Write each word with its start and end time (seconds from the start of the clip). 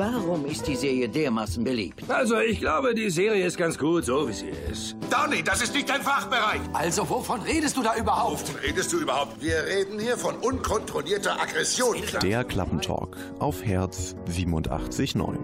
Warum 0.00 0.46
ist 0.46 0.66
die 0.66 0.76
Serie 0.76 1.10
dermaßen 1.10 1.62
beliebt? 1.62 2.08
Also, 2.08 2.38
ich 2.38 2.58
glaube, 2.58 2.94
die 2.94 3.10
Serie 3.10 3.44
ist 3.44 3.58
ganz 3.58 3.76
gut, 3.76 4.06
so 4.06 4.26
wie 4.26 4.32
sie 4.32 4.48
ist. 4.48 4.96
Donny, 5.10 5.42
das 5.42 5.60
ist 5.60 5.74
nicht 5.74 5.90
dein 5.90 6.00
Fachbereich. 6.00 6.62
Also, 6.72 7.06
wovon 7.06 7.42
redest 7.42 7.76
du 7.76 7.82
da 7.82 7.94
überhaupt? 7.96 8.48
Wovon 8.48 8.60
redest 8.62 8.94
du 8.94 9.00
überhaupt? 9.00 9.42
Wir 9.42 9.62
reden 9.62 10.00
hier 10.00 10.16
von 10.16 10.36
unkontrollierter 10.36 11.38
Aggression. 11.38 11.98
Der 12.22 12.44
Klappentalk 12.44 13.14
auf 13.40 13.62
Herz 13.62 14.16
87.9. 14.26 15.36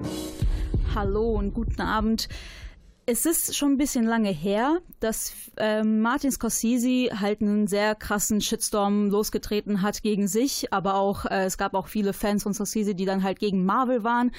Hallo 0.95 1.32
und 1.32 1.52
guten 1.52 1.82
Abend. 1.82 2.27
Es 3.09 3.25
ist 3.25 3.54
schon 3.54 3.75
ein 3.75 3.77
bisschen 3.77 4.04
lange 4.04 4.30
her, 4.30 4.80
dass 4.98 5.32
ähm, 5.59 6.00
Martin 6.00 6.32
Scorsese 6.32 7.20
halt 7.20 7.41
einen 7.41 7.68
sehr 7.68 7.95
krassen 7.95 8.41
Shitstorm 8.41 9.11
losgetreten 9.11 9.80
hat 9.80 10.02
gegen 10.02 10.27
sich, 10.27 10.73
aber 10.73 10.96
auch 10.96 11.24
äh, 11.24 11.45
es 11.45 11.56
gab 11.56 11.74
auch 11.74 11.87
viele 11.87 12.12
Fans 12.12 12.42
von 12.42 12.52
Scorsese, 12.52 12.96
die 12.96 13.05
dann 13.05 13.23
halt 13.23 13.38
gegen 13.38 13.64
Marvel 13.64 14.02
waren. 14.02 14.32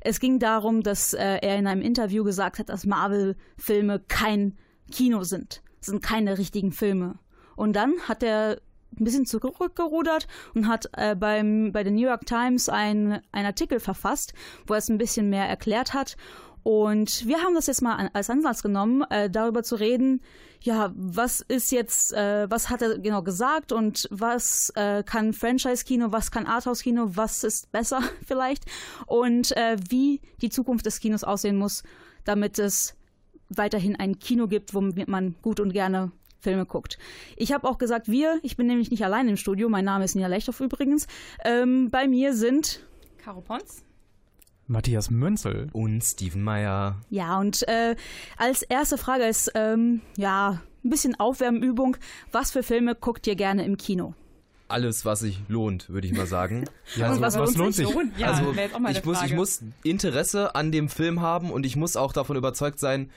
Es 0.00 0.20
ging 0.20 0.38
darum, 0.38 0.84
dass 0.84 1.14
äh, 1.14 1.38
er 1.42 1.58
in 1.58 1.66
einem 1.66 1.82
Interview 1.82 2.22
gesagt 2.22 2.60
hat, 2.60 2.68
dass 2.68 2.86
Marvel-Filme 2.86 3.98
kein 4.06 4.56
Kino 4.92 5.24
sind, 5.24 5.60
sind 5.80 6.00
keine 6.00 6.38
richtigen 6.38 6.70
Filme. 6.70 7.18
Und 7.56 7.74
dann 7.74 7.94
hat 8.06 8.22
er 8.22 8.60
ein 9.00 9.04
bisschen 9.04 9.26
zurückgerudert 9.26 10.28
und 10.54 10.68
hat 10.68 10.88
äh, 10.92 11.16
beim, 11.16 11.72
bei 11.72 11.82
der 11.82 11.92
New 11.92 12.06
York 12.06 12.26
Times 12.26 12.68
einen 12.68 13.20
Artikel 13.32 13.80
verfasst, 13.80 14.32
wo 14.66 14.74
er 14.74 14.78
es 14.78 14.88
ein 14.88 14.98
bisschen 14.98 15.28
mehr 15.28 15.48
erklärt 15.48 15.92
hat. 15.92 16.16
Und 16.62 17.26
wir 17.26 17.42
haben 17.42 17.54
das 17.54 17.66
jetzt 17.66 17.82
mal 17.82 18.10
als 18.12 18.30
Ansatz 18.30 18.62
genommen, 18.62 19.02
äh, 19.10 19.28
darüber 19.28 19.62
zu 19.62 19.76
reden, 19.76 20.20
ja, 20.60 20.92
was 20.94 21.40
ist 21.40 21.72
jetzt, 21.72 22.12
äh, 22.12 22.48
was 22.48 22.70
hat 22.70 22.82
er 22.82 22.98
genau 22.98 23.22
gesagt 23.22 23.72
und 23.72 24.06
was 24.12 24.72
äh, 24.76 25.02
kann 25.02 25.32
Franchise-Kino, 25.32 26.12
was 26.12 26.30
kann 26.30 26.46
Arthouse-Kino, 26.46 27.10
was 27.14 27.42
ist 27.42 27.72
besser 27.72 28.00
vielleicht 28.26 28.64
und 29.06 29.56
äh, 29.56 29.76
wie 29.88 30.20
die 30.40 30.50
Zukunft 30.50 30.86
des 30.86 31.00
Kinos 31.00 31.24
aussehen 31.24 31.56
muss, 31.56 31.82
damit 32.24 32.60
es 32.60 32.94
weiterhin 33.48 33.96
ein 33.96 34.18
Kino 34.20 34.46
gibt, 34.46 34.72
womit 34.72 35.08
man 35.08 35.34
gut 35.42 35.58
und 35.58 35.72
gerne 35.72 36.12
Filme 36.38 36.64
guckt. 36.64 36.98
Ich 37.36 37.52
habe 37.52 37.68
auch 37.68 37.78
gesagt, 37.78 38.08
wir, 38.08 38.38
ich 38.42 38.56
bin 38.56 38.66
nämlich 38.66 38.90
nicht 38.90 39.04
allein 39.04 39.28
im 39.28 39.36
Studio, 39.36 39.68
mein 39.68 39.84
Name 39.84 40.04
ist 40.04 40.14
Nina 40.14 40.28
Lechthoff 40.28 40.60
übrigens. 40.60 41.06
Ähm, 41.44 41.90
bei 41.90 42.06
mir 42.06 42.34
sind 42.34 42.84
Caro 43.18 43.40
Pons. 43.40 43.84
Matthias 44.66 45.10
Münzel. 45.10 45.68
Und 45.72 46.02
Steven 46.02 46.42
Meyer. 46.42 46.96
Ja, 47.10 47.38
und 47.38 47.66
äh, 47.68 47.96
als 48.36 48.62
erste 48.62 48.98
Frage 48.98 49.24
ist, 49.24 49.52
ähm, 49.54 50.00
ja, 50.16 50.60
ein 50.84 50.90
bisschen 50.90 51.18
Aufwärmübung. 51.18 51.96
Was 52.30 52.50
für 52.50 52.62
Filme 52.62 52.94
guckt 52.94 53.26
ihr 53.26 53.36
gerne 53.36 53.64
im 53.64 53.76
Kino? 53.76 54.14
Alles, 54.68 55.04
was 55.04 55.20
sich 55.20 55.38
lohnt, 55.48 55.90
würde 55.90 56.06
ich 56.06 56.14
mal 56.14 56.26
sagen. 56.26 56.64
ja, 56.96 57.08
also, 57.08 57.20
was, 57.20 57.38
was 57.38 57.56
lohnt 57.56 57.74
sich? 57.74 57.92
Lohnt? 57.92 58.18
Ja, 58.18 58.28
also, 58.28 58.52
ich 58.88 59.04
muss, 59.04 59.22
ich 59.22 59.34
muss 59.34 59.62
Interesse 59.82 60.54
an 60.54 60.72
dem 60.72 60.88
Film 60.88 61.20
haben 61.20 61.50
und 61.50 61.66
ich 61.66 61.76
muss 61.76 61.96
auch 61.96 62.12
davon 62.12 62.36
überzeugt 62.36 62.80
sein, 62.80 63.10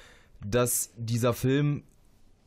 dass 0.46 0.92
dieser 0.98 1.34
Film 1.34 1.84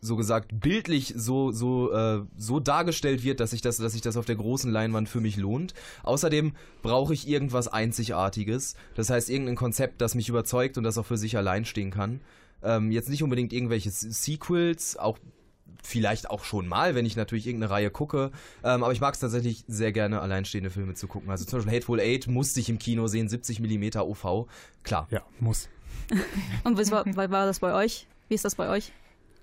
so 0.01 0.17
gesagt 0.17 0.61
bildlich 0.61 1.15
so 1.17 1.51
so 1.51 1.93
äh, 1.93 2.23
so 2.37 2.61
dargestellt 2.61 3.25
wird, 3.25 3.41
dass 3.41 3.51
sich 3.51 3.63
das 3.63 3.79
dass 3.79 3.93
sich 3.93 4.03
das 4.03 4.17
auf 4.17 4.27
der 4.27 4.37
großen 4.37 4.71
Leinwand 4.71 5.09
für 5.09 5.21
mich 5.21 5.37
lohnt. 5.37 5.75
Außerdem 6.03 6.53
brauche 6.83 7.15
ich 7.15 7.29
irgendwas 7.29 7.69
einzigartiges, 7.69 8.75
das 8.95 9.11
heißt 9.11 9.31
irgendein 9.31 9.57
Konzept, 9.57 10.01
das 10.01 10.15
mich 10.15 10.29
überzeugt 10.29 10.79
und 10.79 10.85
das 10.85 10.99
auch 10.99 11.07
für 11.07 11.19
sich 11.19 11.37
allein 11.37 11.65
stehen 11.65 11.91
kann. 11.91 12.21
Ähm, 12.63 12.91
jetzt 12.91 13.09
nicht 13.09 13.23
unbedingt 13.23 13.53
irgendwelche 13.53 13.91
Sequels, 13.91 14.97
auch 14.97 15.19
vielleicht 15.83 16.31
auch 16.31 16.45
schon 16.45 16.67
mal, 16.67 16.95
wenn 16.95 17.07
ich 17.07 17.17
natürlich 17.17 17.47
irgendeine 17.47 17.71
Reihe 17.71 17.91
gucke. 17.91 18.31
Ähm, 18.65 18.83
aber 18.83 18.93
ich 18.93 19.01
mag 19.01 19.15
es 19.15 19.21
tatsächlich 19.21 19.65
sehr 19.69 19.93
gerne, 19.93 20.21
alleinstehende 20.21 20.71
Filme 20.71 20.95
zu 20.95 21.07
gucken. 21.07 21.31
Also 21.31 21.45
zum 21.45 21.59
Beispiel 21.59 21.75
Hateful 21.75 22.01
Eight 22.01 22.27
musste 22.27 22.61
ich 22.61 22.69
im 22.69 22.79
Kino 22.79 23.07
sehen, 23.07 23.29
70 23.29 23.61
mm 23.61 23.99
OV. 23.99 24.47
Klar. 24.83 25.07
Ja, 25.11 25.23
muss. 25.41 25.69
Und 26.65 26.79
was 26.79 26.91
war, 26.91 27.05
war 27.07 27.47
das 27.47 27.61
bei 27.61 27.75
euch? 27.75 28.07
Wie 28.29 28.35
ist 28.35 28.45
das 28.45 28.55
bei 28.55 28.69
euch? 28.69 28.93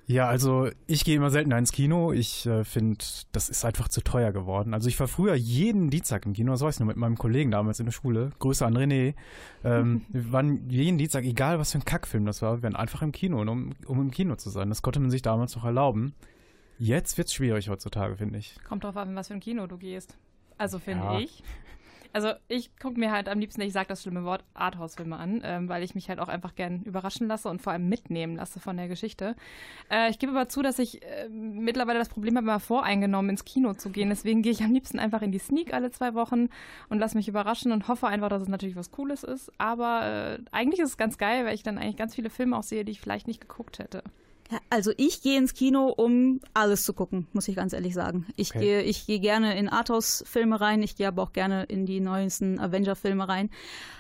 Ja, 0.08 0.28
also 0.28 0.70
ich 0.86 1.04
gehe 1.04 1.16
immer 1.16 1.32
seltener 1.32 1.58
ins 1.58 1.72
Kino. 1.72 2.12
Ich 2.12 2.46
äh, 2.46 2.64
finde, 2.64 3.04
das 3.32 3.50
ist 3.50 3.66
einfach 3.66 3.88
zu 3.88 4.02
teuer 4.02 4.32
geworden. 4.32 4.76
Also 4.76 4.88
ich 4.88 5.00
war 5.00 5.08
früher 5.08 5.34
jeden 5.34 5.90
Dienstag 5.90 6.28
im 6.28 6.34
Kino, 6.34 6.52
das 6.52 6.62
weiß 6.62 6.76
ich 6.76 6.80
nur, 6.80 6.88
mit 6.88 6.98
meinem 6.98 7.18
Kollegen 7.18 7.50
damals 7.50 7.80
in 7.80 7.88
der 7.88 7.92
Schule. 7.92 8.30
Grüße 8.38 8.64
an 8.66 8.78
René. 8.78 9.16
Ähm, 9.64 10.06
wir 10.10 10.32
waren 10.32 10.70
jeden 10.70 11.00
Dienstag, 11.00 11.24
egal 11.24 11.58
was 11.58 11.72
für 11.72 11.80
ein 11.80 11.86
Kackfilm 11.86 12.26
das 12.26 12.44
war, 12.44 12.58
wir 12.58 12.64
waren 12.64 12.76
einfach 12.76 13.02
im 13.02 13.12
Kino, 13.12 13.42
um, 13.42 13.74
um 13.88 14.00
im 14.02 14.12
Kino 14.12 14.36
zu 14.36 14.52
sein. 14.52 14.70
Das 14.70 14.84
konnte 14.84 15.00
man 15.00 15.10
sich 15.10 15.24
damals 15.24 15.56
noch 15.56 15.66
erlauben. 15.66 16.14
Jetzt 16.78 17.18
wird 17.18 17.30
es 17.30 17.34
schwierig 17.34 17.70
heutzutage, 17.70 18.16
finde 18.18 18.38
ich. 18.38 18.56
Kommt 18.68 18.84
drauf 18.84 18.98
an, 18.98 19.16
was 19.16 19.30
für 19.30 19.34
ein 19.34 19.40
Kino 19.40 19.66
du 19.66 19.78
gehst. 19.78 20.18
Also 20.58 20.78
finde 20.78 21.04
Ja. 21.06 21.20
ich. 21.20 21.42
Also 22.16 22.30
ich 22.48 22.74
gucke 22.80 22.98
mir 22.98 23.12
halt 23.12 23.28
am 23.28 23.42
liebsten, 23.42 23.60
ich 23.60 23.74
sage 23.74 23.90
das 23.90 24.02
schlimme 24.02 24.24
Wort, 24.24 24.46
Arthouse-Filme 24.54 25.18
an, 25.18 25.42
ähm, 25.44 25.68
weil 25.68 25.84
ich 25.84 25.96
mich 25.96 26.08
halt 26.08 26.20
auch 26.20 26.30
einfach 26.30 26.56
gern 26.56 26.82
überraschen 26.84 27.28
lasse 27.28 27.50
und 27.50 27.62
vor 27.62 27.74
allem 27.74 27.90
mitnehmen 27.90 28.38
lasse 28.38 28.62
von 28.62 28.78
der 28.78 28.88
Geschichte. 28.88 29.36
Äh, 29.92 30.12
ich 30.12 30.18
gebe 30.18 30.32
aber 30.32 30.48
zu, 30.48 30.62
dass 30.62 30.80
ich 30.80 31.04
äh, 31.04 31.28
mittlerweile 31.28 32.00
das 32.00 32.08
Problem 32.08 32.38
habe, 32.38 32.46
mal 32.48 32.60
voreingenommen 32.60 33.32
ins 33.32 33.44
Kino 33.44 33.74
zu 33.74 33.90
gehen. 33.90 34.08
Deswegen 34.08 34.44
gehe 34.44 34.54
ich 34.54 34.64
am 34.64 34.72
liebsten 34.72 34.98
einfach 34.98 35.24
in 35.24 35.34
die 35.34 35.40
Sneak 35.40 35.74
alle 35.74 35.92
zwei 35.92 36.14
Wochen 36.14 36.48
und 36.88 37.00
lasse 37.00 37.18
mich 37.18 37.28
überraschen 37.28 37.74
und 37.74 37.90
hoffe 37.90 38.08
einfach, 38.08 38.30
dass 38.30 38.44
es 38.44 38.48
natürlich 38.48 38.78
was 38.78 38.92
Cooles 38.92 39.26
ist. 39.26 39.52
Aber 39.58 40.38
äh, 40.38 40.40
eigentlich 40.54 40.80
ist 40.80 40.92
es 40.92 40.98
ganz 40.98 41.18
geil, 41.18 41.44
weil 41.44 41.54
ich 41.54 41.64
dann 41.64 41.78
eigentlich 41.78 41.98
ganz 41.98 42.16
viele 42.16 42.30
Filme 42.30 42.58
auch 42.58 42.64
sehe, 42.64 42.86
die 42.86 42.94
ich 42.94 43.02
vielleicht 43.02 43.28
nicht 43.28 43.42
geguckt 43.42 43.80
hätte. 43.80 44.04
Also 44.70 44.92
ich 44.98 45.22
gehe 45.22 45.38
ins 45.38 45.54
Kino, 45.56 45.88
um 45.88 46.40
alles 46.54 46.84
zu 46.84 46.94
gucken, 46.94 47.28
muss 47.34 47.48
ich 47.48 47.56
ganz 47.56 47.74
ehrlich 47.74 47.94
sagen. 47.96 48.28
Ich 48.36 48.52
Okay. 48.52 48.60
gehe 48.60 48.82
ich 48.84 49.08
gehe 49.08 49.20
gerne 49.20 49.58
in 49.58 49.70
Arthouse-Filme 49.70 50.62
rein, 50.62 50.84
ich 50.84 50.96
gehe 50.96 51.08
aber 51.08 51.24
auch 51.24 51.34
gerne 51.34 51.64
in 51.64 51.86
die 51.86 52.00
neuesten 52.00 52.60
Avenger-Filme 52.60 53.28
rein. 53.28 53.50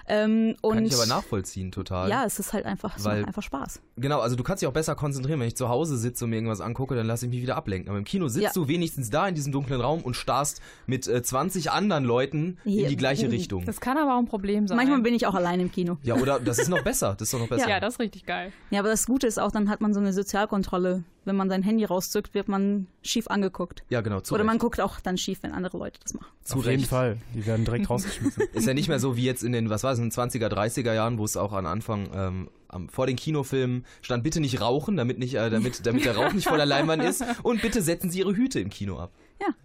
Ähm, 0.07 0.55
und 0.61 0.75
Kann 0.75 0.85
ich 0.85 0.93
aber 0.93 1.07
nachvollziehen 1.07 1.71
total. 1.71 2.09
ja, 2.09 2.23
es 2.25 2.37
ist 2.39 2.53
halt 2.53 2.65
einfach, 2.65 2.95
es 2.97 3.03
Weil- 3.03 3.19
macht 3.21 3.27
einfach 3.29 3.41
Spaß. 3.43 3.81
Genau, 3.97 4.19
also 4.19 4.35
du 4.35 4.43
kannst 4.43 4.61
dich 4.61 4.67
auch 4.67 4.73
besser 4.73 4.93
konzentrieren. 4.95 5.39
Wenn 5.39 5.47
ich 5.47 5.55
zu 5.55 5.67
Hause 5.69 5.97
sitze 5.97 6.25
und 6.25 6.29
mir 6.29 6.35
irgendwas 6.35 6.61
angucke, 6.61 6.95
dann 6.95 7.07
lasse 7.07 7.25
ich 7.25 7.31
mich 7.31 7.41
wieder 7.41 7.55
ablenken. 7.55 7.89
Aber 7.89 7.97
im 7.97 8.03
Kino 8.05 8.27
sitzt 8.27 8.43
Ja. 8.43 8.51
du 8.53 8.67
wenigstens 8.67 9.09
da 9.09 9.27
in 9.27 9.33
diesem 9.35 9.51
dunklen 9.51 9.81
Raum 9.81 10.01
und 10.01 10.15
starrst 10.15 10.61
mit 10.85 11.07
äh, 11.07 11.23
20 11.23 11.71
anderen 11.71 12.03
Leuten 12.03 12.57
Hier. 12.63 12.83
in 12.83 12.89
die 12.89 12.97
gleiche. 12.97 13.31
Richtung. 13.31 13.65
Das 13.65 13.79
kann 13.81 13.97
aber 13.97 14.13
auch 14.15 14.19
ein 14.19 14.27
Problem 14.27 14.67
sein. 14.67 14.77
Manchmal 14.77 15.01
bin 15.01 15.13
ich 15.15 15.25
auch 15.25 15.33
allein 15.33 15.59
im 15.59 15.71
Kino. 15.71 15.97
Ja, 16.03 16.15
oder 16.15 16.39
das 16.39 16.59
ist 16.59 16.69
noch 16.69 16.83
besser. 16.83 17.15
Das 17.17 17.27
ist 17.29 17.33
doch 17.33 17.39
noch 17.39 17.47
besser. 17.47 17.67
ja, 17.69 17.79
das 17.79 17.95
ist 17.95 17.99
richtig 17.99 18.25
geil. 18.25 18.51
Ja, 18.69 18.79
aber 18.81 18.89
das 18.89 19.05
Gute 19.07 19.25
ist 19.25 19.39
auch, 19.39 19.51
dann 19.51 19.69
hat 19.69 19.81
man 19.81 19.93
so 19.93 19.99
eine 19.99 20.13
Sozialkontrolle. 20.13 21.03
Wenn 21.27 21.35
man 21.37 21.49
sein 21.49 21.63
Handy 21.63 21.83
rauszückt, 21.85 22.35
wird 22.35 22.47
man 22.47 22.85
schief 23.01 23.27
angeguckt. 23.29 23.83
Ja, 23.89 24.01
genau. 24.01 24.19
Zu 24.19 24.35
Oder 24.35 24.43
man 24.43 24.53
Recht. 24.57 24.61
guckt 24.61 24.79
auch 24.79 24.99
dann 24.99 25.17
schief, 25.17 25.39
wenn 25.41 25.53
andere 25.53 25.79
Leute 25.79 25.99
das 26.03 26.13
machen. 26.13 26.27
Zu 26.43 26.57
Auf 26.59 26.65
jeden 26.65 26.81
Recht. 26.81 26.89
Fall. 26.89 27.17
Die 27.33 27.45
werden 27.47 27.65
direkt 27.65 27.89
rausgeschmissen. 27.89 28.43
Ist 28.53 28.67
ja 28.67 28.75
nicht 28.75 28.89
mehr 28.89 28.99
so 28.99 29.15
wie 29.17 29.23
jetzt 29.23 29.43
in 29.43 29.51
den, 29.51 29.71
was 29.71 29.83
war 29.83 29.94
es, 29.95 29.99
in 29.99 30.09
den 30.09 30.11
20er, 30.11 30.47
30er 30.47 30.93
Jahren, 30.93 31.17
wo 31.17 31.25
es 31.25 31.37
auch 31.37 31.53
an 31.53 31.65
Anfang 31.65 32.09
ähm, 32.13 32.49
am, 32.67 32.89
vor 32.89 33.07
den 33.07 33.15
Kinofilmen 33.15 33.85
stand, 34.01 34.23
bitte 34.23 34.39
nicht 34.39 34.61
rauchen, 34.61 34.97
damit 34.97 35.17
nicht, 35.19 35.35
äh, 35.35 35.49
damit, 35.49 35.85
damit 35.85 36.05
der 36.05 36.15
Rauch 36.15 36.33
nicht 36.33 36.47
vor 36.47 36.57
der 36.57 36.65
Leinwand 36.65 37.03
ist. 37.03 37.23
Und 37.43 37.61
bitte 37.61 37.81
setzen 37.81 38.09
Sie 38.09 38.19
Ihre 38.19 38.35
Hüte 38.35 38.59
im 38.59 38.69
Kino 38.69 38.99
ab. 38.99 39.11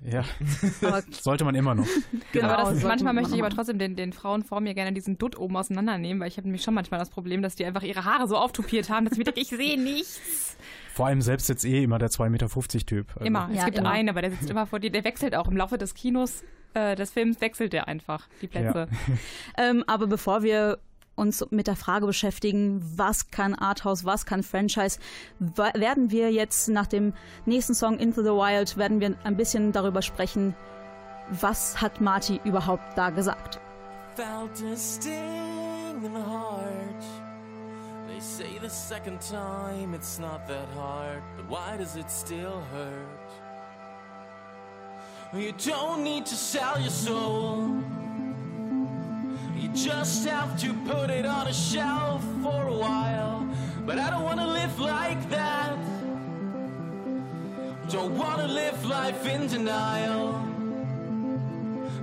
ja, 0.05 0.25
Aber 0.83 1.03
sollte 1.11 1.45
man 1.45 1.55
immer 1.55 1.75
noch. 1.75 1.87
genau, 2.33 2.49
aber 2.49 2.57
das, 2.57 2.69
sollte 2.81 2.89
manchmal 2.89 3.15
man 3.15 3.23
möchte 3.23 3.37
ich 3.37 3.43
aber 3.43 3.55
trotzdem 3.55 3.79
den, 3.79 3.97
den 3.97 4.13
Frauen 4.13 4.43
vor 4.43 4.61
mir 4.61 4.75
gerne 4.75 4.93
diesen 4.93 5.19
Dutt 5.19 5.39
oben 5.39 5.57
auseinandernehmen, 5.57 6.21
weil 6.21 6.29
ich 6.29 6.37
habe 6.37 6.47
nämlich 6.47 6.63
schon 6.63 6.75
manchmal 6.75 6.99
das 7.01 7.11
Problem, 7.11 7.43
dass 7.43 7.55
die 7.55 7.65
einfach 7.65 7.83
ihre 7.83 8.05
Haare 8.05 8.27
so 8.29 8.37
auftupiert 8.37 8.91
haben, 8.91 9.05
dass 9.05 9.13
ich 9.13 9.19
mir 9.19 9.25
denke, 9.25 9.41
ich 9.41 9.49
sehe 9.49 9.81
nichts. 9.81 10.57
Vor 10.95 11.07
allem 11.07 11.23
selbst 11.23 11.49
jetzt 11.49 11.65
eh 11.65 11.83
immer 11.83 11.99
der 11.99 12.11
2,50 12.11 12.29
Meter 12.31 12.49
Typ. 12.87 13.07
Also, 13.15 13.25
Immer. 13.25 13.49
es 13.51 13.59
Ja, 13.59 13.65
gibt 13.67 13.79
immer. 13.79 13.91
einen, 13.91 14.09
aber 14.09 14.23
der 14.23 14.33
sitzt 14.33 14.51
immer 14.51 14.67
vor 14.67 14.81
dir. 14.81 14.91
Der 14.91 15.05
wechselt 15.05 15.35
auch 15.35 15.49
im 15.49 15.57
Laufe 15.57 15.79
des 15.79 15.95
Kinos, 15.95 16.43
äh, 16.75 16.95
des 16.95 17.11
Films 17.11 17.41
wechselt 17.41 17.73
der 17.73 17.89
einfach 17.89 18.27
die 18.43 18.49
Plätze. 18.49 18.89
Ähm, 19.57 19.85
aber 19.87 20.07
bevor 20.07 20.43
wir 20.43 20.79
uns 21.17 21.45
mit 21.51 21.67
der 21.67 21.77
Frage 21.77 22.07
beschäftigen, 22.07 22.81
was 22.97 23.31
kann 23.31 23.55
Arthouse, 23.55 24.05
was 24.05 24.25
kann 24.25 24.43
Franchise, 24.43 24.99
werden 25.39 26.11
wir 26.11 26.33
jetzt 26.33 26.69
nach 26.69 26.87
dem 26.87 27.13
nächsten 27.45 27.75
Song 27.75 27.99
Into 27.99 28.23
the 28.23 28.31
Wild, 28.31 28.77
werden 28.77 29.01
wir 29.01 29.15
ein 29.25 29.37
bisschen 29.37 29.73
darüber 29.73 30.03
sprechen, 30.03 30.55
was 31.31 31.81
hat 31.81 32.01
Marty 32.01 32.41
überhaupt 32.45 32.97
da 32.97 33.11
gesagt. 33.11 33.61
felt 34.21 34.63
a 34.63 34.77
sting 34.77 36.05
in 36.05 36.13
the 36.13 36.21
heart. 36.21 37.05
They 38.09 38.21
say 38.21 38.59
the 38.61 38.69
second 38.69 39.21
time 39.21 39.95
it's 39.95 40.19
not 40.19 40.47
that 40.49 40.69
hard, 40.75 41.23
but 41.37 41.49
why 41.49 41.77
does 41.79 41.97
it 41.97 42.11
still 42.11 42.61
hurt? 42.73 43.30
You 45.33 45.53
don't 45.53 46.03
need 46.03 46.27
to 46.27 46.35
sell 46.35 46.81
your 46.81 46.91
soul. 46.91 47.81
You 49.57 49.69
just 49.69 50.27
have 50.27 50.59
to 50.61 50.75
put 50.75 51.09
it 51.09 51.25
on 51.25 51.47
a 51.47 51.53
shelf 51.53 52.25
for 52.43 52.67
a 52.67 52.75
while. 52.75 53.47
But 53.87 54.01
I 54.01 54.11
don't 54.11 54.25
wanna 54.25 54.49
live 54.49 54.81
like 54.81 55.31
that. 55.31 55.79
Don't 57.89 58.19
wanna 58.19 58.49
live 58.49 58.85
life 58.85 59.25
in 59.25 59.47
denial. 59.47 60.33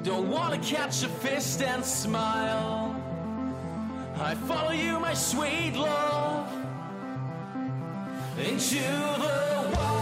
Don't 0.03 0.29
wanna 0.31 0.59
catch 0.59 1.03
a 1.03 1.09
fist 1.09 1.61
and 1.61 1.83
smile. 1.83 2.95
I 4.21 4.35
follow 4.35 4.71
you, 4.71 5.01
my 5.01 5.13
sweet 5.13 5.75
love, 5.75 6.49
into 8.37 8.79
the 8.79 9.71
wild. 9.75 9.96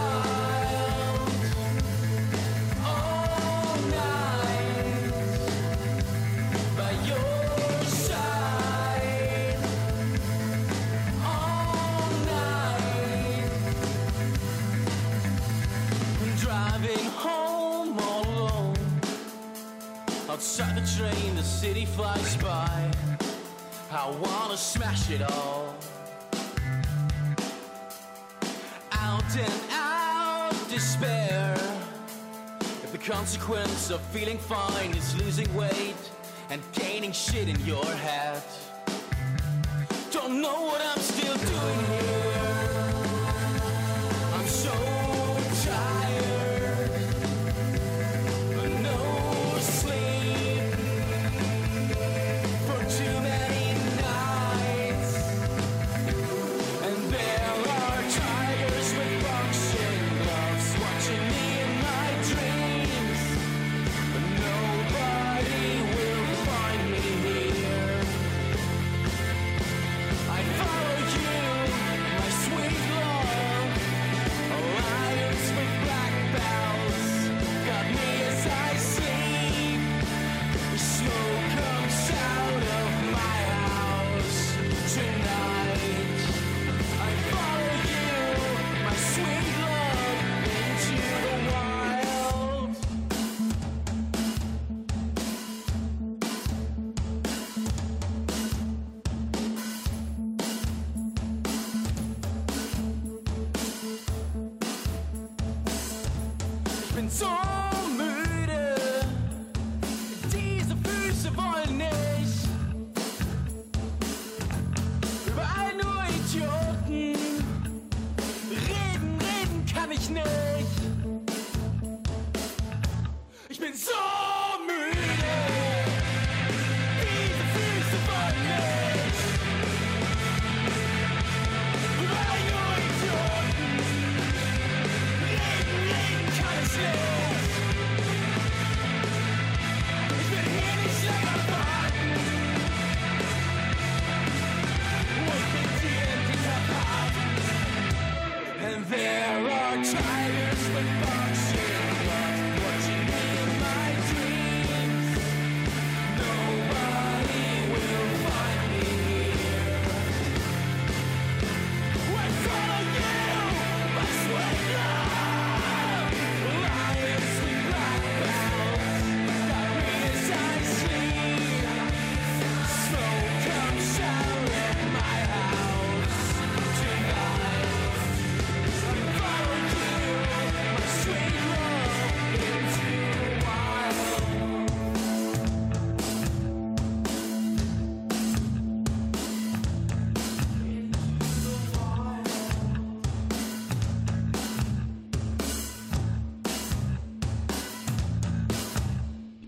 Inside 20.36 20.76
the 20.76 20.98
train, 20.98 21.34
the 21.34 21.42
city 21.42 21.86
flies 21.86 22.36
by. 22.36 22.92
I 23.90 24.10
wanna 24.20 24.58
smash 24.58 25.10
it 25.10 25.22
all. 25.22 25.74
Out 28.92 29.36
and 29.38 29.62
out, 29.70 30.54
despair. 30.68 31.56
If 32.60 32.92
the 32.92 32.98
consequence 32.98 33.90
of 33.90 34.02
feeling 34.12 34.36
fine 34.36 34.90
is 34.94 35.16
losing 35.16 35.48
weight 35.54 36.04
and 36.50 36.60
gaining 36.74 37.12
shit 37.12 37.48
in 37.48 37.58
your 37.64 37.86
head, 37.86 38.42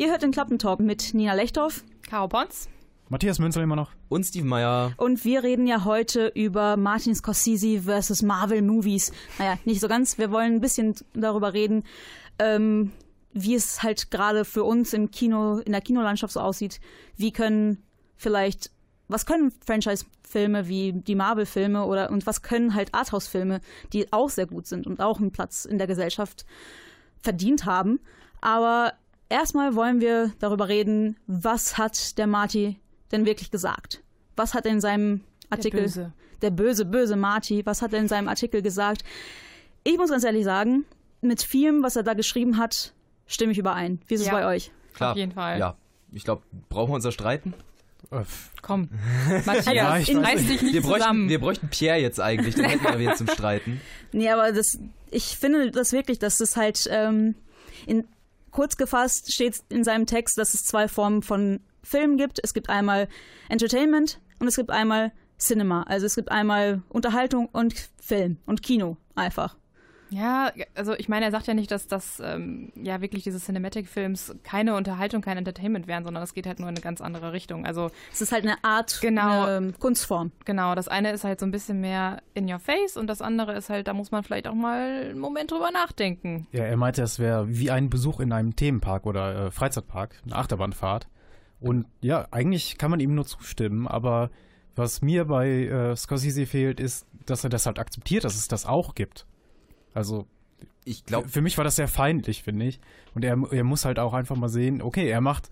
Ihr 0.08 0.12
hört 0.12 0.22
den 0.22 0.30
Klappentalk 0.30 0.80
mit 0.80 1.12
Nina 1.12 1.34
Lechthoff. 1.34 1.84
Caro 2.08 2.28
Pons. 2.28 2.70
Matthias 3.10 3.38
Münzel 3.38 3.62
immer 3.62 3.76
noch. 3.76 3.90
Und 4.08 4.24
Steve 4.24 4.46
Meyer. 4.46 4.94
Und 4.96 5.22
wir 5.26 5.42
reden 5.42 5.66
ja 5.66 5.84
heute 5.84 6.28
über 6.28 6.78
Martin 6.78 7.14
Scorsese 7.14 7.82
versus 7.82 8.22
Marvel 8.22 8.62
Movies. 8.62 9.12
Naja, 9.38 9.58
nicht 9.66 9.82
so 9.82 9.86
ganz. 9.86 10.16
Wir 10.16 10.30
wollen 10.30 10.54
ein 10.54 10.60
bisschen 10.62 10.94
darüber 11.12 11.52
reden, 11.52 11.84
ähm, 12.38 12.90
wie 13.34 13.54
es 13.54 13.82
halt 13.82 14.10
gerade 14.10 14.46
für 14.46 14.64
uns 14.64 14.94
im 14.94 15.10
Kino, 15.10 15.58
in 15.58 15.72
der 15.72 15.82
Kinolandschaft 15.82 16.32
so 16.32 16.40
aussieht. 16.40 16.80
Wie 17.18 17.30
können 17.30 17.82
vielleicht, 18.16 18.70
was 19.08 19.26
können 19.26 19.52
Franchise-Filme 19.66 20.68
wie 20.68 20.94
die 20.94 21.16
Marvel-Filme 21.16 21.84
oder 21.84 22.10
und 22.10 22.26
was 22.26 22.40
können 22.40 22.74
halt 22.74 22.94
Arthouse-Filme, 22.94 23.60
die 23.92 24.10
auch 24.10 24.30
sehr 24.30 24.46
gut 24.46 24.66
sind 24.66 24.86
und 24.86 25.00
auch 25.00 25.20
einen 25.20 25.32
Platz 25.32 25.66
in 25.66 25.76
der 25.76 25.86
Gesellschaft 25.86 26.46
verdient 27.20 27.66
haben. 27.66 28.00
Aber 28.40 28.94
erstmal 29.28 29.74
wollen 29.74 30.00
wir 30.00 30.32
darüber 30.38 30.68
reden, 30.68 31.16
was 31.26 31.78
hat 31.78 32.18
der 32.18 32.26
Marty 32.26 32.78
denn 33.12 33.26
wirklich 33.26 33.50
gesagt? 33.50 34.02
Was 34.36 34.54
hat 34.54 34.66
er 34.66 34.72
in 34.72 34.80
seinem 34.80 35.22
Artikel, 35.50 35.82
Böse. 35.82 36.12
der 36.42 36.50
böse, 36.50 36.84
böse 36.84 37.16
Marty, 37.16 37.64
was 37.66 37.82
hat 37.82 37.92
er 37.92 37.98
in 38.00 38.08
seinem 38.08 38.28
Artikel 38.28 38.62
gesagt? 38.62 39.02
Ich 39.84 39.96
muss 39.96 40.10
ganz 40.10 40.24
ehrlich 40.24 40.44
sagen, 40.44 40.84
mit 41.20 41.42
vielem, 41.42 41.82
was 41.82 41.96
er 41.96 42.02
da 42.02 42.14
geschrieben 42.14 42.58
hat, 42.58 42.92
stimme 43.26 43.52
ich 43.52 43.58
überein. 43.58 44.00
Wie 44.06 44.14
ist 44.14 44.20
es 44.20 44.26
Ja. 44.28 44.32
bei 44.34 44.46
euch? 44.46 44.70
Klar. 44.94 45.12
Auf 45.12 45.16
jeden 45.16 45.32
Fall. 45.32 45.58
Ja. 45.58 45.76
Ich 46.12 46.24
glaube, 46.24 46.42
brauchen 46.68 46.90
wir 46.90 46.94
uns 46.96 47.04
da 47.04 47.12
streiten? 47.12 47.54
Komm. 48.62 48.88
Ja, 49.28 49.42
Matthias, 49.44 50.08
ich 50.08 50.16
weiß 50.16 50.24
reiß 50.24 50.46
dich 50.46 50.62
nicht 50.62 50.72
Wir 50.74 50.82
bräuchten, 50.82 51.00
zusammen. 51.00 51.28
wir 51.28 51.40
bräuchten 51.40 51.68
Pierre 51.68 51.98
jetzt 51.98 52.20
eigentlich, 52.20 52.54
dann 52.54 52.64
hätten 52.66 52.98
wir 52.98 53.04
jetzt 53.06 53.18
zum 53.18 53.28
Streiten. 53.28 53.80
Nee, 54.12 54.30
aber 54.30 54.52
das, 54.52 54.78
ich 55.10 55.36
finde 55.36 55.70
das 55.70 55.92
wirklich, 55.92 56.18
dass 56.18 56.40
es 56.40 56.56
halt, 56.56 56.88
ähm, 56.90 57.34
in, 57.86 58.06
kurz 58.58 58.76
gefasst 58.76 59.32
steht 59.32 59.62
in 59.68 59.84
seinem 59.84 60.04
Text, 60.04 60.36
dass 60.36 60.52
es 60.52 60.64
zwei 60.64 60.88
Formen 60.88 61.22
von 61.22 61.60
Filmen 61.84 62.16
gibt. 62.16 62.40
Es 62.42 62.54
gibt 62.54 62.68
einmal 62.68 63.06
Entertainment 63.48 64.20
und 64.40 64.48
es 64.48 64.56
gibt 64.56 64.70
einmal 64.70 65.12
Cinema. 65.38 65.84
Also 65.84 66.06
es 66.06 66.16
gibt 66.16 66.32
einmal 66.32 66.82
Unterhaltung 66.88 67.46
und 67.52 67.88
Film 68.02 68.38
und 68.46 68.64
Kino 68.64 68.96
einfach. 69.14 69.56
Ja, 70.10 70.52
also 70.74 70.94
ich 70.94 71.08
meine, 71.08 71.26
er 71.26 71.30
sagt 71.30 71.46
ja 71.46 71.54
nicht, 71.54 71.70
dass 71.70 71.86
das 71.86 72.20
ähm, 72.24 72.72
ja 72.74 73.00
wirklich 73.00 73.24
diese 73.24 73.38
Cinematic-Films 73.38 74.36
keine 74.42 74.74
Unterhaltung, 74.74 75.20
kein 75.22 75.36
Entertainment 75.36 75.86
wären, 75.86 76.04
sondern 76.04 76.22
es 76.22 76.34
geht 76.34 76.46
halt 76.46 76.60
nur 76.60 76.68
in 76.68 76.74
eine 76.74 76.82
ganz 76.82 77.00
andere 77.00 77.32
Richtung. 77.32 77.66
Also 77.66 77.90
Es 78.12 78.20
ist 78.20 78.32
halt 78.32 78.44
eine 78.44 78.62
Art 78.64 79.00
Genau. 79.00 79.44
eine, 79.44 79.56
ähm, 79.56 79.74
Kunstform. 79.78 80.32
genau, 80.44 80.74
das 80.74 80.88
eine 80.88 81.12
ist 81.12 81.24
halt 81.24 81.40
so 81.40 81.46
ein 81.46 81.50
bisschen 81.50 81.80
mehr 81.80 82.22
in 82.34 82.50
your 82.50 82.58
face 82.58 82.96
und 82.96 83.06
das 83.06 83.20
andere 83.22 83.54
ist 83.54 83.68
halt, 83.70 83.86
da 83.88 83.92
muss 83.94 84.10
man 84.10 84.22
vielleicht 84.24 84.48
auch 84.48 84.54
mal 84.54 85.08
einen 85.10 85.18
Moment 85.18 85.50
drüber 85.50 85.70
nachdenken. 85.70 86.46
Ja, 86.52 86.64
er 86.64 86.76
meinte, 86.76 87.02
es 87.02 87.18
wäre 87.18 87.46
wie 87.48 87.70
ein 87.70 87.90
Besuch 87.90 88.20
in 88.20 88.32
einem 88.32 88.56
Themenpark 88.56 89.06
oder 89.06 89.46
äh, 89.46 89.50
Freizeitpark, 89.50 90.14
eine 90.24 90.36
Achterbahnfahrt. 90.36 91.08
Und 91.60 91.86
ja, 92.00 92.26
eigentlich 92.30 92.78
kann 92.78 92.90
man 92.90 93.00
ihm 93.00 93.14
nur 93.14 93.26
zustimmen, 93.26 93.88
aber 93.88 94.30
was 94.76 95.02
mir 95.02 95.24
bei 95.24 95.48
äh, 95.66 95.96
Scorsese 95.96 96.46
fehlt, 96.46 96.78
ist, 96.78 97.04
dass 97.26 97.42
er 97.42 97.50
das 97.50 97.66
halt 97.66 97.78
akzeptiert, 97.80 98.22
dass 98.24 98.36
es 98.36 98.46
das 98.46 98.64
auch 98.64 98.94
gibt. 98.94 99.26
Also 99.98 100.26
Ich 100.84 101.04
glaube, 101.04 101.28
für 101.28 101.40
mich 101.42 101.58
war 101.58 101.64
das 101.64 101.76
sehr 101.76 101.88
feindlich, 101.88 102.42
finde 102.44 102.66
ich. 102.66 102.80
Und 103.14 103.24
er, 103.24 103.36
er 103.50 103.64
muss 103.64 103.84
halt 103.84 103.98
auch 103.98 104.14
einfach 104.14 104.36
mal 104.36 104.48
sehen, 104.48 104.80
okay, 104.80 105.08
er 105.08 105.20
macht 105.20 105.50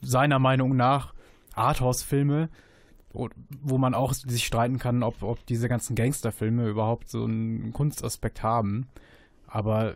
seiner 0.00 0.38
Meinung 0.38 0.74
nach 0.74 1.12
Arthouse-Filme, 1.54 2.48
wo, 3.12 3.28
wo 3.62 3.78
man 3.78 3.94
auch 3.94 4.12
sich 4.14 4.46
streiten 4.46 4.78
kann, 4.78 5.02
ob, 5.02 5.22
ob 5.22 5.44
diese 5.46 5.68
ganzen 5.68 5.94
Gangsterfilme 5.96 6.66
überhaupt 6.68 7.10
so 7.10 7.24
einen 7.24 7.72
Kunstaspekt 7.72 8.42
haben. 8.42 8.86
Aber 9.46 9.94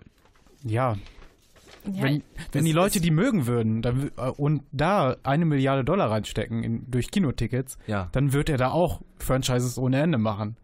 ja, 0.64 0.96
Ja, 1.92 2.02
wenn, 2.04 2.22
wenn 2.52 2.64
die 2.64 2.72
Leute 2.72 3.00
die 3.00 3.10
mögen 3.10 3.46
würden 3.46 3.80
dann, 3.82 4.02
w- 4.04 4.10
äh, 4.16 4.30
und 4.30 4.62
da 4.72 5.16
eine 5.22 5.44
Milliarde 5.46 5.84
Dollar 5.84 6.10
reinstecken 6.10 6.62
in, 6.62 6.90
durch 6.90 7.10
Kinotickets, 7.10 7.78
Ja. 7.86 8.08
dann 8.12 8.32
wird 8.32 8.48
er 8.50 8.58
da 8.58 8.70
auch 8.70 9.00
Franchises 9.18 9.78
ohne 9.78 10.00
Ende 10.00 10.18
machen. 10.18 10.56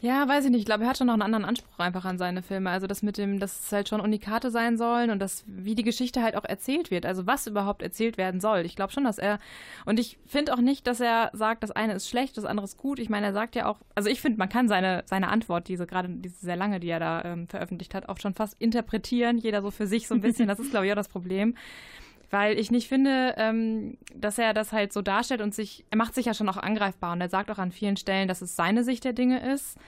Ja, 0.00 0.28
weiß 0.28 0.44
ich 0.44 0.52
nicht. 0.52 0.60
Ich 0.60 0.66
glaube, 0.66 0.84
er 0.84 0.90
hat 0.90 0.98
schon 0.98 1.08
noch 1.08 1.14
einen 1.14 1.22
anderen 1.22 1.44
Anspruch 1.44 1.80
einfach 1.80 2.04
an 2.04 2.18
seine 2.18 2.42
Filme. 2.42 2.70
Also 2.70 2.86
das 2.86 3.02
mit 3.02 3.18
dem, 3.18 3.40
dass 3.40 3.64
es 3.64 3.72
halt 3.72 3.88
schon 3.88 4.00
Unikate 4.00 4.52
sein 4.52 4.78
sollen 4.78 5.10
und 5.10 5.18
das, 5.18 5.42
wie 5.48 5.74
die 5.74 5.82
Geschichte 5.82 6.22
halt 6.22 6.36
auch 6.36 6.44
erzählt 6.44 6.92
wird. 6.92 7.04
Also 7.04 7.26
was 7.26 7.48
überhaupt 7.48 7.82
erzählt 7.82 8.16
werden 8.16 8.40
soll. 8.40 8.60
Ich 8.60 8.76
glaube 8.76 8.92
schon, 8.92 9.02
dass 9.02 9.18
er, 9.18 9.40
und 9.86 9.98
ich 9.98 10.16
finde 10.24 10.54
auch 10.54 10.60
nicht, 10.60 10.86
dass 10.86 11.00
er 11.00 11.30
sagt, 11.32 11.64
das 11.64 11.72
eine 11.72 11.94
ist 11.94 12.08
schlecht, 12.08 12.36
das 12.36 12.44
andere 12.44 12.64
ist 12.64 12.76
gut. 12.76 13.00
Ich 13.00 13.08
meine, 13.08 13.26
er 13.26 13.32
sagt 13.32 13.56
ja 13.56 13.66
auch, 13.66 13.80
also 13.96 14.08
ich 14.08 14.20
finde, 14.20 14.38
man 14.38 14.48
kann 14.48 14.68
seine, 14.68 15.02
seine 15.06 15.28
Antwort, 15.30 15.66
diese 15.66 15.84
gerade, 15.84 16.08
diese 16.08 16.46
sehr 16.46 16.56
lange, 16.56 16.78
die 16.78 16.90
er 16.90 17.00
da 17.00 17.24
ähm, 17.24 17.48
veröffentlicht 17.48 17.92
hat, 17.92 18.08
auch 18.08 18.20
schon 18.20 18.34
fast 18.34 18.54
interpretieren. 18.60 19.36
Jeder 19.36 19.62
so 19.62 19.72
für 19.72 19.88
sich 19.88 20.06
so 20.06 20.14
ein 20.14 20.20
bisschen. 20.20 20.46
Das 20.46 20.60
ist, 20.60 20.70
glaube 20.70 20.86
ich, 20.86 20.92
auch 20.92 20.96
das 20.96 21.08
Problem. 21.08 21.56
Weil 22.30 22.58
ich 22.58 22.70
nicht 22.70 22.88
finde, 22.88 23.34
ähm, 23.38 23.96
dass 24.14 24.38
er 24.38 24.52
das 24.52 24.72
halt 24.72 24.92
so 24.92 25.00
darstellt 25.00 25.40
und 25.40 25.54
sich, 25.54 25.86
er 25.90 25.96
macht 25.96 26.14
sich 26.14 26.26
ja 26.26 26.34
schon 26.34 26.48
auch 26.48 26.58
angreifbar 26.58 27.12
und 27.12 27.20
er 27.20 27.30
sagt 27.30 27.50
auch 27.50 27.58
an 27.58 27.72
vielen 27.72 27.96
Stellen, 27.96 28.28
dass 28.28 28.42
es 28.42 28.54
seine 28.54 28.84
Sicht 28.84 29.04
der 29.04 29.14
Dinge 29.14 29.52
ist. 29.52 29.78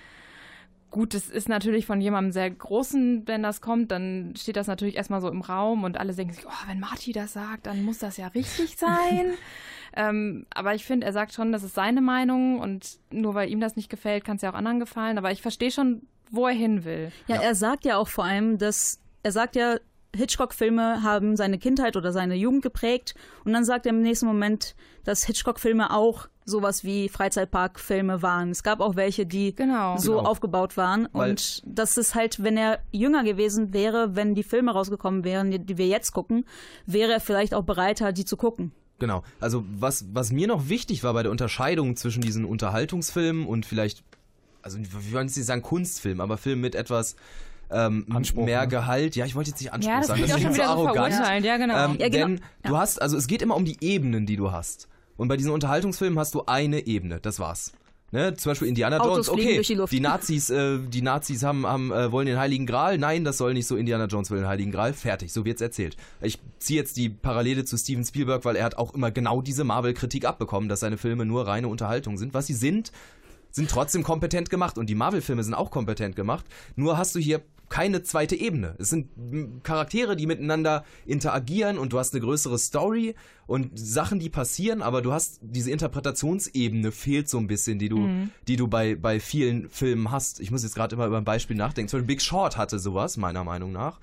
Gut, 0.90 1.14
das 1.14 1.28
ist 1.28 1.48
natürlich 1.48 1.86
von 1.86 2.00
jemandem 2.00 2.32
sehr 2.32 2.50
Großen, 2.50 3.28
wenn 3.28 3.42
das 3.42 3.60
kommt, 3.60 3.92
dann 3.92 4.34
steht 4.36 4.56
das 4.56 4.66
natürlich 4.66 4.96
erstmal 4.96 5.20
so 5.20 5.28
im 5.28 5.40
Raum 5.40 5.84
und 5.84 5.98
alle 5.98 6.14
denken 6.14 6.34
sich, 6.34 6.46
oh, 6.46 6.66
wenn 6.68 6.80
Marty 6.80 7.12
das 7.12 7.34
sagt, 7.34 7.66
dann 7.66 7.84
muss 7.84 7.98
das 7.98 8.16
ja 8.16 8.26
richtig 8.28 8.76
sein. 8.76 9.34
ähm, 9.96 10.46
aber 10.52 10.74
ich 10.74 10.84
finde, 10.84 11.06
er 11.06 11.12
sagt 11.12 11.32
schon, 11.32 11.52
das 11.52 11.62
ist 11.62 11.74
seine 11.74 12.00
Meinung 12.00 12.58
und 12.58 12.98
nur 13.12 13.34
weil 13.34 13.50
ihm 13.50 13.60
das 13.60 13.76
nicht 13.76 13.88
gefällt, 13.88 14.24
kann 14.24 14.36
es 14.36 14.42
ja 14.42 14.50
auch 14.50 14.56
anderen 14.56 14.80
gefallen. 14.80 15.16
Aber 15.16 15.30
ich 15.30 15.42
verstehe 15.42 15.70
schon, 15.70 16.02
wo 16.30 16.48
er 16.48 16.54
hin 16.54 16.84
will. 16.84 17.12
Ja, 17.28 17.36
er 17.36 17.54
sagt 17.54 17.84
ja 17.84 17.96
auch 17.96 18.08
vor 18.08 18.24
allem, 18.24 18.58
dass 18.58 18.98
er 19.22 19.32
sagt 19.32 19.54
ja, 19.56 19.76
Hitchcock-Filme 20.14 21.02
haben 21.02 21.36
seine 21.36 21.58
Kindheit 21.58 21.96
oder 21.96 22.12
seine 22.12 22.34
Jugend 22.34 22.62
geprägt. 22.62 23.14
Und 23.44 23.52
dann 23.52 23.64
sagt 23.64 23.86
er 23.86 23.90
im 23.90 24.02
nächsten 24.02 24.26
Moment, 24.26 24.74
dass 25.04 25.24
Hitchcock-Filme 25.24 25.92
auch 25.94 26.28
sowas 26.44 26.82
wie 26.82 27.08
Freizeitpark-Filme 27.08 28.22
waren. 28.22 28.50
Es 28.50 28.62
gab 28.62 28.80
auch 28.80 28.96
welche, 28.96 29.24
die 29.24 29.54
Genau. 29.54 29.96
so 29.98 30.16
Genau. 30.16 30.28
aufgebaut 30.28 30.76
waren. 30.76 31.08
Weil- 31.12 31.30
und 31.30 31.62
das 31.64 31.96
ist 31.96 32.14
halt, 32.14 32.42
wenn 32.42 32.56
er 32.56 32.80
jünger 32.90 33.22
gewesen 33.22 33.72
wäre, 33.72 34.16
wenn 34.16 34.34
die 34.34 34.42
Filme 34.42 34.72
rausgekommen 34.72 35.22
wären, 35.24 35.50
die, 35.50 35.58
die 35.60 35.78
wir 35.78 35.86
jetzt 35.86 36.12
gucken, 36.12 36.44
wäre 36.86 37.12
er 37.12 37.20
vielleicht 37.20 37.54
auch 37.54 37.62
bereiter, 37.62 38.12
die 38.12 38.24
zu 38.24 38.36
gucken. 38.36 38.72
Genau. 38.98 39.22
Also 39.38 39.64
was, 39.78 40.04
was 40.12 40.32
mir 40.32 40.46
noch 40.48 40.68
wichtig 40.68 41.04
war 41.04 41.14
bei 41.14 41.22
der 41.22 41.30
Unterscheidung 41.30 41.96
zwischen 41.96 42.20
diesen 42.20 42.44
Unterhaltungsfilmen 42.44 43.46
und 43.46 43.64
vielleicht, 43.64 44.02
also 44.62 44.78
wir 44.78 45.12
wollen 45.12 45.28
jetzt 45.28 45.36
nicht 45.36 45.46
sagen 45.46 45.62
Kunstfilm, 45.62 46.20
aber 46.20 46.36
Film 46.36 46.60
mit 46.60 46.74
etwas 46.74 47.16
ähm, 47.72 48.06
Anspruch, 48.10 48.44
mehr 48.44 48.62
ne? 48.62 48.68
Gehalt. 48.68 49.16
Ja, 49.16 49.26
ich 49.26 49.34
wollte 49.34 49.50
jetzt 49.50 49.60
nicht 49.60 49.72
Anspruch 49.72 49.92
Ja, 49.92 49.98
das 49.98 50.08
sagen, 50.08 50.22
das 50.22 50.40
schon 50.40 50.52
so 50.52 50.62
arrogant. 50.62 51.14
verurteilt. 51.14 51.44
Ja, 51.44 51.56
genau. 51.56 51.84
Ähm, 51.84 51.96
Ja, 51.98 52.08
genau. 52.08 52.26
Denn 52.26 52.40
du 52.64 52.76
hast, 52.76 53.00
also 53.00 53.16
es 53.16 53.26
geht 53.26 53.42
immer 53.42 53.56
um 53.56 53.64
die 53.64 53.76
Ebenen, 53.80 54.26
die 54.26 54.36
du 54.36 54.52
hast. 54.52 54.88
Und 55.16 55.28
bei 55.28 55.36
diesen 55.36 55.52
Unterhaltungsfilmen 55.52 56.18
hast 56.18 56.34
du 56.34 56.44
eine 56.46 56.86
Ebene, 56.86 57.20
das 57.20 57.38
war's. 57.38 57.72
Ne, 58.12 58.34
zum 58.34 58.50
Beispiel 58.50 58.66
Indiana 58.66 58.98
Autos 58.98 59.28
Jones, 59.28 59.28
okay, 59.28 59.54
durch 59.54 59.68
die 59.68 59.74
Luft. 59.74 59.92
Nazis, 60.00 60.50
äh, 60.50 60.78
die 60.78 61.00
Nazis 61.00 61.44
haben, 61.44 61.64
haben 61.64 61.92
äh, 61.92 62.10
wollen 62.10 62.26
den 62.26 62.38
Heiligen 62.38 62.66
Gral. 62.66 62.98
Nein, 62.98 63.22
das 63.22 63.38
soll 63.38 63.54
nicht 63.54 63.68
so. 63.68 63.76
Indiana 63.76 64.06
Jones 64.06 64.32
will 64.32 64.38
den 64.38 64.48
Heiligen 64.48 64.72
Gral. 64.72 64.94
Fertig, 64.94 65.32
so 65.32 65.44
wird's 65.44 65.60
erzählt. 65.60 65.96
Ich 66.20 66.40
ziehe 66.58 66.80
jetzt 66.80 66.96
die 66.96 67.08
Parallele 67.08 67.64
zu 67.64 67.76
Steven 67.76 68.04
Spielberg, 68.04 68.44
weil 68.44 68.56
er 68.56 68.64
hat 68.64 68.78
auch 68.78 68.94
immer 68.94 69.12
genau 69.12 69.42
diese 69.42 69.62
Marvel-Kritik 69.62 70.24
abbekommen, 70.24 70.68
dass 70.68 70.80
seine 70.80 70.98
Filme 70.98 71.24
nur 71.24 71.46
reine 71.46 71.68
Unterhaltung 71.68 72.18
sind. 72.18 72.34
Was 72.34 72.48
sie 72.48 72.54
sind, 72.54 72.90
sind 73.52 73.70
trotzdem 73.70 74.02
kompetent 74.02 74.50
gemacht 74.50 74.76
und 74.76 74.88
die 74.88 74.96
Marvel-Filme 74.96 75.44
sind 75.44 75.54
auch 75.54 75.70
kompetent 75.70 76.16
gemacht. 76.16 76.44
Nur 76.74 76.98
hast 76.98 77.14
du 77.14 77.20
hier 77.20 77.42
keine 77.70 78.02
zweite 78.02 78.34
Ebene. 78.34 78.74
Es 78.78 78.90
sind 78.90 79.08
Charaktere, 79.62 80.16
die 80.16 80.26
miteinander 80.26 80.84
interagieren 81.06 81.78
und 81.78 81.92
du 81.92 81.98
hast 81.98 82.12
eine 82.12 82.20
größere 82.20 82.58
Story 82.58 83.14
und 83.46 83.70
Sachen, 83.78 84.18
die 84.18 84.28
passieren, 84.28 84.82
aber 84.82 85.02
du 85.02 85.12
hast 85.12 85.38
diese 85.40 85.70
Interpretationsebene 85.70 86.92
fehlt 86.92 87.28
so 87.28 87.38
ein 87.38 87.46
bisschen, 87.46 87.78
die 87.78 87.88
du, 87.88 88.08
die 88.48 88.56
du 88.56 88.66
bei, 88.66 88.96
bei 88.96 89.20
vielen 89.20 89.70
Filmen 89.70 90.10
hast. 90.10 90.40
Ich 90.40 90.50
muss 90.50 90.64
jetzt 90.64 90.74
gerade 90.74 90.96
immer 90.96 91.06
über 91.06 91.16
ein 91.16 91.24
Beispiel 91.24 91.56
nachdenken. 91.56 91.88
Zum 91.88 92.00
Beispiel 92.00 92.16
Big 92.16 92.22
Short 92.22 92.56
hatte 92.56 92.80
sowas, 92.80 93.16
meiner 93.16 93.44
Meinung 93.44 93.70
nach. 93.72 94.00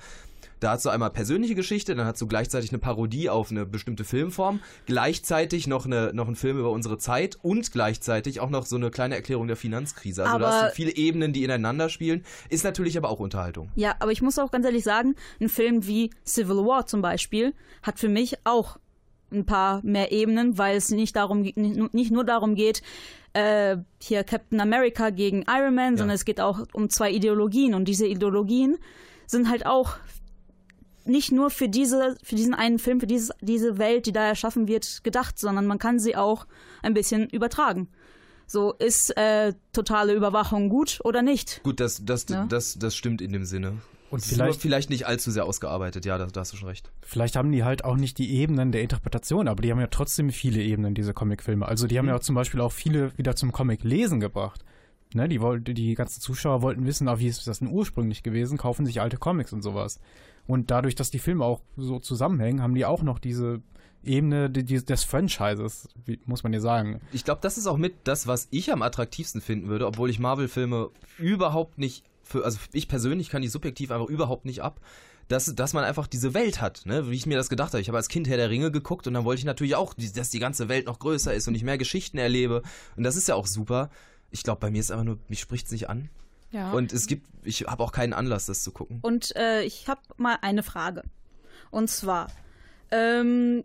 Da 0.59 0.71
hast 0.71 0.85
du 0.85 0.89
einmal 0.89 1.11
persönliche 1.11 1.55
Geschichte, 1.55 1.95
dann 1.95 2.05
hast 2.05 2.21
du 2.21 2.27
gleichzeitig 2.27 2.71
eine 2.71 2.79
Parodie 2.79 3.29
auf 3.29 3.51
eine 3.51 3.65
bestimmte 3.65 4.03
Filmform, 4.03 4.59
gleichzeitig 4.85 5.67
noch, 5.67 5.85
eine, 5.85 6.11
noch 6.13 6.27
einen 6.27 6.35
Film 6.35 6.57
über 6.57 6.71
unsere 6.71 6.97
Zeit 6.97 7.37
und 7.41 7.71
gleichzeitig 7.71 8.39
auch 8.39 8.49
noch 8.49 8.65
so 8.65 8.75
eine 8.75 8.89
kleine 8.89 9.15
Erklärung 9.15 9.47
der 9.47 9.55
Finanzkrise. 9.55 10.23
Also 10.23 10.39
da 10.39 10.45
Aber- 10.47 10.55
hast 10.55 10.71
du 10.71 10.75
viele 10.75 10.95
Ebenen, 10.95 11.33
die 11.33 11.43
ineinander 11.43 11.89
spielen. 11.89 12.23
Ist 12.49 12.63
natürlich 12.63 12.97
aber 12.97 13.09
auch 13.09 13.19
Unterhaltung. 13.19 13.69
Ja, 13.75 13.95
aber 13.99 14.11
ich 14.11 14.21
muss 14.21 14.39
auch 14.39 14.51
ganz 14.51 14.65
ehrlich 14.65 14.83
sagen, 14.83 15.15
ein 15.39 15.49
Film 15.49 15.85
wie 15.85 16.09
Civil 16.25 16.57
War 16.65 16.87
zum 16.87 17.01
Beispiel 17.01 17.53
hat 17.83 17.99
für 17.99 18.09
mich 18.09 18.35
auch 18.43 18.77
ein 19.31 19.45
paar 19.45 19.81
mehr 19.83 20.11
Ebenen, 20.11 20.57
weil 20.57 20.77
es 20.77 20.89
nicht 20.89 21.15
darum 21.15 21.41
nicht 21.41 22.11
nur 22.11 22.23
darum 22.23 22.55
geht, 22.55 22.81
äh, 23.33 23.77
hier 24.01 24.23
Captain 24.23 24.59
America 24.59 25.09
gegen 25.09 25.43
Iron 25.47 25.75
Man, 25.75 25.97
sondern 25.97 26.15
es 26.15 26.25
geht 26.25 26.39
auch 26.39 26.61
um 26.73 26.89
zwei 26.89 27.11
Ideologien 27.11 27.73
und 27.73 27.85
diese 27.85 28.07
Ideologien 28.07 28.77
sind 29.25 29.49
halt 29.49 29.65
auch 29.65 29.97
nicht 31.07 31.31
nur 31.31 31.49
für 31.49 31.69
diese 31.69 32.15
für 32.23 32.35
diesen 32.35 32.53
einen 32.53 32.79
Film, 32.79 32.99
für 32.99 33.07
dieses, 33.07 33.31
diese 33.41 33.77
Welt, 33.77 34.05
die 34.05 34.11
da 34.11 34.23
erschaffen 34.25 34.67
wird, 34.67 35.03
gedacht, 35.03 35.39
sondern 35.39 35.65
man 35.65 35.79
kann 35.79 35.99
sie 35.99 36.15
auch 36.15 36.45
ein 36.81 36.93
bisschen 36.93 37.29
übertragen. 37.29 37.87
So 38.45 38.73
ist 38.73 39.15
äh, 39.17 39.53
totale 39.73 40.13
Überwachung 40.13 40.69
gut 40.69 41.01
oder 41.03 41.21
nicht? 41.21 41.61
Gut, 41.63 41.79
das, 41.81 42.05
das, 42.05 42.25
Ja. 42.29 42.45
das, 42.45 42.79
das 42.79 42.95
stimmt 42.95 43.21
in 43.21 43.33
dem 43.33 43.43
Sinne. 43.43 43.73
Und 44.09 44.23
vielleicht, 44.23 44.61
vielleicht 44.61 44.89
nicht 44.89 45.05
allzu 45.05 45.31
sehr 45.31 45.43
ausgearbeitet, 45.43 46.05
ja, 46.05 46.17
da, 46.17 46.27
da 46.27 46.39
hast 46.39 46.53
du 46.53 46.57
schon 46.57 46.69
recht. 46.69 46.89
vielleicht 47.01 47.35
haben 47.35 47.51
die 47.51 47.65
halt 47.65 47.83
auch 47.83 47.97
nicht 47.97 48.17
die 48.19 48.35
Ebenen 48.35 48.71
der 48.71 48.81
Interpretation, 48.81 49.49
aber 49.49 49.61
die 49.61 49.69
haben 49.69 49.81
ja 49.81 49.87
trotzdem 49.87 50.29
viele 50.29 50.61
Ebenen, 50.61 50.93
diese 50.93 51.13
Comicfilme. 51.13 51.65
Also 51.65 51.87
die 51.87 51.97
haben 51.99 52.07
ja 52.07 52.15
auch 52.15 52.21
zum 52.21 52.33
Beispiel 52.33 52.61
auch 52.61 52.71
viele 52.71 53.17
wieder 53.17 53.35
zum 53.35 53.51
Comic 53.51 53.83
lesen 53.83 54.21
gebracht. 54.21 54.63
Ne, 55.13 55.27
die, 55.27 55.39
wollten, 55.41 55.73
die 55.73 55.93
ganzen 55.95 56.21
Zuschauer 56.21 56.61
wollten 56.61 56.85
wissen, 56.85 57.07
ah, 57.07 57.19
wie 57.19 57.27
ist 57.27 57.47
das 57.47 57.59
denn 57.59 57.69
ursprünglich 57.69 58.23
gewesen, 58.23 58.57
kaufen 58.57 58.85
sich 58.85 58.99
alte 59.01 59.17
Comics 59.17 59.51
und 59.53 59.61
sowas. 59.61 59.99
Und 60.47 60.71
dadurch, 60.71 60.95
dass 60.95 61.11
die 61.11 61.19
Filme 61.19 61.43
auch 61.45 61.61
so 61.75 61.99
zusammenhängen, 61.99 62.61
haben 62.61 62.73
die 62.73 62.85
auch 62.85 63.03
noch 63.03 63.19
diese 63.19 63.61
Ebene 64.03 64.49
des 64.49 65.03
Franchises, 65.03 65.89
muss 66.25 66.43
man 66.43 66.53
ja 66.53 66.61
sagen. 66.61 67.01
Ich 67.11 67.25
glaube, 67.25 67.41
das 67.41 67.57
ist 67.57 67.67
auch 67.67 67.77
mit 67.77 67.95
das, 68.05 68.25
was 68.25 68.47
ich 68.51 68.71
am 68.71 68.81
attraktivsten 68.81 69.41
finden 69.41 69.67
würde, 69.67 69.85
obwohl 69.85 70.09
ich 70.09 70.19
Marvel-Filme 70.19 70.89
überhaupt 71.17 71.77
nicht 71.77 72.05
für, 72.27 72.43
also 72.43 72.59
ich 72.73 72.87
persönlich 72.87 73.29
kann 73.29 73.41
die 73.41 73.47
subjektiv 73.47 73.91
einfach 73.91 74.07
überhaupt 74.07 74.45
nicht 74.45 74.61
ab, 74.61 74.81
dass, 75.27 75.53
dass 75.55 75.73
man 75.73 75.83
einfach 75.83 76.07
diese 76.07 76.33
Welt 76.33 76.61
hat, 76.61 76.85
ne? 76.85 77.09
wie 77.09 77.15
ich 77.15 77.25
mir 77.25 77.37
das 77.37 77.49
gedacht 77.49 77.73
habe. 77.73 77.81
Ich 77.81 77.89
habe 77.89 77.97
als 77.97 78.07
Kind 78.07 78.27
Herr 78.27 78.37
der 78.37 78.49
Ringe 78.49 78.71
geguckt 78.71 79.07
und 79.07 79.13
dann 79.13 79.25
wollte 79.25 79.39
ich 79.39 79.45
natürlich 79.45 79.75
auch, 79.75 79.93
dass 79.93 80.29
die 80.29 80.39
ganze 80.39 80.69
Welt 80.69 80.85
noch 80.85 80.99
größer 80.99 81.33
ist 81.33 81.47
und 81.47 81.55
ich 81.55 81.63
mehr 81.63 81.77
Geschichten 81.77 82.17
erlebe. 82.17 82.61
Und 82.95 83.03
das 83.03 83.15
ist 83.15 83.27
ja 83.27 83.35
auch 83.35 83.47
super. 83.47 83.89
Ich 84.31 84.43
glaube, 84.43 84.59
bei 84.59 84.71
mir 84.71 84.79
ist 84.79 84.91
einfach 84.91 85.05
nur, 85.05 85.19
mich 85.27 85.39
spricht 85.39 85.65
es 85.65 85.71
nicht 85.71 85.89
an. 85.89 86.09
Ja. 86.57 86.71
Und 86.71 86.91
es 86.91 87.05
gibt, 87.05 87.27
ich 87.43 87.61
habe 87.67 87.83
auch 87.83 87.91
keinen 87.91 88.13
Anlass, 88.13 88.47
das 88.47 88.63
zu 88.63 88.71
gucken. 88.71 88.97
Und 89.03 89.35
äh, 89.35 89.61
ich 89.61 89.87
habe 89.87 90.01
mal 90.17 90.39
eine 90.41 90.63
Frage. 90.63 91.03
Und 91.69 91.87
zwar, 91.87 92.27
ähm, 92.89 93.63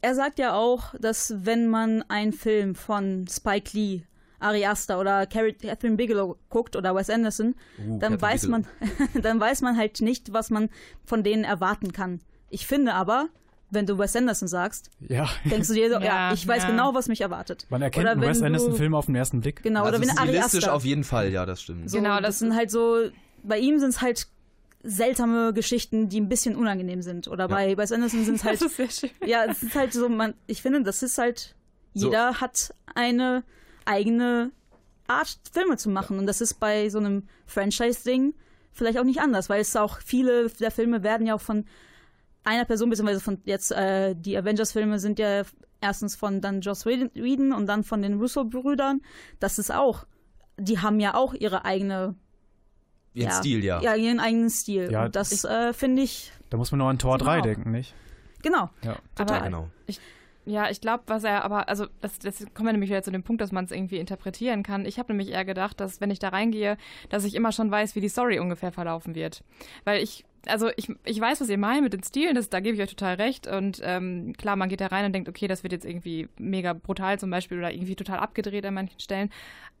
er 0.00 0.14
sagt 0.14 0.38
ja 0.38 0.54
auch, 0.54 0.94
dass 0.98 1.34
wenn 1.44 1.68
man 1.68 2.02
einen 2.08 2.32
Film 2.32 2.74
von 2.74 3.26
Spike 3.28 3.76
Lee, 3.76 4.02
Ari 4.38 4.64
Aster 4.64 4.98
oder 4.98 5.26
Catherine 5.26 5.96
Bigelow 5.96 6.38
guckt 6.48 6.76
oder 6.76 6.94
Wes 6.94 7.10
Anderson, 7.10 7.54
Uh, 7.78 7.98
dann 7.98 8.18
Catherine 8.18 8.22
weiß 8.22 8.40
Bigelow. 8.42 8.64
man, 9.14 9.22
dann 9.22 9.40
weiß 9.40 9.60
man 9.60 9.76
halt 9.76 10.00
nicht, 10.00 10.32
was 10.32 10.48
man 10.48 10.70
von 11.04 11.22
denen 11.22 11.44
erwarten 11.44 11.92
kann. 11.92 12.20
Ich 12.48 12.66
finde 12.66 12.94
aber, 12.94 13.28
wenn 13.70 13.84
du 13.86 13.98
Wes 13.98 14.14
Anderson 14.16 14.48
sagst, 14.48 14.90
Ja, 15.00 15.28
denkst 15.44 15.68
du 15.68 15.74
dir 15.74 15.88
so, 15.88 15.94
ja, 16.00 16.04
Ja, 16.04 16.32
ich 16.32 16.46
weiß 16.46 16.62
ja. 16.64 16.70
genau, 16.70 16.94
was 16.94 17.08
mich 17.08 17.20
erwartet. 17.20 17.66
man 17.68 17.82
erkennt 17.82 18.04
Oder 18.04 18.12
einen 18.12 18.20
Wes 18.22 18.40
Anderson-Film 18.42 18.94
auf 18.94 19.06
den 19.06 19.14
ersten 19.16 19.40
Blick. 19.40 19.62
Genau, 19.62 19.84
also 19.84 19.98
oder 19.98 20.06
wenn 20.06 20.16
Ari 20.16 20.28
stilistisch 20.28 20.64
Aster. 20.64 20.74
auf 20.74 20.84
jeden 20.84 21.04
Fall, 21.04 21.30
ja, 21.32 21.44
das 21.46 21.62
stimmt. 21.62 21.90
So, 21.90 21.96
Genau, 21.98 22.16
das, 22.16 22.22
das- 22.26 22.38
sind 22.40 22.54
halt 22.54 22.70
so, 22.70 23.08
bei 23.42 23.58
ihm 23.58 23.78
sind 23.78 23.90
es 23.90 24.00
halt 24.00 24.28
seltsame 24.82 25.52
Geschichten, 25.52 26.08
die 26.08 26.20
ein 26.20 26.28
bisschen 26.28 26.54
unangenehm 26.54 27.02
sind. 27.02 27.26
Oder 27.28 27.48
bei 27.48 27.76
Wes 27.76 27.90
Anderson 27.92 28.24
sind 28.24 28.36
es 28.36 28.44
halt, 28.44 28.54
das 28.60 28.68
ist 28.68 28.76
sehr 28.76 28.90
schön. 28.90 29.10
ja, 29.28 29.44
es 29.44 29.62
ist 29.62 29.74
halt 29.74 29.92
so, 29.92 30.08
man, 30.08 30.34
ich 30.46 30.62
finde, 30.62 30.82
das 30.82 31.02
ist 31.02 31.18
halt, 31.18 31.54
So. 31.94 32.06
jeder 32.06 32.40
hat 32.40 32.72
eine 32.94 33.42
eigene 33.84 34.52
Art, 35.08 35.38
Filme 35.52 35.76
zu 35.76 35.88
machen. 35.90 36.18
Und 36.18 36.26
das 36.26 36.40
ist 36.40 36.54
bei 36.60 36.88
so 36.88 36.98
einem 36.98 37.24
Franchise-Ding 37.46 38.34
vielleicht 38.72 38.98
auch 38.98 39.04
nicht 39.04 39.20
anders, 39.20 39.48
weil 39.48 39.60
es 39.60 39.74
auch 39.74 39.98
viele 40.00 40.50
der 40.50 40.70
Filme 40.70 41.02
werden 41.02 41.26
ja 41.26 41.34
auch 41.34 41.40
von 41.40 41.64
einer 42.46 42.64
Person, 42.64 42.90
beziehungsweise 42.90 43.20
von 43.20 43.38
jetzt, 43.44 43.72
äh, 43.72 44.14
die 44.14 44.36
Avengers-Filme 44.36 44.98
sind 44.98 45.18
ja 45.18 45.42
erstens 45.80 46.16
von 46.16 46.40
dann 46.40 46.60
Joss 46.60 46.86
Whedon 46.86 47.52
und 47.52 47.66
dann 47.66 47.84
von 47.84 48.02
den 48.02 48.18
Russo-Brüdern. 48.18 49.02
Das 49.40 49.58
ist 49.58 49.72
auch, 49.72 50.06
die 50.56 50.78
haben 50.78 51.00
ja 51.00 51.14
auch 51.14 51.34
ihre 51.34 51.64
eigene 51.64 52.14
Ihren 53.14 53.30
ja, 53.30 53.34
Stil, 53.34 53.64
ja. 53.64 53.80
Ja, 53.80 53.94
ihren 53.94 54.20
eigenen 54.20 54.50
Stil. 54.50 54.90
Ja, 54.92 55.06
und 55.06 55.16
das 55.16 55.44
äh, 55.44 55.72
finde 55.72 56.02
ich, 56.02 56.32
Da 56.50 56.58
muss 56.58 56.70
man 56.70 56.78
noch 56.78 56.88
an 56.88 56.98
Tor 56.98 57.16
Genau. 57.16 57.30
3 57.30 57.40
denken, 57.40 57.70
nicht? 57.70 57.94
genau. 58.42 58.68
Ja. 58.82 58.96
Aber 59.18 59.40
genau. 59.40 59.68
Ja, 60.44 60.70
ich 60.70 60.80
glaube, 60.80 61.02
was 61.08 61.24
er 61.24 61.42
aber, 61.44 61.68
also 61.68 61.86
das, 62.00 62.18
das 62.20 62.44
kommen 62.54 62.68
wir 62.68 62.72
nämlich 62.72 62.90
wieder 62.90 63.02
zu 63.02 63.10
dem 63.10 63.24
Punkt, 63.24 63.40
dass 63.40 63.50
man 63.50 63.64
es 63.64 63.72
irgendwie 63.72 63.96
interpretieren 63.96 64.62
kann. 64.62 64.84
Ich 64.84 64.98
habe 64.98 65.12
nämlich 65.12 65.30
eher 65.30 65.44
gedacht, 65.44 65.80
dass 65.80 66.00
wenn 66.00 66.10
ich 66.10 66.20
da 66.20 66.28
reingehe, 66.28 66.76
dass 67.08 67.24
ich 67.24 67.34
immer 67.34 67.50
schon 67.50 67.70
weiß, 67.70 67.96
wie 67.96 68.00
die 68.00 68.08
Story 68.08 68.38
ungefähr 68.38 68.70
verlaufen 68.70 69.16
wird. 69.16 69.42
Weil 69.84 70.02
ich 70.02 70.24
also 70.46 70.70
ich, 70.76 70.92
ich 71.04 71.20
weiß, 71.20 71.40
was 71.40 71.48
ihr 71.48 71.58
meint 71.58 71.82
mit 71.82 71.92
den 71.92 72.02
Stilen, 72.02 72.34
das, 72.34 72.48
da 72.48 72.60
gebe 72.60 72.76
ich 72.76 72.82
euch 72.82 72.90
total 72.90 73.14
recht. 73.14 73.46
Und 73.46 73.80
ähm, 73.82 74.34
klar, 74.36 74.56
man 74.56 74.68
geht 74.68 74.80
da 74.80 74.86
rein 74.86 75.04
und 75.04 75.12
denkt, 75.12 75.28
okay, 75.28 75.48
das 75.48 75.62
wird 75.62 75.72
jetzt 75.72 75.84
irgendwie 75.84 76.28
mega 76.38 76.72
brutal 76.72 77.18
zum 77.18 77.30
Beispiel 77.30 77.58
oder 77.58 77.72
irgendwie 77.72 77.96
total 77.96 78.18
abgedreht 78.18 78.64
an 78.66 78.74
manchen 78.74 79.00
Stellen. 79.00 79.30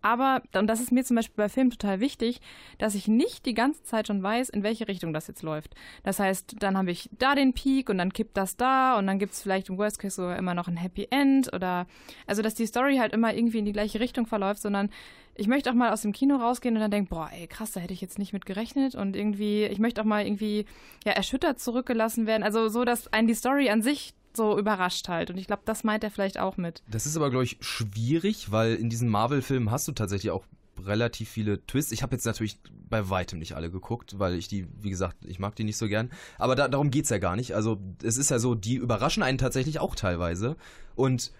Aber, 0.02 0.42
und 0.54 0.66
das 0.66 0.80
ist 0.80 0.92
mir 0.92 1.04
zum 1.04 1.16
Beispiel 1.16 1.36
bei 1.36 1.48
Filmen 1.48 1.70
total 1.70 2.00
wichtig, 2.00 2.40
dass 2.78 2.94
ich 2.94 3.08
nicht 3.08 3.46
die 3.46 3.54
ganze 3.54 3.82
Zeit 3.82 4.06
schon 4.06 4.22
weiß, 4.22 4.50
in 4.50 4.62
welche 4.62 4.88
Richtung 4.88 5.12
das 5.12 5.26
jetzt 5.26 5.42
läuft. 5.42 5.74
Das 6.04 6.18
heißt, 6.18 6.56
dann 6.58 6.76
habe 6.76 6.90
ich 6.90 7.08
da 7.18 7.34
den 7.34 7.54
Peak 7.54 7.88
und 7.88 7.98
dann 7.98 8.12
kippt 8.12 8.36
das 8.36 8.56
da 8.56 8.98
und 8.98 9.06
dann 9.06 9.18
gibt 9.18 9.32
es 9.32 9.42
vielleicht 9.42 9.68
im 9.68 9.78
Worst 9.78 9.98
Case 9.98 10.16
sogar 10.16 10.36
immer 10.36 10.54
noch 10.54 10.68
ein 10.68 10.76
Happy 10.76 11.08
End 11.10 11.52
oder 11.52 11.86
also 12.26 12.42
dass 12.42 12.54
die 12.54 12.66
Story 12.66 12.98
halt 12.98 13.12
immer 13.12 13.34
irgendwie 13.34 13.58
in 13.58 13.64
die 13.64 13.72
gleiche 13.72 14.00
Richtung 14.00 14.26
verläuft, 14.26 14.62
sondern 14.62 14.90
ich 15.36 15.46
möchte 15.46 15.70
auch 15.70 15.74
mal 15.74 15.92
aus 15.92 16.02
dem 16.02 16.12
Kino 16.12 16.36
rausgehen 16.36 16.74
und 16.74 16.80
dann 16.80 16.90
denken, 16.90 17.08
boah, 17.08 17.30
ey, 17.32 17.46
krass, 17.46 17.72
da 17.72 17.80
hätte 17.80 17.92
ich 17.92 18.00
jetzt 18.00 18.18
nicht 18.18 18.32
mit 18.32 18.46
gerechnet 18.46 18.94
und 18.94 19.16
irgendwie, 19.16 19.64
ich 19.64 19.78
möchte 19.78 20.00
auch 20.00 20.06
mal 20.06 20.26
irgendwie 20.26 20.66
ja 21.04 21.12
erschüttert 21.12 21.60
zurückgelassen 21.60 22.26
werden. 22.26 22.42
Also 22.42 22.68
so, 22.68 22.84
dass 22.84 23.12
einen 23.12 23.28
die 23.28 23.34
Story 23.34 23.68
an 23.68 23.82
sich 23.82 24.14
so 24.34 24.58
überrascht 24.58 25.08
halt. 25.08 25.30
Und 25.30 25.38
ich 25.38 25.46
glaube, 25.46 25.62
das 25.64 25.84
meint 25.84 26.04
er 26.04 26.10
vielleicht 26.10 26.38
auch 26.38 26.56
mit. 26.56 26.82
Das 26.90 27.06
ist 27.06 27.16
aber, 27.16 27.30
glaube 27.30 27.44
ich, 27.44 27.56
schwierig, 27.60 28.52
weil 28.52 28.74
in 28.74 28.90
diesen 28.90 29.08
Marvel-Filmen 29.08 29.70
hast 29.70 29.88
du 29.88 29.92
tatsächlich 29.92 30.30
auch 30.30 30.44
relativ 30.84 31.30
viele 31.30 31.64
Twists. 31.66 31.92
Ich 31.92 32.02
habe 32.02 32.14
jetzt 32.14 32.26
natürlich 32.26 32.58
bei 32.88 33.08
weitem 33.08 33.38
nicht 33.38 33.56
alle 33.56 33.70
geguckt, 33.70 34.18
weil 34.18 34.34
ich 34.34 34.48
die, 34.48 34.66
wie 34.80 34.90
gesagt, 34.90 35.16
ich 35.24 35.38
mag 35.38 35.56
die 35.56 35.64
nicht 35.64 35.78
so 35.78 35.88
gern. 35.88 36.10
Aber 36.38 36.54
da, 36.54 36.68
darum 36.68 36.90
geht's 36.90 37.08
ja 37.08 37.18
gar 37.18 37.34
nicht. 37.34 37.54
Also 37.54 37.78
es 38.02 38.18
ist 38.18 38.30
ja 38.30 38.38
so, 38.38 38.54
die 38.54 38.74
überraschen 38.74 39.22
einen 39.22 39.38
tatsächlich 39.38 39.80
auch 39.80 39.94
teilweise. 39.94 40.56
Und 40.94 41.32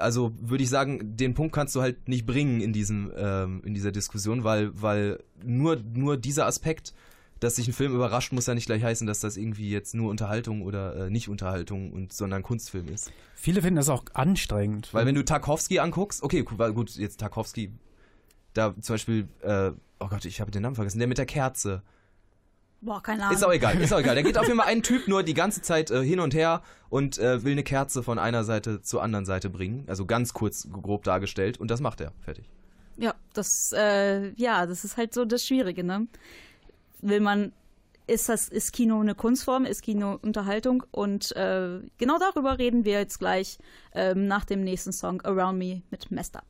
also 0.00 0.32
würde 0.40 0.64
ich 0.64 0.70
sagen, 0.70 1.16
den 1.16 1.34
Punkt 1.34 1.54
kannst 1.54 1.74
du 1.74 1.82
halt 1.82 2.08
nicht 2.08 2.26
bringen 2.26 2.60
in 2.60 2.72
diesem, 2.72 3.12
ähm, 3.16 3.62
in 3.64 3.74
dieser 3.74 3.92
Diskussion, 3.92 4.44
weil, 4.44 4.70
weil 4.80 5.22
nur, 5.44 5.76
nur 5.94 6.16
dieser 6.16 6.46
Aspekt 6.46 6.92
dass 7.40 7.56
sich 7.56 7.68
ein 7.68 7.72
Film 7.72 7.94
überrascht, 7.94 8.32
muss 8.32 8.46
ja 8.46 8.54
nicht 8.54 8.66
gleich 8.66 8.82
heißen, 8.82 9.06
dass 9.06 9.20
das 9.20 9.36
irgendwie 9.36 9.70
jetzt 9.70 9.94
nur 9.94 10.10
Unterhaltung 10.10 10.62
oder 10.62 11.06
äh, 11.06 11.10
nicht 11.10 11.28
Unterhaltung 11.28 11.92
und 11.92 12.12
sondern 12.12 12.42
Kunstfilm 12.42 12.88
ist. 12.88 13.12
Viele 13.34 13.60
finden 13.60 13.76
das 13.76 13.88
auch 13.88 14.04
anstrengend. 14.14 14.92
Weil 14.92 15.06
wenn 15.06 15.14
du 15.14 15.24
Tarkovsky 15.24 15.78
anguckst, 15.78 16.22
okay, 16.22 16.42
gut, 16.42 16.96
jetzt 16.96 17.20
Tarkovsky, 17.20 17.72
da 18.54 18.74
zum 18.80 18.94
Beispiel, 18.94 19.28
äh, 19.42 19.72
oh 20.00 20.08
Gott, 20.08 20.24
ich 20.24 20.40
habe 20.40 20.50
den 20.50 20.62
Namen 20.62 20.76
vergessen, 20.76 20.98
der 20.98 21.08
mit 21.08 21.18
der 21.18 21.26
Kerze. 21.26 21.82
Boah, 22.86 23.02
keine 23.02 23.24
Ahnung. 23.24 23.36
Ist 23.36 23.44
auch 23.44 23.52
egal, 23.52 23.78
ist 23.80 23.92
auch 23.92 23.98
egal. 23.98 24.14
Da 24.14 24.22
geht 24.22 24.38
auf 24.38 24.46
jeden 24.46 24.58
Fall 24.58 24.68
ein 24.72 24.82
Typ 24.82 25.08
nur 25.08 25.22
die 25.22 25.34
ganze 25.34 25.60
Zeit 25.60 25.90
äh, 25.90 26.02
hin 26.02 26.20
und 26.20 26.32
her 26.34 26.62
und 26.88 27.18
äh, 27.18 27.44
will 27.44 27.52
eine 27.52 27.64
Kerze 27.64 28.02
von 28.02 28.18
einer 28.18 28.44
Seite 28.44 28.80
zur 28.80 29.02
anderen 29.02 29.26
Seite 29.26 29.50
bringen. 29.50 29.84
Also 29.88 30.06
ganz 30.06 30.32
kurz 30.32 30.68
grob 30.70 31.04
dargestellt 31.04 31.58
und 31.58 31.70
das 31.70 31.80
macht 31.80 32.00
er. 32.00 32.12
Fertig. 32.20 32.48
Ja, 32.96 33.14
das, 33.34 33.74
äh, 33.76 34.30
ja, 34.36 34.64
das 34.64 34.84
ist 34.84 34.96
halt 34.96 35.12
so 35.12 35.26
das 35.26 35.44
Schwierige, 35.44 35.84
ne? 35.84 36.06
will 37.00 37.20
man, 37.20 37.52
ist 38.06 38.28
das, 38.28 38.48
ist 38.48 38.72
Kino 38.72 39.00
eine 39.00 39.14
Kunstform, 39.14 39.64
ist 39.64 39.82
Kino 39.82 40.18
Unterhaltung 40.22 40.84
und 40.90 41.34
äh, 41.36 41.80
genau 41.98 42.18
darüber 42.18 42.58
reden 42.58 42.84
wir 42.84 42.94
jetzt 42.94 43.18
gleich 43.18 43.58
ähm, 43.94 44.26
nach 44.26 44.44
dem 44.44 44.62
nächsten 44.62 44.92
Song 44.92 45.20
Around 45.22 45.58
Me 45.58 45.82
mit 45.90 46.10
Messed 46.10 46.36
Up. 46.36 46.46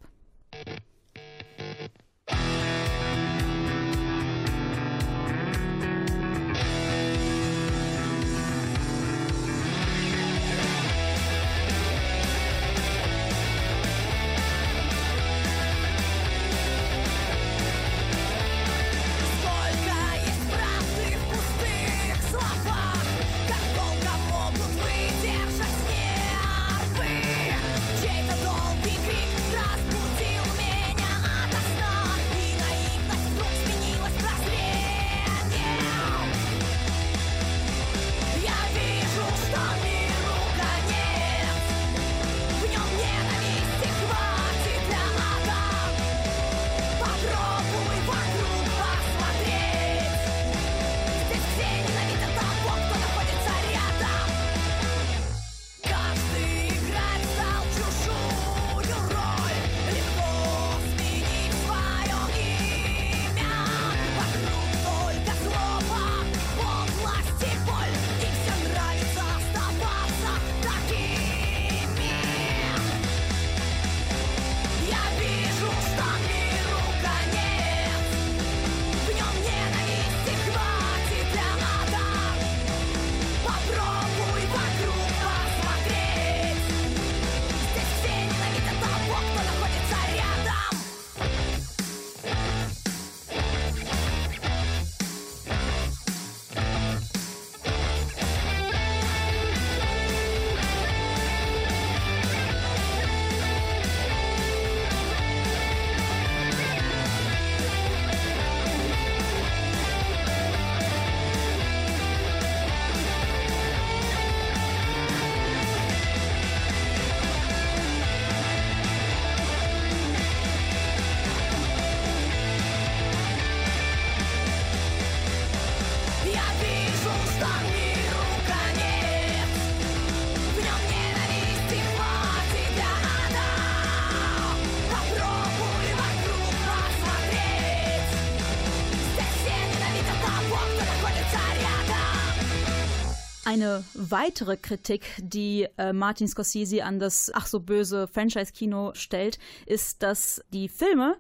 Eine 143.57 143.85
weitere 143.95 144.59
Kritik, 144.59 145.07
die 145.17 145.67
äh, 145.79 145.95
Martin 145.95 146.29
Scorsese 146.29 146.85
an 146.85 146.99
das 146.99 147.33
ach 147.33 147.47
so 147.47 147.59
böse 147.61 148.07
Franchise-Kino 148.07 148.93
stellt, 148.93 149.39
ist, 149.65 150.03
dass 150.03 150.45
die 150.53 150.69
Filme 150.69 151.17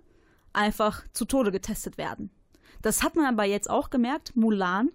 einfach 0.53 1.03
zu 1.15 1.25
Tode 1.25 1.51
getestet 1.51 1.97
werden. 1.97 2.29
Das 2.83 3.03
hat 3.03 3.17
man 3.17 3.25
aber 3.25 3.45
jetzt 3.45 3.71
auch 3.71 3.89
gemerkt. 3.89 4.37
Mulan, 4.37 4.91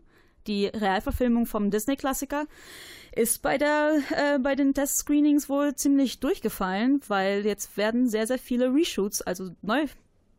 die 0.46 0.68
Realverfilmung 0.68 1.48
vom 1.48 1.72
Disney-Klassiker, 1.72 2.46
ist 3.16 3.42
bei, 3.42 3.58
der, 3.58 3.96
äh, 4.12 4.38
bei 4.38 4.54
den 4.54 4.76
Test-Screenings 4.76 5.50
wohl 5.50 5.74
ziemlich 5.74 6.20
durchgefallen, 6.20 7.02
weil 7.08 7.44
jetzt 7.44 7.76
werden 7.76 8.08
sehr, 8.08 8.28
sehr 8.28 8.38
viele 8.38 8.72
Reshoots, 8.72 9.24
also 9.24 9.50
neu, 9.64 9.88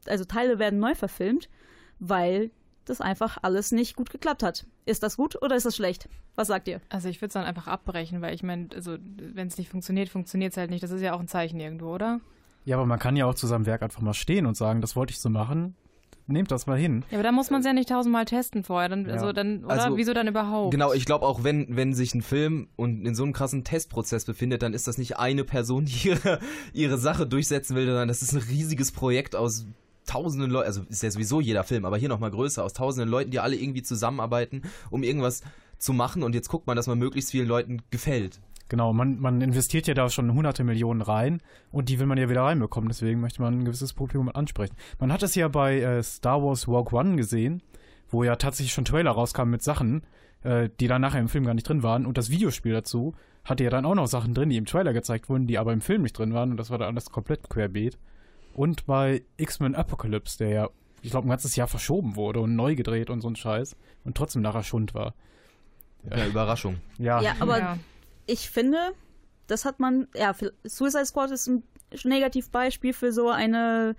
also 0.07 0.25
Teile 0.25 0.61
werden 0.61 0.79
neu 0.79 0.95
verfilmt, 0.95 1.49
weil 1.99 2.53
das 2.85 3.01
einfach 3.01 3.39
alles 3.43 3.73
nicht 3.73 3.97
gut 3.97 4.11
geklappt 4.11 4.43
hat. 4.43 4.67
Ist 4.87 5.03
das 5.03 5.17
gut 5.17 5.41
oder 5.43 5.57
ist 5.57 5.67
das 5.67 5.77
schlecht? 5.77 6.09
Was 6.35 6.49
sagt 6.49 6.69
ihr? 6.69 6.81
Also 6.89 7.09
ich 7.09 7.19
würde 7.19 7.29
es 7.29 7.35
dann 7.35 7.45
einfach 7.45 7.67
abbrechen, 7.67 8.21
weil 8.21 8.35
ich 8.35 8.43
meine, 8.43 8.69
also 8.75 8.97
wenn 9.01 9.49
es 9.49 9.59
nicht 9.59 9.71
funktioniert, 9.71 10.09
funktioniert 10.09 10.53
es 10.53 10.57
halt 10.57 10.71
nicht. 10.71 10.83
Das 10.83 10.91
ist 10.91 11.03
ja 11.03 11.15
auch 11.15 11.21
ein 11.21 11.29
Zeichen 11.29 11.61
irgendwo, 11.61 11.95
oder? 11.95 12.21
Ja, 12.65 12.77
aber 12.77 12.87
man 12.87 12.99
kann 12.99 13.17
ja 13.17 13.27
auch 13.27 13.35
zu 13.35 13.47
seinem 13.47 13.67
Werk 13.67 13.83
einfach 13.83 14.01
mal 14.01 14.15
stehen 14.15 14.47
und 14.47 14.57
sagen, 14.57 14.81
das 14.81 14.97
wollte 14.97 15.13
ich 15.13 15.21
so 15.21 15.31
machen. 15.31 15.75
Nehmt 16.29 16.53
das 16.53 16.67
mal 16.67 16.79
hin. 16.79 17.05
Ja, 17.11 17.19
aber 17.19 17.25
da 17.25 17.33
muss 17.33 17.51
man 17.51 17.61
es 17.61 17.67
ja 17.67 17.73
nicht 17.73 17.89
tausendmal 17.89 18.25
testen 18.25 18.63
vorher. 18.63 18.89
Dann, 18.89 19.07
ja. 19.07 19.15
also 19.15 19.33
dann, 19.33 19.65
oder 19.65 19.85
also, 19.85 19.97
wieso 19.97 20.15
dann 20.15 20.29
überhaupt? 20.29 20.71
Genau, 20.71 20.93
ich 20.93 21.05
glaube 21.05 21.27
auch, 21.27 21.43
wenn, 21.43 21.77
wenn 21.77 21.95
sich 21.95 22.15
ein 22.15 22.23
Film 22.23 22.69
und 22.77 23.05
in 23.05 23.15
so 23.15 23.25
einem 23.25 23.33
krassen 23.33 23.65
Testprozess 23.65 24.25
befindet, 24.25 24.63
dann 24.63 24.73
ist 24.73 24.87
das 24.87 24.99
nicht 24.99 25.19
eine 25.19 25.45
Person, 25.45 25.87
die 25.87 26.09
ihre, 26.09 26.39
ihre 26.73 26.99
Sache 26.99 27.27
durchsetzen 27.27 27.75
will, 27.75 27.87
sondern 27.87 28.09
das 28.09 28.23
ist 28.23 28.33
ein 28.33 28.39
riesiges 28.39 28.93
Projekt 28.93 29.35
aus 29.35 29.67
tausenden 30.07 30.51
Leuten, 30.51 30.67
also 30.67 30.83
ist 30.89 31.03
ja 31.03 31.11
sowieso 31.11 31.41
jeder 31.41 31.65
Film, 31.65 31.85
aber 31.85 31.97
hier 31.97 32.09
nochmal 32.09 32.31
größer, 32.31 32.65
aus 32.65 32.73
tausenden 32.73 33.09
Leuten, 33.09 33.31
die 33.31 33.41
alle 33.41 33.57
irgendwie 33.57 33.83
zusammenarbeiten, 33.83 34.63
um 34.91 35.03
irgendwas 35.03 35.43
zu 35.79 35.93
machen 35.93 36.23
und 36.23 36.35
jetzt 36.35 36.49
guckt 36.49 36.67
man, 36.67 36.77
dass 36.77 36.87
man 36.87 36.99
möglichst 36.99 37.31
vielen 37.31 37.49
Leuten 37.49 37.83
gefällt. 37.91 38.41
Genau, 38.69 38.93
man, 38.93 39.21
man 39.21 39.43
investiert 39.43 39.87
ja 39.87 39.95
da 39.95 40.09
schon 40.09 40.33
hunderte 40.33 40.65
Millionen 40.65 41.03
rein 41.03 41.43
und 41.71 41.89
die 41.89 41.99
will 41.99 42.07
man 42.07 42.17
ja 42.17 42.31
wieder 42.31 42.43
reinbekommen, 42.43 42.89
deswegen 42.89 43.21
möchte 43.21 43.43
man 43.43 43.59
ein 43.59 43.65
gewisses 43.65 43.93
Publikum 43.93 44.31
ansprechen. 44.33 44.75
Man 44.99 45.13
hat 45.13 45.23
es 45.23 45.35
ja 45.35 45.49
bei 45.49 45.81
äh, 45.81 46.03
Star 46.03 46.43
Wars 46.43 46.67
Rogue 46.69 46.99
One 46.99 47.17
gesehen, 47.17 47.63
wo 48.09 48.25
ja 48.25 48.37
tatsächlich 48.37 48.73
schon 48.73 48.87
Trailer 48.87 49.11
rauskamen 49.11 49.51
mit 49.51 49.63
Sachen, 49.63 50.05
äh, 50.43 50.71
die 50.81 50.87
dann 50.87 51.03
nachher 51.03 51.21
im 51.21 51.29
Film 51.29 51.45
gar 51.45 51.55
nicht 51.55 51.69
drin 51.69 51.83
waren 51.83 52.07
und 52.07 52.17
das 52.17 52.31
Videospiel 52.31 52.73
dazu 52.73 53.15
hatte 53.45 53.65
ja 53.65 53.71
dann 53.71 53.85
auch 53.85 53.95
noch 53.95 54.07
Sachen 54.07 54.35
drin, 54.35 54.49
die 54.51 54.57
im 54.57 54.67
Trailer 54.67 54.93
gezeigt 54.93 55.29
wurden, 55.29 55.47
die 55.47 55.59
aber 55.59 55.73
im 55.73 55.81
Film 55.81 56.03
nicht 56.03 56.17
drin 56.17 56.33
waren 56.33 56.53
und 56.53 56.57
das 56.57 56.71
war 56.71 56.79
dann 56.79 56.89
alles 56.89 57.11
komplett 57.11 57.51
querbeet. 57.51 57.99
Und 58.55 58.87
bei 58.87 59.23
X-Men 59.37 59.75
Apocalypse, 59.75 60.39
der 60.39 60.49
ja, 60.49 60.69
ich 61.01 61.11
glaube, 61.11 61.27
ein 61.27 61.31
ganzes 61.31 61.57
Jahr 61.57 61.69
verschoben 61.69 62.17
wurde 62.17 62.41
und 62.41 62.55
neu 62.55 62.75
gedreht 62.75 63.11
und 63.11 63.21
so 63.21 63.29
ein 63.29 63.37
Scheiß 63.37 63.77
und 64.05 64.17
trotzdem 64.17 64.43
nachher 64.43 64.63
Schund 64.63 64.95
war. 64.95 65.15
Ja, 66.11 66.27
Überraschung. 66.27 66.81
Ja, 66.99 67.21
Ja, 67.23 67.35
aber 67.41 67.59
Ja. 67.59 67.79
ich 68.27 68.51
finde, 68.51 68.79
das 69.47 69.65
hat 69.65 69.81
man, 69.81 70.09
ja, 70.15 70.33
für- 70.35 70.53
Suicide 70.65 71.07
Squad 71.07 71.31
ist 71.31 71.47
ein 71.49 71.63
Negativbeispiel 72.05 72.93
für 72.93 73.13
so 73.13 73.31
eine 73.31 73.95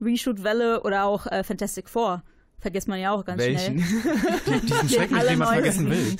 Reshoot-Welle 0.00 0.82
oder 0.82 1.04
auch 1.04 1.26
äh, 1.26 1.42
Fantastic 1.44 1.88
Four. 1.88 2.22
Vergisst 2.60 2.88
man 2.88 2.98
ja 2.98 3.12
auch 3.12 3.24
ganz 3.24 3.40
Welchen? 3.40 3.78
schnell. 3.82 4.60
diesen 4.60 4.88
Schreck, 4.88 5.12
alle 5.12 5.30
dem 5.30 5.38
man 5.38 5.48
vergessen 5.54 5.90
will. 5.90 6.16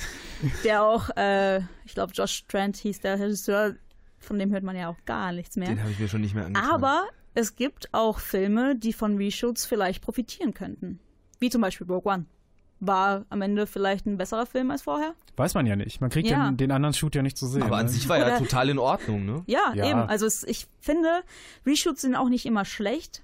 Der 0.63 0.83
auch, 0.83 1.09
äh, 1.17 1.57
ich 1.85 1.93
glaube, 1.93 2.13
Josh 2.13 2.45
Trent 2.47 2.77
hieß 2.77 3.01
der 3.01 3.19
Regisseur, 3.19 3.75
von 4.19 4.39
dem 4.39 4.51
hört 4.51 4.63
man 4.63 4.75
ja 4.75 4.87
auch 4.89 4.97
gar 5.05 5.31
nichts 5.33 5.55
mehr. 5.57 5.67
Den 5.67 5.81
habe 5.81 5.91
ich 5.91 5.99
mir 5.99 6.07
schon 6.07 6.21
nicht 6.21 6.33
mehr 6.35 6.45
angeschaut. 6.45 6.71
Aber 6.71 7.03
es 7.39 7.55
gibt 7.55 7.93
auch 7.93 8.19
Filme, 8.19 8.75
die 8.75 8.93
von 8.93 9.17
Reshoots 9.17 9.65
vielleicht 9.65 10.01
profitieren 10.03 10.53
könnten. 10.53 10.99
Wie 11.39 11.49
zum 11.49 11.61
Beispiel 11.61 11.87
Rogue 11.87 12.11
One. 12.11 12.25
War 12.81 13.25
am 13.29 13.41
Ende 13.41 13.67
vielleicht 13.67 14.05
ein 14.05 14.17
besserer 14.17 14.45
Film 14.45 14.71
als 14.71 14.83
vorher? 14.83 15.13
Weiß 15.35 15.53
man 15.53 15.65
ja 15.65 15.75
nicht. 15.75 15.99
Man 15.99 16.09
kriegt 16.09 16.29
Ja. 16.29 16.47
den, 16.49 16.57
den 16.57 16.71
anderen 16.71 16.93
Shoot 16.93 17.13
ja 17.15 17.21
nicht 17.21 17.37
zu 17.37 17.45
sehen. 17.47 17.63
Aber 17.63 17.77
an 17.77 17.85
ne? 17.87 17.91
sich 17.91 18.07
war 18.07 18.17
ja 18.17 18.27
Oder- 18.27 18.37
total 18.37 18.69
in 18.69 18.77
Ordnung, 18.79 19.25
ne? 19.25 19.43
Ja, 19.47 19.73
Ja. 19.75 19.89
eben. 19.89 19.99
Also 19.99 20.25
es, 20.25 20.43
ich 20.43 20.67
finde, 20.79 21.09
Reshoots 21.65 22.01
sind 22.01 22.15
auch 22.15 22.29
nicht 22.29 22.45
immer 22.45 22.63
schlecht. 22.65 23.23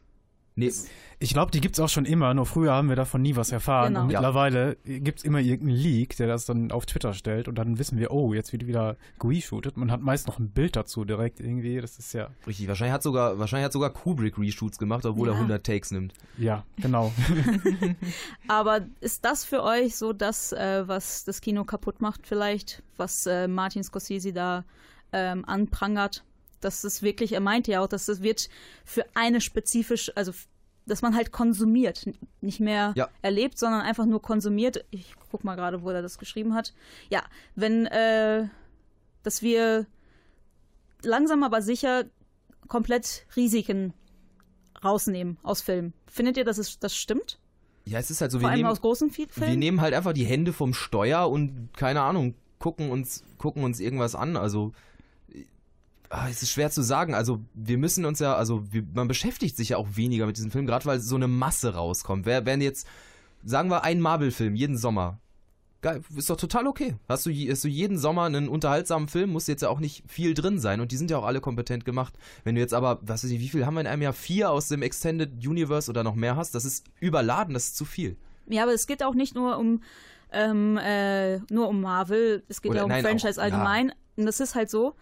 Nee, 0.57 0.71
Ich 1.19 1.33
glaube, 1.33 1.51
die 1.51 1.59
gibt's 1.61 1.79
auch 1.79 1.89
schon 1.89 2.05
immer, 2.05 2.33
nur 2.33 2.45
früher 2.45 2.71
haben 2.73 2.87
wir 2.89 2.95
davon 2.95 3.21
nie 3.21 3.35
was 3.35 3.51
erfahren. 3.51 3.93
Genau. 3.93 4.03
Und 4.05 4.09
Ja. 4.11 4.19
mittlerweile 4.19 4.77
gibt's 4.85 5.23
immer 5.23 5.39
irgendeinen 5.39 5.77
Leak, 5.77 6.15
der 6.17 6.27
das 6.27 6.45
dann 6.45 6.71
auf 6.71 6.85
Twitter 6.85 7.13
stellt 7.13 7.47
und 7.47 7.55
dann 7.55 7.77
wissen 7.79 7.97
wir, 7.97 8.11
oh, 8.11 8.33
jetzt 8.33 8.51
wird 8.53 8.65
wieder 8.67 8.95
reshootet. 9.23 9.75
Man 9.77 9.91
hat 9.91 10.01
meist 10.01 10.27
noch 10.27 10.39
ein 10.39 10.49
Bild 10.49 10.75
dazu 10.77 11.03
direkt 11.05 11.39
irgendwie. 11.41 11.79
Das 11.81 11.97
ist 11.99 12.13
ja, 12.13 12.29
richtig. 12.47 12.67
Wahrscheinlich 12.69 12.93
hat 12.93 13.03
sogar, 13.03 13.37
wahrscheinlich 13.39 13.65
hat 13.65 13.73
sogar 13.73 13.89
Kubrick 13.91 14.37
Reshoots 14.37 14.77
gemacht, 14.77 15.05
obwohl 15.05 15.27
er 15.29 15.33
Ja. 15.33 15.39
100 15.39 15.65
Takes 15.65 15.91
nimmt. 15.91 16.13
ja, 16.37 16.63
genau. 16.77 17.11
Aber 18.47 18.81
ist 19.01 19.25
das 19.25 19.45
für 19.45 19.63
euch 19.63 19.95
so 19.95 20.13
das, 20.13 20.51
äh, 20.53 20.87
was 20.87 21.23
das 21.25 21.41
Kino 21.41 21.63
kaputt 21.65 22.01
macht 22.01 22.21
vielleicht? 22.27 22.81
Was 22.97 23.25
äh, 23.25 23.47
Martin 23.47 23.83
Scorsese 23.83 24.33
da 24.33 24.63
ähm, 25.11 25.45
anprangert? 25.45 26.23
Dass 26.65 26.83
es 26.83 27.03
wirklich, 27.03 27.31
er 27.33 27.39
meinte 27.41 27.71
ja 27.71 27.81
auch, 27.81 27.87
dass 27.87 28.07
es 28.07 28.21
wird 28.23 28.49
für 28.83 29.05
eine 29.13 29.39
spezifisch, 29.39 30.11
also 30.15 30.31
dass 30.87 31.01
man 31.01 31.15
halt 31.15 31.31
konsumiert, 31.31 32.05
nicht 32.41 32.59
mehr 32.59 32.93
Ja. 32.95 33.07
erlebt, 33.21 33.57
sondern 33.57 33.81
einfach 33.81 34.05
nur 34.05 34.21
konsumiert. 34.21 34.83
Ich 34.91 35.13
guck 35.31 35.43
mal 35.43 35.55
gerade, 35.55 35.81
wo 35.83 35.89
er 35.91 36.01
das 36.01 36.17
geschrieben 36.17 36.53
hat. 36.53 36.73
Ja, 37.09 37.23
wenn, 37.55 37.85
äh, 37.85 38.47
dass 39.23 39.41
wir 39.41 39.85
langsam 41.03 41.43
aber 41.43 41.61
sicher 41.61 42.05
komplett 42.67 43.25
Risiken 43.35 43.93
rausnehmen 44.83 45.37
aus 45.43 45.61
Filmen. 45.61 45.93
Findet 46.07 46.37
ihr, 46.37 46.45
dass 46.45 46.57
es 46.57 46.79
das 46.79 46.95
stimmt? 46.95 47.39
Ja, 47.85 47.99
es 47.99 48.09
ist 48.09 48.21
halt 48.21 48.31
so, 48.31 48.39
Vor 48.39 48.47
wir 48.47 48.49
allem 48.51 48.61
nehmen, 48.61 48.69
aus 48.71 48.81
großen 48.81 49.11
Fi- 49.11 49.27
Filmen? 49.29 49.49
wir 49.51 49.57
nehmen 49.57 49.81
halt 49.81 49.93
einfach 49.93 50.13
die 50.13 50.25
Hände 50.25 50.53
vom 50.53 50.73
Steuer 50.73 51.29
und 51.29 51.69
keine 51.77 52.01
Ahnung, 52.01 52.33
gucken 52.57 52.89
uns, 52.89 53.23
gucken 53.37 53.63
uns 53.63 53.79
irgendwas 53.79 54.15
an. 54.15 54.37
Also 54.37 54.71
ah, 56.15 56.27
es 56.29 56.41
ist 56.43 56.51
schwer 56.51 56.71
zu 56.71 56.81
sagen. 56.81 57.13
Also 57.13 57.41
wir 57.53 57.77
müssen 57.77 58.05
uns 58.05 58.19
ja, 58.19 58.35
also 58.35 58.63
wir, 58.71 58.83
man 58.93 59.07
beschäftigt 59.07 59.55
sich 59.57 59.69
ja 59.69 59.77
auch 59.77 59.87
weniger 59.95 60.25
mit 60.25 60.37
diesem 60.37 60.51
Film, 60.51 60.65
gerade 60.65 60.85
weil 60.85 60.99
so 60.99 61.15
eine 61.15 61.27
Masse 61.27 61.73
rauskommt. 61.73 62.25
Wer, 62.25 62.45
wenn 62.45 62.61
jetzt, 62.61 62.87
sagen 63.43 63.69
wir, 63.69 63.83
ein 63.83 63.99
Marvel-Film 64.01 64.55
jeden 64.55 64.77
Sommer. 64.77 65.19
Geil, 65.81 66.01
ist 66.17 66.29
doch 66.31 66.37
total 66.37 66.65
okay. 66.65 66.95
Hast 67.07 67.27
du, 67.27 67.29
hast 67.31 67.63
du 67.63 67.67
jeden 67.67 67.99
Sommer 67.99 68.23
einen 68.23 68.49
unterhaltsamen 68.49 69.07
Film, 69.07 69.29
muss 69.31 69.45
jetzt 69.45 69.61
ja 69.61 69.69
auch 69.69 69.79
nicht 69.79 70.03
viel 70.07 70.33
drin 70.33 70.57
sein 70.59 70.81
und 70.81 70.91
die 70.91 70.97
sind 70.97 71.11
ja 71.11 71.17
auch 71.19 71.25
alle 71.25 71.41
kompetent 71.41 71.85
gemacht. 71.85 72.15
Wenn 72.43 72.55
du 72.55 72.61
jetzt 72.61 72.73
aber, 72.73 72.97
was 73.03 73.23
weiß 73.23 73.29
ich, 73.29 73.39
wie 73.39 73.49
viel 73.49 73.67
haben 73.67 73.75
wir 73.75 73.81
in 73.81 73.87
einem 73.87 74.01
Jahr? 74.01 74.13
Vier 74.13 74.49
aus 74.49 74.67
dem 74.67 74.81
Extended 74.81 75.45
Universe 75.45 75.89
oder 75.91 76.03
noch 76.03 76.15
mehr 76.15 76.35
hast, 76.37 76.55
das 76.55 76.65
ist 76.65 76.85
überladen, 76.99 77.53
das 77.53 77.65
ist 77.65 77.77
zu 77.77 77.85
viel. 77.85 78.17
Ja, 78.47 78.63
aber 78.63 78.73
es 78.73 78.87
geht 78.87 79.03
auch 79.03 79.13
nicht 79.13 79.35
nur 79.35 79.59
um 79.59 79.83
ähm, 80.31 80.77
äh, 80.77 81.37
nur 81.51 81.67
um 81.69 81.81
Marvel, 81.81 82.43
es 82.47 82.61
geht 82.63 82.71
Oder- 82.71 82.79
ja 82.79 82.83
um 82.85 82.89
nein, 82.89 83.03
Franchise 83.03 83.39
auch- 83.39 83.43
allgemein. 83.43 83.93
Und 84.17 84.25
das 84.25 84.39
ist 84.39 84.55
halt 84.55 84.69
so. 84.71 84.95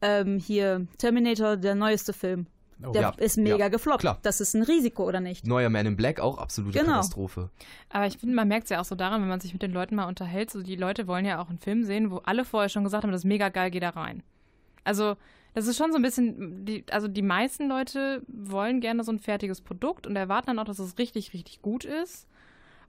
Ähm, 0.00 0.38
hier, 0.38 0.86
Terminator, 0.98 1.56
der 1.56 1.74
neueste 1.74 2.12
Film. 2.12 2.46
Oh, 2.86 2.92
Der 2.92 3.02
ja, 3.02 3.08
ist 3.16 3.36
mega 3.36 3.56
ja, 3.56 3.68
gefloppt. 3.68 4.00
klar. 4.02 4.18
Das 4.22 4.40
ist 4.40 4.54
ein 4.54 4.62
Risiko, 4.62 5.04
oder 5.04 5.18
nicht? 5.20 5.44
Neuer 5.44 5.68
Man 5.68 5.84
in 5.86 5.96
Black 5.96 6.20
auch 6.20 6.38
absolute 6.38 6.78
Genau. 6.78 6.92
Katastrophe. 6.92 7.50
Aber 7.88 8.06
ich 8.06 8.18
finde, 8.18 8.36
man 8.36 8.46
merkt 8.46 8.64
es 8.64 8.70
ja 8.70 8.80
auch 8.80 8.84
so 8.84 8.94
daran, 8.94 9.20
wenn 9.20 9.28
man 9.28 9.40
sich 9.40 9.52
mit 9.52 9.62
den 9.62 9.72
Leuten 9.72 9.96
mal 9.96 10.04
unterhält. 10.06 10.50
So, 10.52 10.62
die 10.62 10.76
Leute 10.76 11.08
wollen 11.08 11.24
ja 11.24 11.42
auch 11.42 11.48
einen 11.48 11.58
Film 11.58 11.82
sehen, 11.82 12.12
wo 12.12 12.18
alle 12.18 12.44
vorher 12.44 12.68
schon 12.68 12.84
gesagt 12.84 13.02
haben, 13.02 13.10
das 13.10 13.22
ist 13.22 13.24
mega 13.24 13.48
geil, 13.48 13.72
geh 13.72 13.80
da 13.80 13.90
rein. 13.90 14.22
Also, 14.84 15.16
das 15.54 15.66
ist 15.66 15.76
schon 15.76 15.90
so 15.90 15.96
ein 15.98 16.02
bisschen, 16.02 16.64
die, 16.64 16.84
also 16.92 17.08
die 17.08 17.22
meisten 17.22 17.68
Leute 17.68 18.22
wollen 18.28 18.80
gerne 18.80 19.02
so 19.02 19.10
ein 19.10 19.18
fertiges 19.18 19.60
Produkt 19.60 20.06
und 20.06 20.14
erwarten 20.14 20.46
dann 20.46 20.58
auch, 20.60 20.64
dass 20.64 20.78
es 20.78 20.98
richtig, 20.98 21.32
richtig 21.32 21.62
gut 21.62 21.84
ist. 21.84 22.28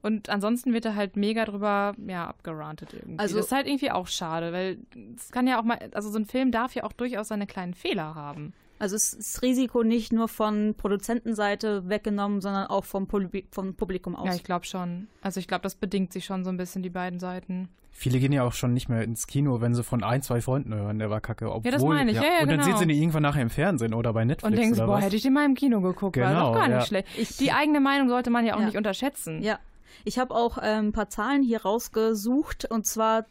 Und 0.02 0.30
ansonsten 0.30 0.74
wird 0.74 0.86
er 0.86 0.96
halt 0.96 1.18
mega 1.18 1.44
drüber, 1.46 1.94
ja, 2.08 2.28
abgerantet 2.28 2.94
irgendwie. 2.94 3.20
Also- 3.20 3.36
das 3.38 3.48
ist 3.48 3.52
halt 3.52 3.68
irgendwie 3.68 3.92
auch 3.92 4.08
schade, 4.08 4.54
weil 4.54 4.78
es 5.16 5.32
kann 5.32 5.46
ja 5.48 5.60
auch 5.60 5.64
mal, 5.64 5.78
also 5.94 6.10
so 6.10 6.18
ein 6.20 6.26
Film 6.26 6.52
darf 6.52 6.74
ja 6.76 6.84
auch 6.84 6.94
durchaus 6.94 7.28
seine 7.28 7.48
kleinen 7.48 7.74
Fehler 7.74 8.16
haben. 8.16 8.54
Also 8.82 8.96
es 8.96 9.12
ist 9.14 9.36
das 9.36 9.42
Risiko 9.42 9.84
nicht 9.84 10.14
nur 10.14 10.30
von 10.30 10.74
Produzentenseite 10.78 11.90
weggenommen, 11.90 12.40
sondern 12.40 12.68
auch 12.68 12.86
vom, 12.86 13.08
Publi 13.08 13.46
vom 13.52 13.74
Publikum 13.76 14.16
aus. 14.16 14.28
Ja, 14.28 14.36
ich 14.36 14.44
glaube 14.44 14.66
schon. 14.66 15.08
Also 15.22 15.40
ich 15.42 15.48
glaube, 15.48 15.64
das 15.64 15.76
bedingt 15.76 16.14
sich 16.14 16.24
schon 16.26 16.44
so 16.44 16.50
ein 16.50 16.56
bisschen 16.58 16.82
die 16.82 16.90
beiden 16.90 17.20
Seiten. 17.20 17.68
Viele 17.92 18.20
gehen 18.20 18.32
ja 18.32 18.44
auch 18.44 18.54
schon 18.54 18.74
nicht 18.74 18.88
mehr 18.88 19.02
ins 19.04 19.28
Kino, 19.28 19.60
wenn 19.60 19.74
sie 19.74 19.84
von 19.84 20.04
ein, 20.04 20.22
zwei 20.22 20.40
Freunden 20.40 20.74
hören, 20.74 21.00
der 21.00 21.10
war 21.10 21.20
kacke. 21.20 21.52
Obwohl, 21.52 21.66
Ja, 21.66 21.72
das 21.72 21.84
meine 21.84 22.12
ich. 22.12 22.18
Ja, 22.18 22.24
ja, 22.24 22.30
Und 22.44 22.48
dann 22.50 22.60
genau. 22.60 22.64
sehen 22.64 22.78
sie 22.78 22.88
den 22.88 22.96
irgendwann 22.98 23.24
nachher 23.24 23.42
im 23.42 23.50
Fernsehen 23.50 23.94
oder 23.94 24.14
bei 24.14 24.24
Netflix 24.24 24.50
Und 24.50 24.58
denkst, 24.58 24.78
oder 24.80 24.88
boah, 24.88 24.94
was. 24.98 25.04
hätte 25.06 25.16
ich 25.18 25.24
den 25.24 25.34
mal 25.34 25.44
im 25.46 25.56
Kino 25.56 25.82
geguckt, 25.82 26.16
war 26.18 26.30
Genau, 26.30 26.54
doch 26.54 26.60
gar 26.60 26.68
nicht 26.70 26.78
ja. 26.78 26.86
schlecht. 26.86 27.08
Ich- 27.18 27.36
die 27.38 27.52
eigene 27.52 27.82
Meinung 27.82 28.08
sollte 28.08 28.30
man 28.30 28.46
ja 28.46 28.56
auch 28.56 28.60
Ja. 28.60 28.66
nicht 28.68 28.78
unterschätzen. 28.78 29.42
Ja, 29.42 29.60
ich 30.06 30.20
habe 30.20 30.34
auch 30.36 30.58
ähm, 30.62 30.88
ein 30.88 30.92
paar 30.92 31.10
Zahlen 31.10 31.44
hier 31.44 31.62
rausgesucht 31.64 32.66
und 32.72 32.86
zwar 32.86 33.26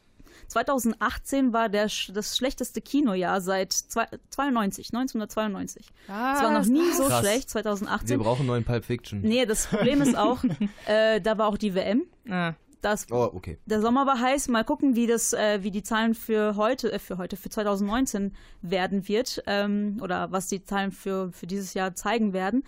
2018 0.49 1.53
war 1.53 1.69
der, 1.69 1.89
das 2.13 2.37
schlechteste 2.37 2.81
Kinojahr 2.81 3.41
seit 3.41 3.73
zwei, 3.73 4.07
92, 4.31 4.89
1992. 4.95 5.87
Es 6.05 6.09
war 6.09 6.53
noch 6.53 6.65
nie 6.67 6.91
so 6.93 7.05
Krass. 7.05 7.21
schlecht, 7.21 7.49
Wir 7.55 7.63
2018. 7.63 8.19
brauchen 8.19 8.41
einen 8.41 8.47
neuen 8.49 8.65
Pulp 8.65 8.85
Fiction. 8.85 9.21
Nee, 9.21 9.47
das 9.47 9.67
Problem 9.67 10.01
ist 10.01 10.17
auch, 10.17 10.43
äh, 10.87 11.21
da 11.21 11.39
war 11.39 11.49
auch 11.49 11.59
die 11.59 11.75
WM. 11.75 12.05
Ah. 12.29 12.55
Das, 12.81 13.07
Oh, 13.11 13.29
okay. 13.35 13.59
der 13.67 13.81
Sommer 13.81 14.07
war 14.07 14.21
heiß. 14.21 14.47
Mal 14.49 14.65
gucken, 14.65 14.95
wie 14.95 15.09
das, 15.09 15.33
äh, 15.33 15.65
wie 15.65 15.73
die 15.73 15.83
Zahlen 15.83 16.15
für 16.15 16.55
heute, 16.55 16.93
äh, 16.93 17.01
für 17.01 17.19
heute, 17.19 17.37
für 17.37 17.49
2019 17.49 18.37
werden 18.63 19.09
wird 19.09 19.43
ähm, 19.47 19.99
oder 20.01 20.31
was 20.31 20.47
die 20.47 20.63
Zahlen 20.65 20.93
für 20.93 21.33
für 21.33 21.49
dieses 21.49 21.75
Jahr 21.75 21.97
zeigen 21.97 22.33
werden. 22.33 22.63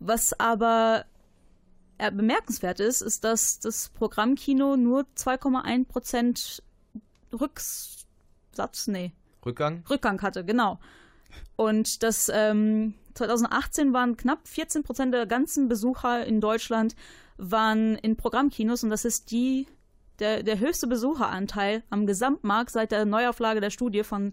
Was 0.00 0.38
aber 0.38 1.06
äh, 1.06 1.17
bemerkenswert 1.98 2.80
ist, 2.80 3.00
ist, 3.00 3.24
dass 3.24 3.58
das 3.60 3.88
Programmkino 3.90 4.76
nur 4.76 5.06
2,1 5.16 5.86
Prozent 5.86 6.62
Rücksatz, 7.32 8.86
nee, 8.86 9.12
Rückgang? 9.44 9.84
Rückgang 9.88 10.20
hatte, 10.22 10.44
genau. 10.44 10.78
Und 11.56 12.02
das 12.02 12.30
ähm, 12.32 12.94
2018 13.14 13.92
waren 13.92 14.16
knapp 14.16 14.46
14 14.46 14.82
Prozent 14.82 15.12
der 15.12 15.26
ganzen 15.26 15.68
Besucher 15.68 16.24
in 16.24 16.40
Deutschland 16.40 16.94
waren 17.36 17.96
in 17.96 18.16
Programmkinos 18.16 18.82
und 18.82 18.90
das 18.90 19.04
ist 19.04 19.30
die 19.30 19.66
der, 20.18 20.42
der 20.42 20.58
höchste 20.58 20.86
Besucheranteil 20.86 21.82
am 21.90 22.06
Gesamtmarkt 22.06 22.70
seit 22.70 22.92
der 22.92 23.04
Neuauflage 23.04 23.60
der 23.60 23.70
Studie 23.70 24.02
von, 24.02 24.32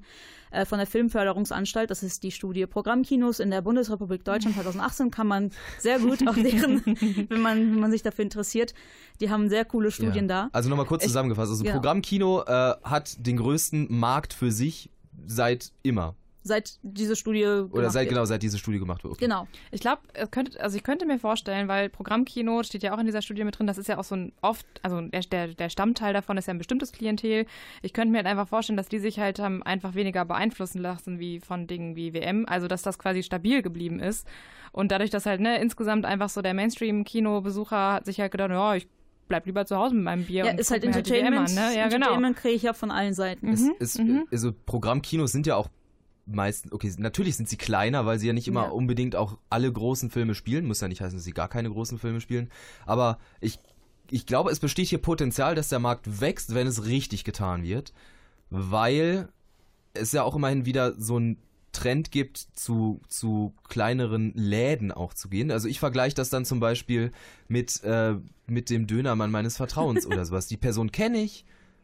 äh, 0.51 0.65
von 0.65 0.77
der 0.77 0.87
Filmförderungsanstalt. 0.87 1.91
Das 1.91 2.03
ist 2.03 2.23
die 2.23 2.31
Studie 2.31 2.65
Programmkinos 2.65 3.39
in 3.39 3.51
der 3.51 3.61
Bundesrepublik 3.61 4.23
Deutschland 4.23 4.55
2018. 4.55 5.11
Kann 5.11 5.27
man 5.27 5.51
sehr 5.79 5.99
gut 5.99 6.27
auf 6.27 6.35
deren, 6.35 6.81
wenn 7.29 7.41
man, 7.41 7.57
wenn 7.57 7.79
man 7.79 7.91
sich 7.91 8.03
dafür 8.03 8.23
interessiert. 8.23 8.73
Die 9.21 9.29
haben 9.29 9.49
sehr 9.49 9.65
coole 9.65 9.91
Studien 9.91 10.27
ja. 10.29 10.43
da. 10.43 10.49
Also 10.53 10.69
nochmal 10.69 10.85
kurz 10.85 11.03
zusammengefasst. 11.03 11.51
Also 11.51 11.63
genau. 11.63 11.75
Programmkino 11.75 12.43
äh, 12.43 12.73
hat 12.83 13.25
den 13.25 13.37
größten 13.37 13.87
Markt 13.89 14.33
für 14.33 14.51
sich 14.51 14.89
seit 15.25 15.71
immer. 15.83 16.15
Seit 16.47 16.77
diese 16.83 17.15
Studie 17.15 17.43
Oder 17.43 17.67
gemacht 17.67 17.91
seit 17.93 18.03
wird. 18.03 18.09
genau 18.09 18.25
seit 18.25 18.43
diese 18.43 18.59
Studie 18.59 18.77
gemacht 18.77 19.03
wird. 19.03 19.13
Okay. 19.15 19.25
Genau. 19.25 19.47
Ich 19.71 19.81
glaube, 19.81 20.01
also 20.59 20.77
ich 20.77 20.83
könnte 20.83 21.07
mir 21.07 21.17
vorstellen, 21.17 21.67
weil 21.67 21.89
Programmkino 21.89 22.61
steht 22.61 22.83
ja 22.83 22.93
auch 22.93 22.99
in 22.99 23.07
dieser 23.07 23.23
Studie 23.23 23.43
mit 23.43 23.57
drin, 23.57 23.65
das 23.65 23.79
ist 23.79 23.87
ja 23.87 23.97
auch 23.97 24.03
so 24.03 24.15
ein 24.15 24.31
oft, 24.43 24.65
also 24.83 25.01
der, 25.01 25.21
der, 25.21 25.47
der 25.47 25.69
Stammteil 25.69 26.13
davon 26.13 26.37
ist 26.37 26.45
ja 26.47 26.53
ein 26.53 26.59
bestimmtes 26.59 26.91
Klientel. 26.91 27.47
Ich 27.81 27.93
könnte 27.93 28.11
mir 28.11 28.19
halt 28.19 28.27
einfach 28.27 28.47
vorstellen, 28.47 28.77
dass 28.77 28.87
die 28.87 28.99
sich 28.99 29.17
halt 29.19 29.39
haben 29.39 29.63
einfach 29.63 29.95
weniger 29.95 30.23
beeinflussen 30.23 30.79
lassen 30.81 31.19
wie 31.19 31.39
von 31.39 31.65
Dingen 31.65 31.95
wie 31.95 32.13
WM, 32.13 32.45
also 32.47 32.67
dass 32.67 32.83
das 32.83 32.99
quasi 32.99 33.23
stabil 33.23 33.63
geblieben 33.63 33.99
ist. 33.99 34.27
Und 34.71 34.91
dadurch, 34.91 35.09
dass 35.09 35.25
halt 35.25 35.41
ne, 35.41 35.59
insgesamt 35.59 36.05
einfach 36.05 36.29
so 36.29 36.43
der 36.43 36.53
Mainstream-Kinobesucher 36.53 37.93
hat 37.93 38.05
sich 38.05 38.19
halt 38.19 38.31
gedacht, 38.31 38.51
ja, 38.51 38.75
ich 38.75 38.87
bleib 39.27 39.45
lieber 39.45 39.65
zu 39.65 39.75
Hause 39.77 39.95
mit 39.95 40.03
meinem 40.03 40.25
Bier 40.25 40.45
Ja, 40.45 40.51
und 40.51 40.59
ist 40.59 40.69
halt 40.69 40.83
WM 40.83 40.93
Entertainment. 40.93 41.49
an, 41.49 41.55
ne? 41.55 41.75
Ja, 41.75 41.85
genau. 41.87 41.95
Entertainment 42.07 42.37
kriege 42.37 42.53
ich 42.55 42.61
ja 42.63 42.73
von 42.73 42.91
allen 42.91 43.13
Seiten. 43.13 43.49
Es 43.49 43.61
ist, 43.79 44.01
Also 44.31 44.51
Programmkinos 44.65 45.31
sind 45.31 45.47
ja 45.47 45.55
auch 45.55 45.67
meistens, 46.25 46.71
okay, 46.71 46.91
natürlich 46.97 47.35
sind 47.35 47.47
sie 47.49 47.57
kleiner, 47.57 48.05
weil 48.05 48.19
sie 48.19 48.27
ja 48.27 48.33
nicht 48.33 48.47
immer 48.47 48.63
Ja. 48.65 48.69
unbedingt 48.69 49.15
auch 49.15 49.37
alle 49.49 49.71
großen 49.71 50.09
Filme 50.09 50.35
spielen. 50.35 50.65
Muss 50.65 50.81
ja 50.81 50.87
nicht 50.87 51.01
heißen, 51.01 51.17
dass 51.17 51.23
sie 51.25 51.31
gar 51.33 51.47
keine 51.49 51.69
großen 51.69 51.99
Filme 51.99 52.21
spielen. 52.21 52.49
Aber 52.85 53.19
ich, 53.41 53.59
ich 54.09 54.25
glaube, 54.25 54.51
es 54.51 54.59
besteht 54.59 54.87
hier 54.87 54.97
Potenzial, 54.99 55.55
dass 55.55 55.69
der 55.69 55.79
Markt 55.79 56.21
wächst, 56.21 56.53
wenn 56.55 56.67
es 56.67 56.85
richtig 56.85 57.23
getan 57.23 57.63
wird. 57.63 57.93
Weil 58.49 59.29
es 59.93 60.11
ja 60.11 60.23
auch 60.23 60.35
immerhin 60.35 60.65
wieder 60.65 60.93
so 60.99 61.17
ein 61.17 61.37
Trend 61.71 62.09
gibt, 62.11 62.37
zu, 62.53 63.01
zu 63.09 63.53
kleineren 63.67 64.31
Läden 64.33 64.91
auch 64.91 65.13
zu 65.13 65.27
gehen. 65.27 65.51
Also 65.51 65.67
ich 65.67 65.79
vergleiche 65.79 66.15
das 66.15 66.29
dann 66.29 66.45
zum 66.45 66.59
Beispiel 66.61 67.11
mit, 67.49 67.83
äh, 67.83 68.15
mit 68.47 68.69
dem 68.69 68.87
Dönermann 68.87 69.29
meines 69.29 69.57
Vertrauens 69.57 70.05
oder 70.05 70.25
sowas. 70.25 70.47
Die 70.47 70.57
Person 70.57 70.91
kenne 70.91 71.21
ich, 71.21 71.43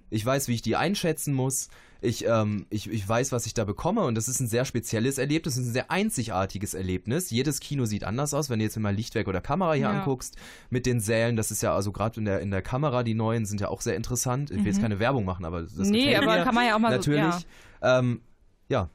ich 0.09 0.25
weiß, 0.25 0.47
wie 0.47 0.53
ich 0.53 0.61
die 0.61 0.75
einschätzen 0.77 1.33
muss. 1.33 1.69
Ich, 2.03 2.25
ähm, 2.25 2.65
ich, 2.71 2.89
ich 2.89 3.07
weiß, 3.07 3.31
was 3.31 3.45
ich 3.45 3.53
da 3.53 3.63
bekomme 3.63 4.01
und 4.01 4.15
das 4.15 4.27
ist 4.27 4.39
ein 4.39 4.47
sehr 4.47 4.65
spezielles 4.65 5.19
Erlebnis, 5.19 5.55
ein 5.57 5.63
sehr 5.71 5.91
einzigartiges 5.91 6.73
Erlebnis. 6.73 7.29
Jedes 7.29 7.59
Kino 7.59 7.85
sieht 7.85 8.03
anders 8.03 8.33
aus, 8.33 8.49
wenn 8.49 8.57
du 8.57 8.65
jetzt 8.65 8.75
mal 8.79 8.93
Lichtwerk 8.95 9.27
oder 9.27 9.39
Kamera 9.39 9.73
hier 9.73 9.83
Ja. 9.83 9.91
anguckst. 9.99 10.35
Mit 10.71 10.87
den 10.87 10.99
Sälen, 10.99 11.35
das 11.35 11.51
ist 11.51 11.61
ja 11.61 11.75
also 11.75 11.91
gerade 11.91 12.19
in 12.19 12.25
der, 12.25 12.39
in 12.39 12.49
der 12.49 12.63
Kamera, 12.63 13.03
die 13.03 13.13
neuen 13.13 13.45
sind 13.45 13.61
ja 13.61 13.67
auch 13.67 13.81
sehr 13.81 13.95
interessant. 13.95 14.49
Ich 14.49 14.57
will 14.57 14.65
jetzt 14.65 14.81
keine 14.81 14.97
Werbung 14.97 15.25
machen, 15.25 15.45
aber 15.45 15.61
das 15.61 15.73
Nee, 15.75 16.05
gefällt 16.05 16.23
aber 16.23 16.37
mir. 16.39 16.43
kann 16.43 16.55
man 16.55 16.65
ja 16.65 16.75
auch 16.75 16.79
mal 16.79 16.89
so- 16.91 17.11
Natürlich. 17.11 17.47
Ähm, 17.83 18.21
ja, 18.67 18.89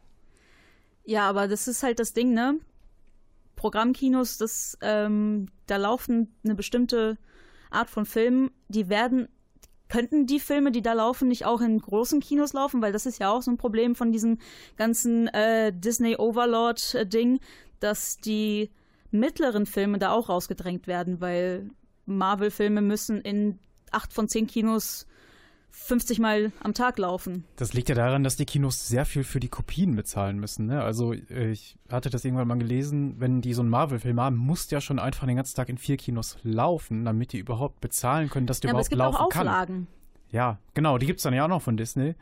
Ja, 1.04 1.28
aber 1.28 1.46
das 1.46 1.68
ist 1.68 1.84
halt 1.84 2.00
das 2.00 2.12
Ding, 2.12 2.34
ne? 2.34 2.58
Programmkinos, 3.54 4.36
das, 4.38 4.76
ähm, 4.82 5.46
da 5.66 5.76
laufen 5.76 6.34
eine 6.44 6.54
bestimmte 6.56 7.16
Art 7.70 7.88
von 7.88 8.04
Filmen, 8.04 8.50
die 8.68 8.88
werden, 8.88 9.28
könnten 9.88 10.26
die 10.26 10.40
Filme, 10.40 10.72
die 10.72 10.82
da 10.82 10.92
laufen, 10.92 11.28
nicht 11.28 11.44
auch 11.44 11.60
in 11.60 11.78
großen 11.78 12.20
Kinos 12.20 12.52
laufen, 12.52 12.82
weil 12.82 12.92
das 12.92 13.06
ist 13.06 13.18
ja 13.18 13.30
auch 13.30 13.42
so 13.42 13.50
ein 13.50 13.56
Problem 13.56 13.94
von 13.94 14.12
diesem 14.12 14.38
ganzen 14.76 15.28
äh, 15.28 15.72
Disney 15.72 16.16
Overlord-Ding, 16.16 17.40
dass 17.80 18.18
die 18.18 18.70
mittleren 19.10 19.66
Filme 19.66 19.98
da 19.98 20.12
auch 20.12 20.28
rausgedrängt 20.28 20.86
werden, 20.86 21.20
weil 21.20 21.70
Marvel-Filme 22.06 22.80
müssen 22.80 23.20
in 23.20 23.58
acht 23.90 24.12
von 24.12 24.28
zehn 24.28 24.46
Kinos 24.46 25.06
50 25.78 26.18
Mal 26.18 26.52
am 26.62 26.74
Tag 26.74 26.98
laufen. 26.98 27.44
Das 27.56 27.74
liegt 27.74 27.88
ja 27.88 27.94
daran, 27.94 28.24
dass 28.24 28.36
die 28.36 28.46
Kinos 28.46 28.88
sehr 28.88 29.04
viel 29.04 29.22
für 29.22 29.40
die 29.40 29.48
Kopien 29.48 29.94
bezahlen 29.94 30.38
müssen. 30.38 30.66
Ne? 30.66 30.82
Also 30.82 31.12
ich 31.12 31.76
hatte 31.90 32.08
das 32.10 32.24
irgendwann 32.24 32.48
mal 32.48 32.58
gelesen, 32.58 33.16
wenn 33.20 33.42
die 33.42 33.52
so 33.52 33.60
einen 33.60 33.70
Marvel-Film 33.70 34.18
haben, 34.18 34.36
muss 34.36 34.66
der 34.68 34.80
schon 34.80 34.98
einfach 34.98 35.26
den 35.26 35.36
ganzen 35.36 35.54
Tag 35.54 35.68
in 35.68 35.78
vier 35.78 35.96
Kinos 35.96 36.38
laufen, 36.42 37.04
damit 37.04 37.32
die 37.32 37.38
überhaupt 37.38 37.80
bezahlen 37.80 38.30
können, 38.30 38.46
dass 38.46 38.60
der 38.60 38.70
Ja, 38.70 38.74
aber 38.74 38.80
es 38.80 38.88
überhaupt 38.90 39.12
gibt 39.12 39.20
auch 39.20 39.20
laufen 39.20 39.32
kann. 39.32 39.48
Auflagen. 39.48 39.86
Ja, 40.32 40.58
genau, 40.74 40.98
die 40.98 41.06
gibt 41.06 41.18
es 41.18 41.24
dann 41.24 41.34
ja 41.34 41.44
auch 41.44 41.48
noch 41.48 41.62
von 41.62 41.76
Disney, 41.76 42.14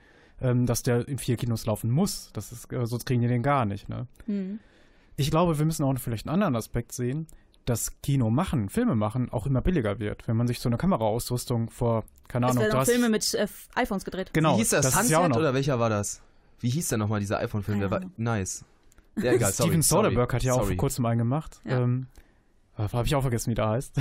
ähm, 0.43 0.67
dass 0.67 0.83
der 0.83 1.09
in 1.09 1.19
vier 1.19 1.37
Kinos 1.37 1.65
laufen 1.65 1.91
muss. 1.91 2.31
Das 2.35 2.53
ist, 2.53 2.71
äh, 2.73 2.85
sonst 2.87 3.07
kriegen 3.07 3.23
die 3.23 3.29
den 3.29 3.43
gar 3.43 3.65
nicht. 3.65 3.89
Ne? 3.89 4.09
Hm. 4.27 4.59
Ich 5.17 5.31
glaube, 5.31 5.59
wir 5.59 5.65
müssen 5.65 5.85
auch 5.85 5.97
vielleicht 5.99 6.27
einen 6.27 6.35
anderen 6.35 6.57
Aspekt 6.57 6.93
sehen, 6.93 7.29
dass 7.65 8.01
Kino 8.03 8.31
machen, 8.31 8.69
Filme 8.69 8.95
machen, 8.95 9.31
auch 9.31 9.47
immer 9.47 9.61
billiger 9.61 9.99
wird. 9.99 10.27
Wenn 10.29 10.37
man 10.37 10.47
sich 10.47 10.61
so 10.61 10.69
eine 10.69 10.77
Kameraausrüstung 10.77 11.71
vor, 11.71 12.05
keine 12.29 12.47
Ahnung, 12.47 12.65
auch 12.65 12.71
30 12.71 12.95
Filme 12.95 13.09
mit 13.09 13.35
äh, 13.35 13.47
iPhones 13.75 14.05
gedreht. 14.05 14.31
Genau, 14.33 14.55
Wie 14.55 14.59
hieß 14.59 14.71
das? 14.71 14.87
das 14.87 15.05
ist 15.05 15.11
ja 15.11 15.19
auch 15.19 15.23
Sunset 15.23 15.31
noch. 15.31 15.39
oder 15.39 15.55
welcher 15.55 15.79
war 15.79 15.91
das? 15.91 16.21
Wie 16.61 16.71
hieß 16.71 16.89
der 16.89 16.99
nochmal, 16.99 17.21
dieser 17.21 17.39
iPhone-Film? 17.41 17.81
Der 17.81 17.91
war 17.91 18.01
nice. 18.17 18.65
Ja, 19.17 19.33
egal, 19.33 19.53
sorry. 19.53 19.69
Steven 19.71 19.83
Soderbergh 19.83 20.35
hat 20.35 20.43
ja 20.43 20.53
auch 20.53 20.59
sorry. 20.61 20.69
vor 20.69 20.77
kurzem 20.77 21.07
einen 21.07 21.19
gemacht. 21.19 21.61
Ja. 21.65 21.81
Ähm, 21.81 22.07
Habe 22.77 23.07
ich 23.07 23.15
auch 23.15 23.23
vergessen, 23.23 23.51
wie 23.51 23.55
der 23.55 23.69
heißt. 23.69 23.97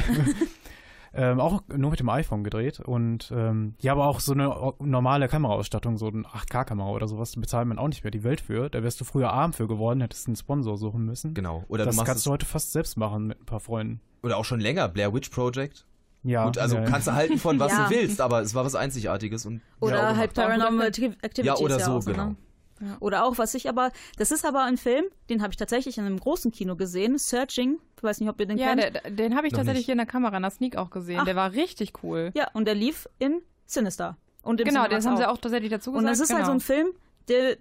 ähm, 1.16 1.40
auch 1.40 1.62
nur 1.76 1.92
mit 1.92 2.00
dem 2.00 2.10
iPhone 2.10 2.44
gedreht. 2.44 2.80
Und 2.80 3.32
ähm, 3.36 3.76
ja, 3.80 3.92
aber 3.92 4.08
auch 4.08 4.20
so 4.20 4.34
eine 4.34 4.74
normale 4.80 5.28
Kameraausstattung, 5.28 5.98
so 5.98 6.08
eine 6.08 6.24
8K-Kamera 6.24 6.90
oder 6.90 7.08
sowas, 7.08 7.36
bezahlt 7.36 7.68
man 7.68 7.78
auch 7.80 7.88
nicht 7.88 8.04
mehr 8.04 8.12
die 8.12 8.24
Welt 8.24 8.42
für. 8.42 8.70
Da 8.70 8.82
wärst 8.84 9.00
du 9.02 9.06
früher 9.06 9.32
arm 9.32 9.54
für 9.54 9.68
geworden, 9.68 10.02
hättest 10.02 10.28
einen 10.28 10.36
Sponsor 10.36 10.78
suchen 10.78 11.06
müssen. 11.06 11.34
Genau. 11.34 11.64
Oder 11.68 11.86
das 11.86 11.96
du 11.96 12.04
kannst 12.04 12.20
es, 12.20 12.24
du 12.24 12.32
heute 12.32 12.46
fast 12.46 12.72
selbst 12.72 12.98
machen 12.98 13.28
mit 13.28 13.40
ein 13.42 13.46
paar 13.46 13.60
Freunden. 13.60 14.02
oder 14.24 14.38
auch 14.38 14.46
schon 14.46 14.60
länger, 14.60 14.88
Blair 14.90 15.14
Witch 15.14 15.30
Project. 15.30 15.86
Ja, 16.26 16.46
Gut, 16.46 16.58
also 16.58 16.78
ja, 16.78 16.84
kannst 16.86 17.08
du 17.08 17.14
halten 17.14 17.38
von 17.38 17.60
was 17.60 17.72
Ja. 17.78 17.86
du 17.90 17.96
willst, 17.96 18.22
aber 18.22 18.42
es 18.42 18.56
war 18.56 18.64
was 18.64 18.76
Einzigartiges 18.76 19.46
und 19.46 19.60
Oder 19.82 19.98
ja, 19.98 20.16
halt 20.16 20.34
gemacht. 20.34 20.50
Paranormal 20.52 20.88
Activ- 20.88 21.18
Activities. 21.22 21.46
Ja, 21.46 21.56
oder 21.58 21.80
so, 21.82 21.92
auch 21.98 22.06
genau. 22.06 22.36
Ja. 22.80 22.98
Oder 23.00 23.26
auch, 23.26 23.38
was 23.38 23.54
ich 23.54 23.70
aber, 23.70 23.92
das 24.18 24.32
ist 24.32 24.46
aber 24.46 24.64
ein 24.64 24.78
Film, 24.78 25.06
den 25.30 25.42
habe 25.42 25.52
ich 25.52 25.58
tatsächlich 25.58 25.98
in 25.98 26.06
einem 26.06 26.20
großen 26.20 26.52
Kino 26.52 26.76
gesehen, 26.76 27.18
Searching. 27.18 27.80
Ich 27.98 28.04
weiß 28.04 28.20
nicht, 28.20 28.30
ob 28.30 28.40
ihr 28.40 28.46
den 28.46 28.58
Ja, 28.58 28.76
kennt. 28.76 28.96
der, 28.96 29.12
den 29.12 29.36
habe 29.36 29.48
ich 29.48 29.54
Noch 29.54 29.60
tatsächlich 29.60 29.82
nicht. 29.82 29.86
hier 29.86 29.94
in 29.94 30.00
der 30.00 30.08
Kamera, 30.08 30.36
in 30.36 30.44
der 30.44 30.52
Sneak 30.52 30.76
auch 30.76 30.90
gesehen. 30.90 31.20
Ach. 31.22 31.26
Der 31.26 31.36
war 31.36 31.54
richtig 31.54 31.94
cool. 32.04 32.32
ja, 32.34 32.50
und 32.54 32.66
der 32.66 32.76
lief 32.76 33.08
in 33.20 33.42
Sinister. 33.66 34.18
Und 34.42 34.60
im 34.60 34.68
genau, 34.68 34.82
Cinemax 34.84 35.04
das 35.04 35.10
haben 35.10 35.18
sie 35.18 35.30
auch 35.30 35.38
tatsächlich 35.38 35.72
dazu 35.72 35.92
gesagt. 35.92 36.04
Und 36.04 36.10
das 36.10 36.20
ist 36.20 36.28
genau. 36.28 36.40
halt 36.40 36.48
so 36.48 36.52
ein 36.52 36.60
Film, 36.60 36.88
der 37.30 37.58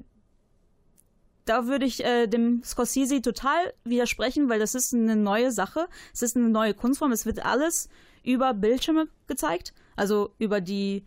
da 1.45 1.67
würde 1.67 1.87
ich 1.87 2.05
äh, 2.05 2.27
dem 2.27 2.63
Scorsese 2.63 3.21
total 3.21 3.73
widersprechen, 3.85 4.49
weil 4.49 4.61
das 4.61 4.75
ist 4.75 4.95
eine 4.95 5.17
neue 5.17 5.51
Sache. 5.51 5.89
Es 6.13 6.23
ist 6.23 6.37
eine 6.37 6.49
neue 6.49 6.75
Kunstform. 6.75 7.13
Es 7.13 7.27
wird 7.27 7.45
alles 7.45 7.89
über 8.23 8.55
Bildschirme 8.55 9.09
gezeigt. 9.27 9.75
Also 9.97 10.35
über 10.39 10.61
die, 10.61 11.05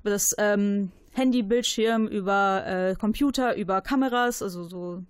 über 0.00 0.10
das 0.10 0.34
ähm, 0.38 0.90
Handybildschirm, 1.16 2.06
über 2.06 2.64
äh, 2.66 2.94
Computer, 2.94 3.56
über 3.56 3.80
Kameras, 3.80 4.42
also 4.42 4.64
so. 4.64 5.02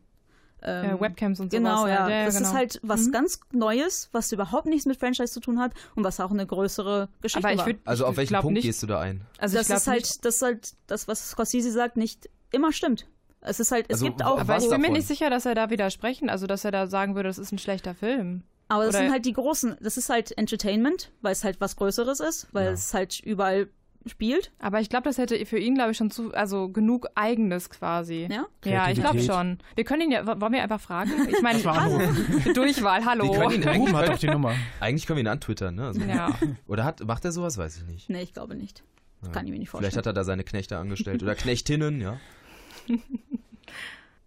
Ähm, 0.62 0.96
Äh, 0.96 1.00
Webcams 1.00 1.38
und 1.38 1.50
Genau, 1.50 1.80
sowas. 1.82 1.90
ja. 1.90 1.98
halt. 2.04 2.10
ja 2.12 2.24
das 2.24 2.36
genau. 2.36 2.48
ist 2.48 2.54
halt 2.54 2.80
was 2.82 3.06
Mhm. 3.06 3.12
ganz 3.12 3.40
Neues, 3.52 4.08
was 4.12 4.32
überhaupt 4.32 4.66
nichts 4.66 4.86
mit 4.86 4.98
Franchise 4.98 5.30
zu 5.32 5.40
tun 5.40 5.60
hat 5.60 5.72
und 5.94 6.02
was 6.02 6.18
auch 6.18 6.30
eine 6.30 6.46
größere 6.46 7.08
Geschichte 7.20 7.46
Aber 7.46 7.52
ich 7.52 7.58
war. 7.60 7.66
würde. 7.66 7.80
Also 7.84 8.06
auf 8.06 8.16
welchen 8.16 8.34
Punkt 8.40 8.54
nicht, 8.54 8.62
gehst 8.64 8.82
du 8.82 8.86
da 8.86 8.98
ein? 9.00 9.20
Also 9.38 9.58
das 9.58 9.68
ist 9.68 9.86
halt, 9.86 10.00
Nicht, 10.04 10.24
das 10.24 10.36
ist 10.36 10.42
halt 10.42 10.74
das, 10.86 11.06
was 11.08 11.28
Scorsese 11.30 11.70
sagt, 11.70 11.96
nicht 11.98 12.30
immer 12.52 12.72
stimmt. 12.72 13.06
Es 13.42 13.60
ist 13.60 13.70
halt, 13.70 13.84
es 13.88 13.96
Also, 13.96 14.06
gibt 14.06 14.24
auch, 14.24 14.40
aber 14.40 14.56
ich 14.56 14.68
bin 14.68 14.80
mir 14.80 14.90
nicht 14.90 15.06
sicher, 15.06 15.28
dass 15.30 15.44
er 15.46 15.54
da 15.54 15.68
widersprechen, 15.70 16.30
also 16.30 16.46
dass 16.46 16.64
er 16.64 16.72
da 16.72 16.86
sagen 16.86 17.14
würde, 17.14 17.28
das 17.28 17.38
ist 17.38 17.52
ein 17.52 17.58
schlechter 17.58 17.94
Film. 17.94 18.42
aber 18.68 18.86
das 18.86 18.94
oder- 18.96 19.04
sind 19.04 19.12
halt 19.12 19.24
die 19.26 19.34
großen, 19.34 19.76
das 19.80 19.96
ist 19.98 20.08
halt 20.08 20.36
Entertainment, 20.36 21.12
weil 21.20 21.30
es 21.32 21.44
halt 21.44 21.60
was 21.60 21.76
Größeres 21.76 22.18
ist, 22.18 22.48
weil 22.52 22.64
Ja. 22.66 22.72
es 22.72 22.92
halt 22.94 23.20
überall 23.20 23.68
spielt. 24.06 24.52
Aber 24.58 24.80
ich 24.80 24.88
glaube, 24.88 25.04
das 25.04 25.18
hätte 25.18 25.44
für 25.46 25.58
ihn, 25.58 25.74
glaube 25.74 25.90
ich, 25.92 25.96
schon 25.96 26.10
zu, 26.10 26.32
also 26.34 26.68
genug 26.68 27.06
eigenes 27.14 27.70
quasi. 27.70 28.28
Ja? 28.30 28.46
Ja, 28.64 28.90
ich 28.90 29.00
glaube 29.00 29.20
schon. 29.20 29.58
Wir 29.74 29.84
können 29.84 30.02
ihn 30.02 30.10
ja, 30.12 30.26
wollen 30.26 30.52
wir 30.52 30.62
einfach 30.62 30.80
fragen? 30.80 31.10
Ich 31.28 31.42
meine. 31.42 31.58
Durchwahl, 32.54 33.04
hallo. 33.04 33.24
Wir 33.32 33.38
können 33.40 33.62
ihn 33.62 33.68
eigentlich, 33.68 33.80
Ruben 33.88 33.96
hat 33.96 34.10
auch 34.10 34.18
die 34.18 34.28
Nummer. 34.28 34.54
eigentlich 34.80 35.06
können 35.06 35.16
wir 35.18 35.22
ihn 35.24 35.28
antwittern, 35.28 35.74
ne? 35.74 35.86
Also, 35.86 36.00
Ja. 36.00 36.38
Oder 36.66 36.84
hat, 36.84 37.04
macht 37.06 37.24
er 37.24 37.32
sowas? 37.32 37.58
Weiß 37.58 37.76
ich 37.78 37.84
nicht. 37.86 38.08
Nee, 38.10 38.22
ich 38.22 38.32
glaube 38.32 38.54
nicht. 38.54 38.82
Ja. 39.22 39.30
Kann 39.30 39.46
ich 39.46 39.52
mir 39.52 39.58
nicht 39.58 39.70
Vielleicht 39.70 39.84
vorstellen. 39.84 39.98
hat 39.98 40.06
er 40.06 40.12
da 40.12 40.24
seine 40.24 40.44
Knechte 40.44 40.78
angestellt 40.78 41.22
oder 41.22 41.34
Knechtinnen, 41.36 42.00
ja. 42.00 42.18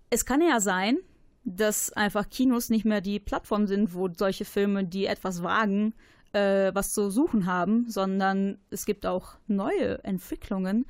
Es 0.09 0.25
kann 0.25 0.41
ja 0.41 0.59
sein, 0.59 0.97
dass 1.43 1.93
einfach 1.93 2.29
Kinos 2.29 2.69
nicht 2.69 2.85
mehr 2.85 3.01
die 3.01 3.19
Plattform 3.19 3.67
sind, 3.67 3.93
wo 3.93 4.09
solche 4.13 4.45
Filme, 4.45 4.83
die 4.83 5.05
etwas 5.05 5.43
wagen, 5.43 5.93
äh, 6.33 6.71
was 6.73 6.93
zu 6.93 7.09
suchen 7.09 7.45
haben, 7.45 7.85
sondern 7.89 8.57
es 8.69 8.85
gibt 8.85 9.05
auch 9.05 9.33
neue 9.47 10.03
Entwicklungen 10.03 10.85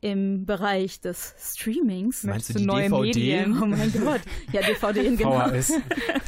im 0.00 0.44
Bereich 0.46 1.00
des 1.00 1.34
Streamings. 1.38 2.24
Meinst 2.24 2.50
du 2.50 2.54
die 2.54 2.66
neue 2.66 2.88
DVD? 2.88 3.06
Medien? 3.06 3.62
Oh 3.62 3.66
mein 3.66 3.92
Gott. 3.92 4.20
Ja, 4.52 4.60
DVD 4.60 5.06
in 5.06 5.16
genau. 5.16 5.48
VHS. 5.48 5.72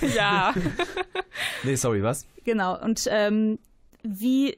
ja. 0.14 0.54
Nee, 1.64 1.74
sorry, 1.74 2.02
was? 2.02 2.26
Genau. 2.44 2.80
Und 2.80 3.06
ähm, 3.10 3.58
wie 4.04 4.56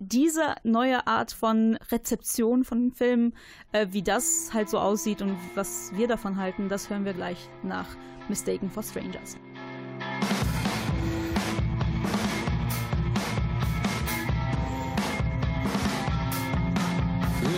diese 0.00 0.54
neue 0.64 1.06
Art 1.06 1.32
von 1.32 1.78
Rezeption 1.90 2.64
von 2.64 2.92
Filmen, 2.92 3.34
äh, 3.72 3.86
wie 3.90 4.02
das 4.02 4.50
halt 4.52 4.68
so 4.68 4.78
aussieht 4.78 5.22
und 5.22 5.36
was 5.54 5.92
wir 5.94 6.08
davon 6.08 6.36
halten, 6.36 6.68
das 6.68 6.90
hören 6.90 7.04
wir 7.04 7.14
gleich 7.14 7.48
nach 7.62 7.86
Mistaken 8.28 8.70
for 8.70 8.82
Strangers. 8.82 9.36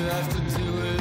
You 0.00 0.06
have 0.06 0.32
to 0.32 0.58
do 0.58 0.80
it 0.80 0.99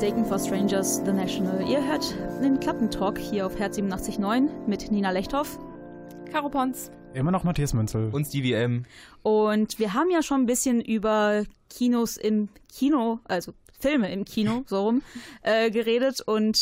Mistaken 0.00 0.24
for 0.24 0.38
Strangers, 0.38 1.02
The 1.04 1.12
National. 1.12 1.60
Ihr 1.68 1.86
hört 1.86 2.14
den 2.42 2.58
Klappentalk 2.58 3.18
hier 3.18 3.44
auf 3.44 3.58
Herz 3.58 3.76
87.9 3.76 4.48
mit 4.66 4.90
Nina 4.90 5.10
Lechthoff. 5.10 5.58
Caro 6.32 6.48
Pons. 6.48 6.90
Immer 7.12 7.30
noch 7.30 7.44
Matthias 7.44 7.74
Münzel. 7.74 8.08
Und 8.10 8.24
Stevie 8.26 8.54
M. 8.54 8.86
Und 9.22 9.78
wir 9.78 9.92
haben 9.92 10.10
ja 10.10 10.22
schon 10.22 10.40
ein 10.40 10.46
bisschen 10.46 10.80
über 10.80 11.44
Kinos 11.68 12.16
im 12.16 12.48
Kino, 12.74 13.18
also 13.24 13.52
Filme 13.78 14.10
im 14.10 14.24
Kino, 14.24 14.62
so 14.64 14.84
rum, 14.84 15.02
äh, 15.42 15.70
geredet. 15.70 16.22
Und 16.22 16.56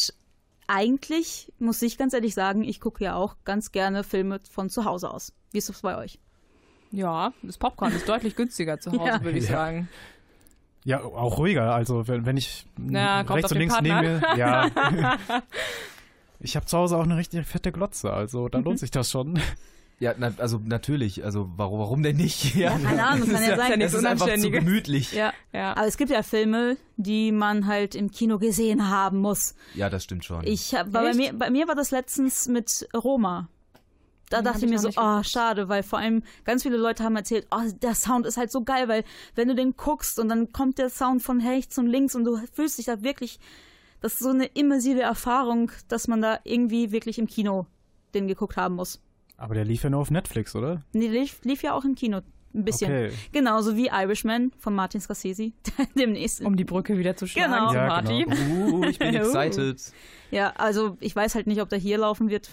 eigentlich 0.66 1.52
muss 1.60 1.80
ich 1.82 1.96
ganz 1.96 2.14
ehrlich 2.14 2.34
sagen, 2.34 2.64
ich 2.64 2.80
gucke 2.80 3.04
ja 3.04 3.14
auch 3.14 3.36
ganz 3.44 3.70
gerne 3.70 4.02
Filme 4.02 4.40
von 4.50 4.68
zu 4.68 4.84
Hause 4.84 5.12
aus. 5.12 5.32
Wie 5.52 5.58
ist 5.58 5.68
das 5.68 5.82
bei 5.82 5.96
euch? 5.96 6.18
Ja, 6.90 7.32
das 7.44 7.56
Popcorn 7.56 7.92
ist 7.92 8.08
deutlich 8.08 8.34
günstiger 8.34 8.80
zu 8.80 8.90
Hause, 8.90 9.04
Ja. 9.06 9.22
würde 9.22 9.38
ich 9.38 9.44
Ja. 9.44 9.50
sagen. 9.58 9.88
Ja, 10.84 11.02
auch 11.02 11.38
ruhiger. 11.38 11.74
Also 11.74 12.08
wenn, 12.08 12.24
wenn 12.26 12.36
ich 12.36 12.66
Na, 12.76 13.20
rechts 13.20 13.52
und 13.52 13.58
links 13.58 13.74
Partner 13.74 14.02
neben 14.02 14.20
mir. 14.20 14.22
Ja. 14.36 14.70
ich 16.40 16.56
habe 16.56 16.66
zu 16.66 16.78
Hause 16.78 16.96
auch 16.96 17.04
eine 17.04 17.16
richtig 17.16 17.46
fette 17.46 17.72
Glotze, 17.72 18.12
also 18.12 18.48
da 18.48 18.58
lohnt 18.58 18.78
sich 18.80 18.90
das 18.90 19.10
schon. 19.10 19.40
Ja, 20.00 20.14
na, 20.16 20.32
also 20.38 20.60
natürlich. 20.64 21.24
Also 21.24 21.50
warum, 21.56 21.80
warum 21.80 22.02
denn 22.04 22.16
nicht? 22.16 22.54
Ja, 22.54 22.78
keine 22.78 23.04
Ahnung, 23.04 23.28
Das 23.28 23.34
kann 23.34 23.42
ist 23.42 23.48
ja 23.48 23.56
sein. 23.56 23.80
Es 23.80 23.94
ist 23.94 24.04
einfach 24.04 24.32
zu 24.36 24.50
gemütlich. 24.50 25.12
Ja, 25.12 25.32
ja. 25.52 25.72
Aber 25.76 25.86
es 25.88 25.96
gibt 25.96 26.10
ja 26.12 26.22
Filme, 26.22 26.76
die 26.96 27.32
man 27.32 27.66
halt 27.66 27.96
im 27.96 28.12
Kino 28.12 28.38
gesehen 28.38 28.88
haben 28.88 29.18
muss. 29.18 29.56
Ja, 29.74 29.90
das 29.90 30.04
stimmt 30.04 30.24
schon. 30.24 30.46
Ich 30.46 30.76
bei, 30.92 31.12
mir, 31.14 31.32
bei 31.32 31.50
mir 31.50 31.66
war 31.66 31.74
das 31.74 31.90
letztens 31.90 32.46
mit 32.46 32.88
Roma. 32.94 33.48
Da 34.30 34.42
dachte 34.42 34.64
ich 34.64 34.70
mir 34.70 34.78
so, 34.78 34.90
oh, 34.96 35.22
schade, 35.22 35.68
weil 35.68 35.82
vor 35.82 35.98
allem 35.98 36.22
ganz 36.44 36.62
viele 36.62 36.76
Leute 36.76 37.02
haben 37.04 37.16
erzählt, 37.16 37.46
oh, 37.50 37.62
der 37.82 37.94
Sound 37.94 38.26
ist 38.26 38.36
halt 38.36 38.50
so 38.52 38.62
geil, 38.62 38.86
weil 38.88 39.04
wenn 39.34 39.48
du 39.48 39.54
den 39.54 39.74
guckst 39.76 40.18
und 40.18 40.28
dann 40.28 40.52
kommt 40.52 40.78
der 40.78 40.90
Sound 40.90 41.22
von 41.22 41.40
rechts 41.40 41.78
und 41.78 41.86
links 41.86 42.14
und 42.14 42.24
du 42.24 42.38
fühlst 42.52 42.76
dich 42.78 42.86
da 42.86 43.02
wirklich, 43.02 43.38
das 44.00 44.14
ist 44.14 44.18
so 44.20 44.30
eine 44.30 44.46
immersive 44.46 45.00
Erfahrung, 45.00 45.72
dass 45.88 46.08
man 46.08 46.20
da 46.20 46.38
irgendwie 46.44 46.92
wirklich 46.92 47.18
im 47.18 47.26
Kino 47.26 47.66
den 48.14 48.28
geguckt 48.28 48.56
haben 48.56 48.74
muss. 48.76 49.00
Aber 49.36 49.54
der 49.54 49.64
lief 49.64 49.82
ja 49.84 49.90
nur 49.90 50.00
auf 50.00 50.10
Netflix, 50.10 50.54
oder? 50.54 50.82
Nee, 50.92 51.08
lief, 51.08 51.38
lief 51.44 51.62
ja 51.62 51.72
auch 51.72 51.84
im 51.84 51.94
Kino 51.94 52.20
ein 52.54 52.64
bisschen. 52.64 52.90
Okay. 52.90 53.12
Genauso 53.32 53.76
wie 53.76 53.86
Irishman 53.88 54.52
von 54.58 54.74
Martin 54.74 55.00
Scorsese. 55.00 55.52
Demnächst. 55.94 56.40
Um 56.42 56.56
die 56.56 56.64
Brücke 56.64 56.98
wieder 56.98 57.16
zu 57.16 57.26
schlagen 57.26 57.52
Genau. 57.52 57.68
zu 57.70 57.76
Ja, 57.76 57.86
Martin. 57.86 58.24
genau. 58.28 58.76
Uh, 58.78 58.84
ich 58.84 58.98
bin 58.98 59.14
Uh. 59.14 59.18
excited. 59.18 59.80
Ja, 60.30 60.52
also 60.56 60.96
ich 61.00 61.14
weiß 61.14 61.34
halt 61.34 61.46
nicht, 61.46 61.60
ob 61.62 61.68
der 61.68 61.78
hier 61.78 61.98
laufen 61.98 62.28
wird. 62.30 62.50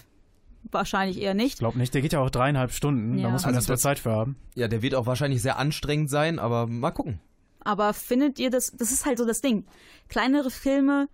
Wahrscheinlich 0.70 1.20
eher 1.20 1.32
Ich 1.32 1.36
nicht. 1.36 1.58
glaube 1.58 1.78
nicht, 1.78 1.94
der 1.94 2.02
geht 2.02 2.12
ja 2.12 2.20
auch 2.20 2.30
dreieinhalb 2.30 2.72
Stunden. 2.72 3.18
Ja. 3.18 3.24
Da 3.24 3.30
muss 3.30 3.42
man 3.44 3.54
Also 3.54 3.58
erst 3.58 3.68
mal 3.68 3.74
das- 3.74 3.82
Zeit 3.82 3.98
für 3.98 4.10
haben. 4.12 4.36
Ja, 4.54 4.68
der 4.68 4.82
wird 4.82 4.94
auch 4.94 5.06
wahrscheinlich 5.06 5.42
sehr 5.42 5.58
anstrengend 5.58 6.10
sein, 6.10 6.38
aber 6.38 6.66
mal 6.66 6.90
gucken. 6.90 7.20
Aber 7.60 7.92
findet 7.94 8.38
ihr 8.38 8.50
das, 8.50 8.72
das 8.76 8.92
ist 8.92 9.06
halt 9.06 9.18
so 9.18 9.24
das 9.26 9.40
Ding. 9.40 9.66
Kleinere 10.08 10.50
Filme 10.50 11.08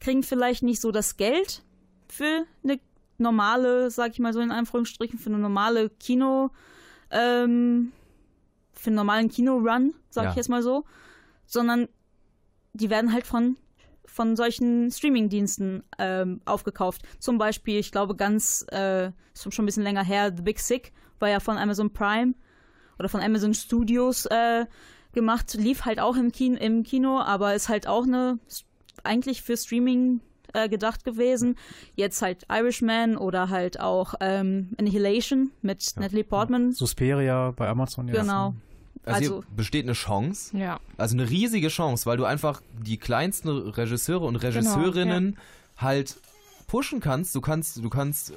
kriegen 0.00 0.22
vielleicht 0.22 0.62
nicht 0.62 0.80
so 0.80 0.90
das 0.90 1.16
Geld 1.16 1.62
für 2.08 2.44
eine 2.62 2.78
normale, 3.18 3.90
sag 3.90 4.12
ich 4.12 4.18
mal 4.18 4.32
so 4.32 4.40
in 4.40 4.50
Anführungsstrichen, 4.50 5.18
für 5.18 5.30
eine 5.30 5.38
normale 5.38 5.88
Kino, 5.90 6.50
ähm, 7.10 7.92
für 8.72 8.88
einen 8.88 8.96
normalen 8.96 9.28
Kino-Run, 9.28 9.94
sag 10.10 10.24
Ja. 10.24 10.30
ich 10.30 10.36
jetzt 10.36 10.48
mal 10.48 10.62
so, 10.62 10.84
sondern 11.46 11.88
die 12.72 12.90
werden 12.90 13.12
halt 13.12 13.26
von 13.26 13.56
von 14.06 14.36
solchen 14.36 14.90
Streaming-Diensten 14.90 15.82
ähm, 15.98 16.40
aufgekauft. 16.44 17.02
Zum 17.18 17.38
Beispiel, 17.38 17.78
ich 17.78 17.92
glaube, 17.92 18.14
ganz, 18.16 18.64
äh, 18.70 19.10
schon 19.34 19.52
ein 19.58 19.66
bisschen 19.66 19.82
länger 19.82 20.04
her, 20.04 20.32
The 20.34 20.42
Big 20.42 20.58
Sick 20.58 20.92
war 21.18 21.28
ja 21.28 21.40
von 21.40 21.56
Amazon 21.58 21.92
Prime 21.92 22.34
oder 22.98 23.08
von 23.08 23.20
Amazon 23.20 23.54
Studios 23.54 24.26
äh, 24.26 24.66
gemacht, 25.12 25.54
lief 25.54 25.84
halt 25.84 26.00
auch 26.00 26.16
im 26.16 26.32
Kino, 26.32 26.58
im 26.58 26.82
Kino, 26.82 27.20
aber 27.20 27.54
ist 27.54 27.68
halt 27.68 27.86
auch 27.86 28.04
eine 28.04 28.38
eigentlich 29.02 29.42
für 29.42 29.56
Streaming 29.56 30.20
äh, 30.52 30.68
gedacht 30.68 31.04
gewesen. 31.04 31.56
Jetzt 31.94 32.22
halt 32.22 32.46
Irishman 32.50 33.16
oder 33.16 33.48
halt 33.50 33.80
auch 33.80 34.14
ähm, 34.20 34.70
Annihilation 34.78 35.50
mit 35.62 35.94
Natalie 35.96 36.24
Portman. 36.24 36.72
Suspiria 36.72 37.52
bei 37.52 37.68
Amazon 37.68 38.08
jetzt. 38.08 38.20
Genau. 38.20 38.54
Also, 39.06 39.18
Also- 39.18 39.34
hier 39.46 39.56
besteht 39.56 39.84
eine 39.84 39.92
Chance. 39.92 40.56
Ja. 40.56 40.80
Also 40.96 41.16
eine 41.16 41.28
riesige 41.28 41.68
Chance, 41.68 42.06
weil 42.06 42.16
du 42.16 42.24
einfach 42.24 42.62
die 42.78 42.96
kleinsten 42.96 43.48
Regisseure 43.48 44.24
und 44.24 44.36
Regisseurinnen 44.36 45.36
halt 45.76 46.16
pushen 46.66 47.00
kannst. 47.00 47.34
Du 47.34 47.40
kannst, 47.40 47.76
du 47.76 47.90
kannst 47.90 48.30
äh, 48.30 48.34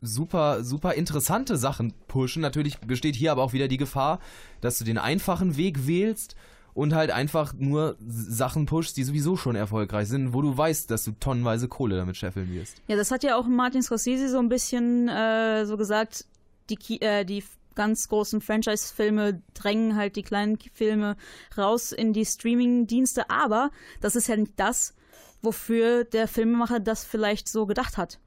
super, 0.00 0.64
super 0.64 0.94
interessante 0.94 1.56
Sachen 1.56 1.92
pushen. 2.08 2.42
Natürlich 2.42 2.78
besteht 2.78 3.14
hier 3.14 3.32
aber 3.32 3.42
auch 3.42 3.52
wieder 3.52 3.68
die 3.68 3.76
Gefahr, 3.76 4.18
dass 4.60 4.78
du 4.78 4.84
den 4.84 4.98
einfachen 4.98 5.56
Weg 5.56 5.86
wählst 5.86 6.34
und 6.74 6.94
halt 6.94 7.10
einfach 7.10 7.52
nur 7.56 7.96
Sachen 8.08 8.66
pushst, 8.66 8.96
die 8.96 9.04
sowieso 9.04 9.36
schon 9.36 9.54
erfolgreich 9.56 10.08
sind, 10.08 10.32
wo 10.32 10.42
du 10.42 10.56
weißt, 10.56 10.90
dass 10.90 11.04
du 11.04 11.12
tonnenweise 11.12 11.68
Kohle 11.68 11.96
damit 11.96 12.16
scheffeln 12.16 12.50
wirst. 12.52 12.82
Ja, 12.88 12.96
das 12.96 13.10
hat 13.10 13.22
ja 13.22 13.36
auch 13.36 13.46
Martin 13.46 13.82
Scorsese 13.82 14.28
so 14.30 14.38
ein 14.38 14.48
bisschen 14.48 15.08
äh, 15.08 15.66
so 15.66 15.76
gesagt, 15.76 16.24
die, 16.70 16.76
Ki 16.76 16.98
äh, 17.00 17.24
die 17.24 17.44
ganz 17.74 18.08
großen 18.08 18.40
Franchise-Filme 18.40 19.42
drängen 19.54 19.96
halt 19.96 20.16
die 20.16 20.22
kleinen 20.22 20.58
Filme 20.72 21.16
raus 21.56 21.92
in 21.92 22.12
die 22.12 22.24
Streaming-Dienste, 22.24 23.30
aber 23.30 23.70
das 24.00 24.16
ist 24.16 24.28
ja 24.28 24.36
nicht 24.36 24.52
das, 24.56 24.94
wofür 25.42 26.04
der 26.04 26.28
Filmemacher 26.28 26.80
das 26.80 27.04
vielleicht 27.04 27.48
so 27.48 27.66
gedacht 27.66 27.96
hat, 27.98 28.20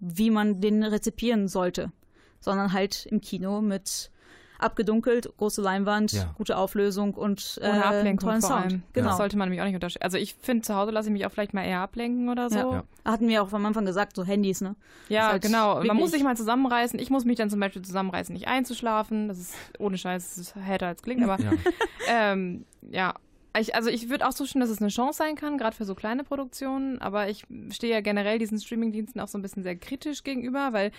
wie 0.00 0.30
man 0.30 0.60
den 0.60 0.82
rezipieren 0.82 1.48
sollte, 1.48 1.92
sondern 2.40 2.72
halt 2.72 3.06
im 3.06 3.20
Kino 3.20 3.60
mit 3.60 4.10
abgedunkelt, 4.58 5.28
große 5.36 5.60
Leinwand, 5.62 6.12
Ja. 6.12 6.34
gute 6.36 6.56
Auflösung 6.56 7.14
und 7.14 7.58
äh, 7.62 7.68
Ohne 7.68 7.84
Ablenkung 7.84 8.28
tollen 8.30 8.40
vor 8.40 8.50
Sound. 8.50 8.64
allem. 8.64 8.82
Genau. 8.92 9.08
Das 9.08 9.16
sollte 9.16 9.36
man 9.36 9.48
nämlich 9.48 9.60
auch 9.60 9.66
nicht 9.66 9.74
unterscheiden. 9.74 10.04
Also 10.04 10.16
ich 10.18 10.34
finde, 10.40 10.62
zu 10.62 10.74
Hause 10.74 10.90
lasse 10.92 11.08
ich 11.08 11.12
mich 11.12 11.26
auch 11.26 11.30
vielleicht 11.30 11.54
mal 11.54 11.64
eher 11.64 11.80
ablenken 11.80 12.28
oder 12.28 12.50
so. 12.50 12.56
Ja. 12.58 12.72
Ja, 12.72 12.84
Hatten 13.04 13.28
wir 13.28 13.42
auch 13.42 13.52
am 13.52 13.66
Anfang 13.66 13.84
gesagt, 13.84 14.16
so 14.16 14.24
Handys, 14.24 14.60
ne? 14.60 14.76
Ist 15.08 15.18
halt 15.20 15.42
genau. 15.42 15.82
Man 15.82 15.96
muss 15.96 16.12
sich 16.12 16.22
mal 16.22 16.36
zusammenreißen. 16.36 16.98
Ich 16.98 17.10
muss 17.10 17.24
mich 17.24 17.36
dann 17.36 17.50
zum 17.50 17.60
Beispiel 17.60 17.82
zusammenreißen, 17.82 18.32
nicht 18.32 18.48
einzuschlafen. 18.48 19.28
Das 19.28 19.38
ist 19.38 19.54
ohne 19.78 19.98
Scheiß, 19.98 20.28
das 20.30 20.38
ist 20.38 20.56
härter 20.56 20.86
als 20.88 21.02
klingt, 21.02 21.22
aber 21.22 21.40
Ja. 21.42 21.52
ähm, 22.08 22.64
ja. 22.90 23.14
Ich, 23.56 23.74
also 23.76 23.88
ich 23.88 24.10
würde 24.10 24.26
auch 24.26 24.34
zustimmen, 24.34 24.62
dass 24.62 24.70
es 24.70 24.80
eine 24.80 24.88
Chance 24.90 25.18
sein 25.18 25.36
kann, 25.36 25.58
gerade 25.58 25.76
für 25.76 25.84
so 25.84 25.94
kleine 25.94 26.24
Produktionen, 26.24 26.98
aber 27.00 27.28
ich 27.28 27.44
stehe 27.70 27.92
ja 27.92 28.00
generell 28.00 28.38
diesen 28.40 28.58
Streamingdiensten 28.58 29.20
auch 29.20 29.28
so 29.28 29.38
ein 29.38 29.42
bisschen 29.42 29.62
sehr 29.62 29.76
kritisch 29.76 30.24
gegenüber, 30.24 30.72
weil 30.72 30.90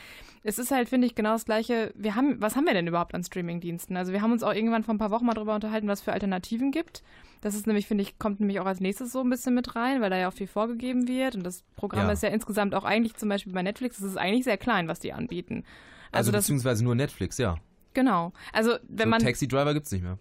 es 0.44 0.58
ist 0.58 0.72
halt, 0.72 0.88
finde 0.88 1.06
ich, 1.08 1.16
genau 1.16 1.34
das 1.34 1.44
Gleiche. 1.44 1.92
Wir 1.96 2.16
haben, 2.16 2.40
was 2.40 2.56
haben 2.56 2.66
wir 2.66 2.74
denn 2.74 2.88
überhaupt 2.88 3.14
an 3.14 3.24
Streamingdiensten? 3.26 3.98
Also 3.98 4.14
wir 4.14 4.22
haben 4.22 4.32
uns 4.32 4.42
auch 4.42 4.54
irgendwann 4.54 4.84
vor 4.84 4.94
ein 4.94 5.00
paar 5.00 5.12
Wochen 5.12 5.26
mal 5.26 5.34
drüber 5.34 5.54
unterhalten, 5.56 5.90
was 5.90 6.00
für 6.00 6.14
Alternativen 6.14 6.72
gibt. 6.72 7.04
Das 7.42 7.56
ist 7.56 7.68
nämlich, 7.68 7.88
finde 7.88 8.04
ich, 8.04 8.18
kommt 8.20 8.40
nämlich 8.40 8.62
auch 8.62 8.66
als 8.66 8.80
nächstes 8.80 9.12
so 9.12 9.20
ein 9.20 9.30
bisschen 9.30 9.54
mit 9.54 9.76
rein, 9.76 10.00
weil 10.02 10.10
da 10.10 10.18
ja 10.18 10.30
auch 10.30 10.34
viel 10.34 10.48
vorgegeben 10.48 11.10
wird 11.10 11.36
und 11.36 11.44
das 11.44 11.64
Programm 11.76 12.08
Ja. 12.08 12.14
ist 12.14 12.24
ja 12.24 12.30
insgesamt 12.30 12.74
auch 12.74 12.86
eigentlich 12.86 13.16
zum 13.16 13.28
Beispiel 13.28 13.52
bei 13.52 13.64
Netflix, 13.64 13.98
das 13.98 14.08
ist 14.08 14.18
eigentlich 14.18 14.46
sehr 14.46 14.58
klein, 14.58 14.88
was 14.88 15.00
die 15.00 15.12
anbieten. 15.12 15.66
Also, 16.14 16.30
Also, 16.30 16.32
beziehungsweise 16.32 16.86
nur 16.86 16.96
Netflix, 16.96 17.38
ja. 17.38 17.58
genau. 17.94 18.32
Also 18.54 18.78
wenn 18.88 19.08
so 19.08 19.10
man, 19.10 19.22
Taxi 19.22 19.48
Driver 19.48 19.74
gibt's 19.74 19.92
nicht 19.92 20.04
mehr. 20.04 20.18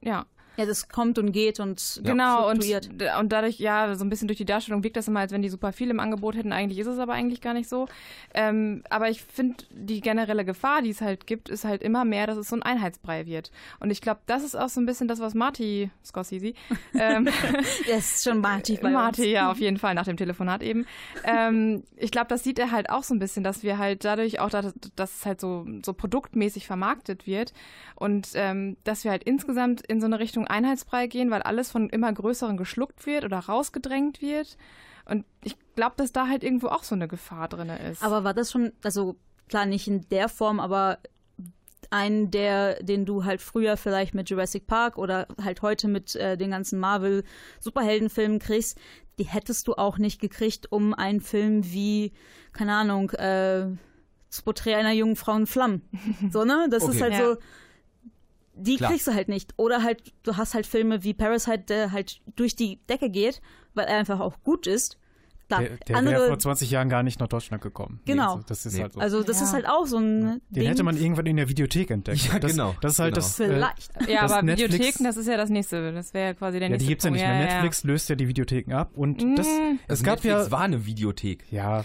ja, 0.00 0.24
Ja, 0.56 0.66
das 0.66 0.88
kommt 0.88 1.18
und 1.18 1.32
geht 1.32 1.60
und 1.60 2.00
Genau, 2.04 2.48
und, 2.50 2.64
und 3.20 3.32
dadurch, 3.32 3.58
ja, 3.58 3.94
so 3.94 4.04
ein 4.04 4.08
bisschen 4.08 4.28
durch 4.28 4.38
die 4.38 4.44
Darstellung 4.44 4.82
wirkt 4.84 4.96
das 4.96 5.08
immer, 5.08 5.20
als 5.20 5.32
wenn 5.32 5.42
die 5.42 5.48
super 5.48 5.72
viel 5.72 5.90
im 5.90 6.00
Angebot 6.00 6.34
hätten. 6.36 6.52
Eigentlich 6.52 6.78
ist 6.78 6.86
es 6.86 6.98
aber 6.98 7.12
eigentlich 7.12 7.40
gar 7.40 7.54
nicht 7.54 7.68
so. 7.68 7.86
Ähm, 8.34 8.82
aber 8.90 9.10
ich 9.10 9.22
finde, 9.22 9.64
die 9.70 10.00
generelle 10.00 10.44
Gefahr, 10.44 10.82
die 10.82 10.90
es 10.90 11.00
halt 11.00 11.26
gibt, 11.26 11.48
ist 11.48 11.64
halt 11.64 11.82
immer 11.82 12.04
mehr, 12.04 12.26
dass 12.26 12.38
es 12.38 12.48
so 12.48 12.56
ein 12.56 12.62
Einheitsbrei 12.62 13.26
wird. 13.26 13.50
Und 13.80 13.90
ich 13.90 14.00
glaube, 14.00 14.20
das 14.26 14.42
ist 14.44 14.54
auch 14.56 14.68
so 14.68 14.80
ein 14.80 14.86
bisschen 14.86 15.08
das, 15.08 15.20
was 15.20 15.34
Marty 15.34 15.90
Scorsese, 16.04 16.54
ähm, 16.94 17.28
Das 17.86 18.16
ist 18.16 18.24
schon 18.24 18.40
Marty 18.40 18.78
bei 18.80 18.90
Marty, 18.90 19.22
uns. 19.22 19.30
ja, 19.32 19.50
auf 19.50 19.58
jeden 19.58 19.76
Fall, 19.78 19.94
nach 19.94 20.04
dem 20.04 20.16
Telefonat 20.16 20.62
eben. 20.62 20.86
ähm, 21.24 21.84
ich 21.96 22.10
glaube, 22.10 22.28
das 22.28 22.44
sieht 22.44 22.58
er 22.58 22.70
halt 22.70 22.90
auch 22.90 23.02
so 23.02 23.14
ein 23.14 23.18
bisschen, 23.18 23.44
dass 23.44 23.62
wir 23.62 23.78
halt 23.78 24.04
dadurch 24.04 24.40
auch, 24.40 24.50
dass, 24.50 24.72
dass 24.96 25.16
es 25.18 25.26
halt 25.26 25.40
so, 25.40 25.66
so 25.84 25.92
produktmäßig 25.92 26.66
vermarktet 26.66 27.26
wird 27.26 27.52
und 27.94 28.28
ähm, 28.34 28.76
dass 28.84 29.04
wir 29.04 29.10
halt 29.10 29.24
insgesamt 29.24 29.82
in 29.86 30.00
so 30.00 30.06
eine 30.06 30.18
Richtung 30.18 30.45
Einheitsbrei 30.46 31.06
gehen, 31.06 31.30
weil 31.30 31.42
alles 31.42 31.70
von 31.70 31.88
immer 31.90 32.12
größeren 32.12 32.56
geschluckt 32.56 33.06
wird 33.06 33.24
oder 33.24 33.38
rausgedrängt 33.38 34.20
wird. 34.22 34.56
Und 35.04 35.24
ich 35.44 35.56
glaube, 35.76 35.94
dass 35.96 36.12
da 36.12 36.26
halt 36.28 36.42
irgendwo 36.42 36.68
auch 36.68 36.82
so 36.82 36.94
eine 36.94 37.08
Gefahr 37.08 37.48
drin 37.48 37.70
ist. 37.70 38.02
Aber 38.02 38.24
war 38.24 38.34
das 38.34 38.50
schon, 38.50 38.72
also 38.82 39.16
klar 39.48 39.66
nicht 39.66 39.86
in 39.86 40.08
der 40.08 40.28
Form, 40.28 40.58
aber 40.60 40.98
ein, 41.90 42.32
der, 42.32 42.82
den 42.82 43.06
du 43.06 43.24
halt 43.24 43.40
früher 43.40 43.76
vielleicht 43.76 44.14
mit 44.14 44.28
Jurassic 44.28 44.66
Park 44.66 44.98
oder 44.98 45.28
halt 45.42 45.62
heute 45.62 45.86
mit 45.86 46.16
äh, 46.16 46.36
den 46.36 46.50
ganzen 46.50 46.80
Marvel-Superheldenfilmen 46.80 48.38
kriegst, 48.38 48.78
die 49.18 49.24
hättest 49.24 49.68
du 49.68 49.74
auch 49.74 49.98
nicht 49.98 50.20
gekriegt, 50.20 50.70
um 50.72 50.94
einen 50.94 51.20
Film 51.20 51.64
wie, 51.72 52.12
keine 52.52 52.74
Ahnung, 52.74 53.10
äh, 53.10 53.66
das 54.28 54.42
Porträt 54.42 54.74
einer 54.74 54.92
jungen 54.92 55.16
Frau 55.16 55.36
in 55.36 55.46
Flammen. 55.46 55.82
So, 56.30 56.44
ne? 56.44 56.66
Das 56.70 56.82
ist 56.82 56.88
Okay. 56.90 57.00
halt 57.02 57.12
Ja. 57.14 57.34
so. 57.34 57.36
Die 58.58 58.76
Klar. 58.76 58.90
kriegst 58.90 59.06
du 59.06 59.14
halt 59.14 59.28
nicht. 59.28 59.52
Oder 59.56 59.82
halt, 59.82 60.02
du 60.22 60.36
hast 60.36 60.54
halt 60.54 60.66
Filme 60.66 61.04
wie 61.04 61.14
Parasite, 61.14 61.58
der 61.68 61.92
halt 61.92 62.20
durch 62.36 62.56
die 62.56 62.80
Decke 62.88 63.10
geht, 63.10 63.40
weil 63.74 63.86
er 63.86 63.98
einfach 63.98 64.20
auch 64.20 64.42
gut 64.42 64.66
ist. 64.66 64.98
Klar, 65.48 65.60
Der, 65.60 65.76
der 65.86 65.96
andere, 65.98 66.14
wäre 66.16 66.26
vor 66.26 66.38
20 66.40 66.70
Jahren 66.72 66.88
gar 66.88 67.04
nicht 67.04 67.20
nach 67.20 67.28
Deutschland 67.28 67.62
gekommen. 67.62 68.00
Genau. 68.04 68.32
Also, 68.32 68.44
das 68.48 68.66
ist 68.66 68.74
Nee. 68.74 68.82
halt 68.82 68.92
so. 68.94 68.98
also 69.00 69.22
das 69.22 69.38
Ja. 69.38 69.44
ist 69.46 69.52
halt 69.52 69.68
auch 69.68 69.86
so 69.86 69.98
ein 69.98 70.20
Den 70.22 70.40
Ding. 70.50 70.66
hätte 70.66 70.82
man 70.82 70.96
irgendwann 70.96 71.26
in 71.26 71.36
der 71.36 71.48
Videothek 71.48 71.90
entdeckt. 71.92 72.26
Ja, 72.32 72.40
das, 72.40 72.50
genau, 72.50 72.74
Das 72.80 72.94
ist 72.94 72.98
halt 72.98 73.14
genau. 73.14 73.24
das. 73.26 73.38
Äh, 73.40 73.46
Vielleicht. 73.46 74.08
ja, 74.08 74.22
das 74.22 74.32
aber 74.32 74.42
Netflix- 74.42 74.72
Videotheken, 74.74 75.04
das 75.04 75.16
ist 75.16 75.28
ja 75.28 75.36
das 75.36 75.50
nächste. 75.50 75.92
Das 75.92 76.14
wäre 76.14 76.26
ja 76.28 76.34
quasi 76.34 76.58
der 76.58 76.66
ja, 76.68 76.70
nächste 76.70 76.84
die 76.84 76.88
gibt's 76.88 77.04
ja 77.04 77.10
nicht 77.12 77.20
mehr. 77.20 77.32
Ja, 77.34 77.38
ja, 77.40 77.46
Netflix 77.52 77.84
löst 77.84 78.08
ja 78.08 78.16
die 78.16 78.26
Videotheken 78.26 78.72
ab 78.74 78.90
und 78.96 79.18
das. 79.38 79.46
Mm. 79.46 79.78
Es 79.84 79.90
Also 79.90 80.04
gab 80.04 80.14
Netflix 80.16 80.46
ja. 80.46 80.50
war 80.50 80.60
eine 80.62 80.84
Videothek. 80.84 81.44
Ja. 81.52 81.84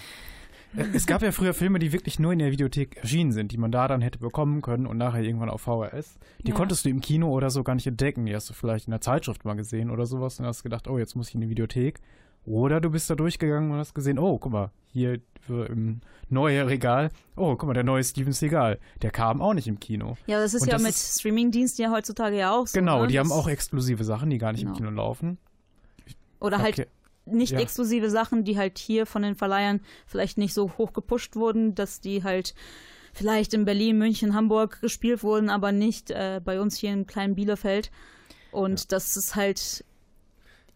Es 0.94 1.06
gab 1.06 1.22
ja 1.22 1.32
früher 1.32 1.54
Filme, 1.54 1.80
die 1.80 1.92
wirklich 1.92 2.18
nur 2.20 2.32
in 2.34 2.40
der 2.40 2.52
Videothek 2.52 2.98
erschienen 2.98 3.32
sind, 3.32 3.52
die 3.52 3.58
man 3.58 3.72
da 3.72 3.88
dann 3.88 4.02
hätte 4.02 4.20
bekommen 4.20 4.62
können 4.62 4.86
und 4.88 4.98
nachher 4.98 5.22
irgendwann 5.22 5.50
auf 5.50 5.62
VHS. 5.62 6.18
Die 6.44 6.50
Ja. 6.52 6.56
konntest 6.56 6.86
du 6.86 6.90
im 6.90 7.02
Kino 7.02 7.30
oder 7.30 7.50
so 7.50 7.64
gar 7.64 7.76
nicht 7.76 7.88
entdecken. 7.88 8.26
Die 8.26 8.36
hast 8.36 8.50
du 8.50 8.54
vielleicht 8.54 8.88
in 8.88 8.92
der 8.92 9.02
Zeitschrift 9.02 9.44
mal 9.46 9.56
gesehen 9.56 9.90
oder 9.92 10.06
sowas 10.06 10.40
und 10.40 10.46
hast 10.46 10.64
gedacht, 10.64 10.88
oh, 10.88 10.98
jetzt 10.98 11.16
muss 11.16 11.30
ich 11.30 11.36
in 11.36 11.42
die 11.42 11.50
Videothek. 11.50 12.00
Oder 12.46 12.82
du 12.82 12.90
bist 12.90 13.10
da 13.10 13.16
durchgegangen 13.16 13.70
und 13.72 13.78
hast 13.78 13.94
gesehen, 13.94 14.18
oh, 14.18 14.40
guck 14.40 14.52
mal, 14.52 14.72
hier 14.92 15.20
im 15.48 16.02
neue 16.30 16.66
Regal, 16.68 17.10
oh, 17.36 17.56
guck 17.56 17.68
mal, 17.68 17.74
der 17.74 17.84
neue 17.84 18.04
Steven 18.04 18.32
Seagal. 18.34 18.80
Der 19.02 19.12
kam 19.12 19.42
auch 19.42 19.54
nicht 19.54 19.68
im 19.68 19.80
Kino. 19.80 20.16
Ja, 20.26 20.40
das 20.40 20.54
ist 20.54 20.62
Und 20.64 20.68
ja 20.70 20.74
das 20.76 20.84
mit 20.84 20.96
Streamingdiensten 20.96 21.84
ja 21.84 21.92
heutzutage 21.92 22.38
ja 22.38 22.52
auch 22.52 22.66
so. 22.68 22.80
Genau, 22.80 23.02
ne? 23.02 23.08
die 23.08 23.20
haben 23.20 23.32
auch 23.32 23.48
exklusive 23.48 24.04
Sachen, 24.04 24.30
die 24.30 24.38
gar 24.38 24.54
nicht 24.54 24.62
im 24.62 24.70
Genau. 24.70 24.78
Kino 24.78 24.90
laufen. 24.90 25.38
Oder 26.40 26.60
halt 26.60 26.80
Okay. 26.80 26.88
Nicht 27.26 27.54
Ja. 27.54 27.60
exklusive 27.60 28.10
Sachen, 28.10 28.44
die 28.44 28.58
halt 28.58 28.78
hier 28.80 29.06
von 29.06 29.22
den 29.22 29.36
Verleihern 29.36 29.82
vielleicht 30.08 30.38
nicht 30.38 30.54
so 30.54 30.72
hoch 30.78 30.94
gepusht 30.94 31.36
wurden, 31.36 31.76
dass 31.76 32.02
die 32.02 32.24
halt 32.24 32.54
vielleicht 33.14 33.54
in 33.54 33.66
Berlin, 33.66 33.98
München, 33.98 34.34
Hamburg 34.34 34.80
gespielt 34.82 35.22
wurden, 35.24 35.50
aber 35.50 35.72
nicht 35.72 36.12
äh, 36.12 36.42
bei 36.44 36.60
uns 36.62 36.78
hier 36.78 36.92
in 36.94 37.08
kleinen 37.08 37.36
Bielefeld. 37.36 37.92
Und 38.52 38.92
das 38.92 39.16
ist 39.18 39.36
halt, 39.36 39.86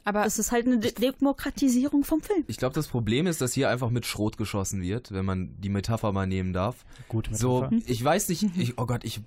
Aber 0.04 0.24
das 0.24 0.38
ist 0.38 0.52
halt 0.52 0.66
eine 0.68 0.78
De 0.78 0.91
Demokratisierung 0.91 2.04
vom 2.04 2.22
Film. 2.22 2.43
Ich 2.48 2.58
glaube, 2.58 2.76
das 2.76 2.88
Problem 2.88 3.26
ist, 3.28 3.41
dass 3.41 3.54
hier 3.54 3.70
einfach 3.70 3.89
mit 3.89 4.06
Schrot 4.06 4.38
geschossen 4.38 4.82
wird, 4.82 5.12
wenn 5.12 5.26
man 5.26 5.56
die 5.60 5.70
Metapher 5.70 6.12
mal 6.12 6.28
nehmen 6.28 6.54
darf. 6.54 6.86
Gut, 7.08 7.28
So, 7.32 7.62
Metapher. 7.62 7.82
ich 7.88 8.04
weiß 8.04 8.30
nicht, 8.30 8.43
ich, 8.56 8.78
oh 8.78 8.86
Gott, 8.86 9.04
ich, 9.04 9.22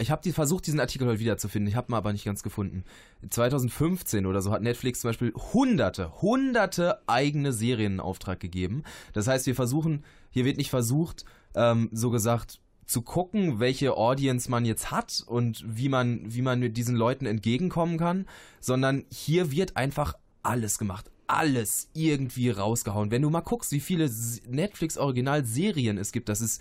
ich 0.00 0.10
habe 0.10 0.22
die, 0.22 0.32
versucht, 0.32 0.66
diesen 0.66 0.80
Artikel 0.80 1.06
heute 1.06 1.20
wiederzufinden. 1.20 1.68
Ich 1.68 1.76
habe 1.76 1.92
ihn 1.92 1.94
aber 1.94 2.12
nicht 2.12 2.24
ganz 2.24 2.42
gefunden. 2.42 2.84
2015 3.28 4.26
oder 4.26 4.40
so 4.40 4.50
hat 4.50 4.62
Netflix 4.62 5.00
zum 5.00 5.10
Beispiel 5.10 5.32
hunderte, 5.34 6.22
hunderte 6.22 7.06
eigene 7.06 7.52
Serien 7.52 7.94
in 7.94 8.00
Auftrag 8.00 8.40
gegeben. 8.40 8.82
Das 9.12 9.26
heißt, 9.26 9.46
wir 9.46 9.54
versuchen, 9.54 10.04
hier 10.30 10.44
wird 10.44 10.56
nicht 10.56 10.70
versucht, 10.70 11.24
ähm, 11.54 11.90
so 11.92 12.10
gesagt, 12.10 12.60
zu 12.86 13.02
gucken, 13.02 13.60
welche 13.60 13.96
Audience 13.96 14.50
man 14.50 14.64
jetzt 14.64 14.90
hat 14.90 15.22
und 15.26 15.62
wie 15.66 15.88
man, 15.88 16.22
wie 16.34 16.42
man 16.42 16.58
mit 16.58 16.76
diesen 16.76 16.96
Leuten 16.96 17.26
entgegenkommen 17.26 17.98
kann, 17.98 18.26
sondern 18.60 19.04
hier 19.12 19.52
wird 19.52 19.76
einfach 19.76 20.14
alles 20.42 20.78
gemacht. 20.78 21.10
Alles 21.28 21.88
irgendwie 21.92 22.50
rausgehauen. 22.50 23.12
Wenn 23.12 23.22
du 23.22 23.30
mal 23.30 23.42
guckst, 23.42 23.70
wie 23.70 23.80
viele 23.80 24.10
Netflix-Original-Serien 24.48 25.98
es 25.98 26.10
gibt, 26.10 26.28
das 26.28 26.40
ist 26.40 26.60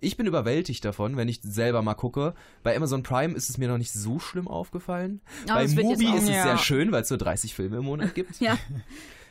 ich 0.00 0.16
bin 0.16 0.26
überwältigt 0.26 0.84
davon, 0.84 1.16
wenn 1.16 1.28
ich 1.28 1.40
selber 1.42 1.82
mal 1.82 1.94
gucke. 1.94 2.34
Bei 2.62 2.76
Amazon 2.76 3.02
Prime 3.02 3.34
ist 3.34 3.48
es 3.50 3.58
mir 3.58 3.68
noch 3.68 3.78
nicht 3.78 3.92
so 3.92 4.18
schlimm 4.18 4.48
aufgefallen. 4.48 5.20
Aber 5.44 5.54
Bei 5.60 5.64
es 5.64 5.74
Mubi 5.74 6.06
auch- 6.08 6.14
ist 6.16 6.22
es 6.24 6.28
Ja. 6.30 6.42
sehr 6.44 6.58
schön, 6.58 6.92
weil 6.92 7.02
es 7.02 7.10
nur 7.10 7.18
30 7.18 7.54
Filme 7.54 7.78
im 7.78 7.84
Monat 7.84 8.14
gibt. 8.14 8.40
Ja. 8.40 8.56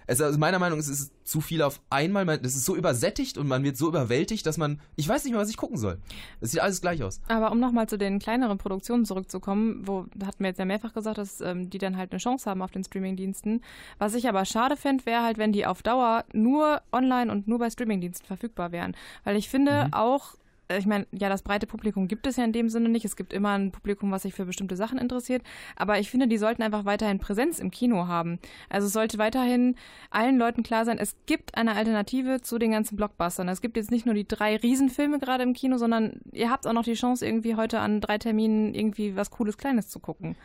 Es, 0.09 0.21
also 0.21 0.39
meiner 0.39 0.57
Meinung 0.57 0.77
nach 0.79 0.85
ist 0.85 0.89
es 0.89 1.11
zu 1.25 1.41
viel 1.41 1.61
auf 1.61 1.81
einmal. 1.89 2.23
Man- 2.23 2.41
Das 2.41 2.55
ist 2.55 2.63
so 2.63 2.77
übersättigt 2.77 3.37
und 3.37 3.45
man 3.45 3.65
wird 3.65 3.75
so 3.75 3.89
überwältigt, 3.89 4.45
dass 4.45 4.57
man. 4.57 4.79
Ich 4.95 5.05
weiß 5.05 5.25
nicht 5.25 5.33
mehr, 5.33 5.41
was 5.41 5.49
ich 5.49 5.57
gucken 5.57 5.77
soll. 5.77 5.97
Es 6.39 6.51
sieht 6.51 6.61
alles 6.61 6.79
gleich 6.79 7.03
aus. 7.03 7.19
Aber 7.27 7.51
um 7.51 7.59
nochmal 7.59 7.89
zu 7.89 7.97
den 7.97 8.17
kleineren 8.19 8.57
Produktionen 8.57 9.03
zurückzukommen, 9.03 9.85
wo 9.85 10.05
hatten 10.25 10.39
wir 10.39 10.47
jetzt 10.47 10.59
ja 10.59 10.65
mehrfach 10.65 10.93
gesagt, 10.93 11.17
dass 11.17 11.41
ähm, 11.41 11.69
die 11.69 11.77
dann 11.77 11.97
halt 11.97 12.11
eine 12.13 12.19
Chance 12.19 12.49
haben 12.49 12.61
auf 12.61 12.71
den 12.71 12.85
Streamingdiensten. 12.85 13.61
Was 13.97 14.13
ich 14.13 14.29
aber 14.29 14.45
schade 14.45 14.77
fände, 14.77 15.05
wäre 15.05 15.23
halt, 15.23 15.37
wenn 15.37 15.51
die 15.51 15.65
auf 15.65 15.83
Dauer 15.83 16.23
nur 16.31 16.81
online 16.93 17.29
und 17.29 17.49
nur 17.49 17.59
bei 17.59 17.69
Streamingdiensten 17.69 18.25
verfügbar 18.27 18.71
wären. 18.71 18.95
Weil 19.25 19.35
ich 19.35 19.49
finde 19.49 19.89
auch, 19.91 20.35
äh, 20.35 20.37
ich 20.69 20.85
meine, 20.85 21.07
ja, 21.11 21.29
das 21.29 21.43
breite 21.43 21.67
Publikum 21.67 22.07
gibt 22.07 22.27
es 22.27 22.35
ja 22.35 22.43
in 22.43 22.51
dem 22.51 22.69
Sinne 22.69 22.89
nicht. 22.89 23.05
Es 23.05 23.15
gibt 23.15 23.33
immer 23.33 23.57
ein 23.57 23.71
Publikum, 23.71 24.11
was 24.11 24.23
sich 24.23 24.33
für 24.33 24.45
bestimmte 24.45 24.75
Sachen 24.75 24.97
interessiert. 24.97 25.43
Aber 25.75 25.99
ich 25.99 26.09
finde, 26.09 26.27
die 26.27 26.37
sollten 26.37 26.61
einfach 26.61 26.85
weiterhin 26.85 27.19
Präsenz 27.19 27.59
im 27.59 27.71
Kino 27.71 28.07
haben. 28.07 28.39
Also 28.69 28.87
es 28.87 28.93
sollte 28.93 29.17
weiterhin 29.17 29.75
allen 30.09 30.37
Leuten 30.37 30.63
klar 30.63 30.85
sein, 30.85 30.97
es 30.97 31.15
gibt 31.25 31.55
eine 31.55 31.75
Alternative 31.75 32.41
zu 32.41 32.57
den 32.57 32.71
ganzen 32.71 32.97
Blockbustern. 32.97 33.47
Es 33.47 33.61
gibt 33.61 33.77
jetzt 33.77 33.91
nicht 33.91 34.05
nur 34.05 34.15
die 34.15 34.27
drei 34.27 34.57
Riesenfilme 34.57 35.19
gerade 35.19 35.43
im 35.43 35.53
Kino, 35.53 35.77
sondern 35.77 36.19
ihr 36.31 36.49
habt 36.49 36.67
auch 36.67 36.73
noch 36.73 36.83
die 36.83 36.93
Chance, 36.93 37.25
irgendwie 37.25 37.55
heute 37.55 37.79
an 37.79 38.01
drei 38.01 38.17
Terminen 38.17 38.73
irgendwie 38.75 39.15
was 39.15 39.31
Cooles 39.31 39.57
Kleines 39.57 39.87
zu 39.87 39.99
gucken. 39.99 40.35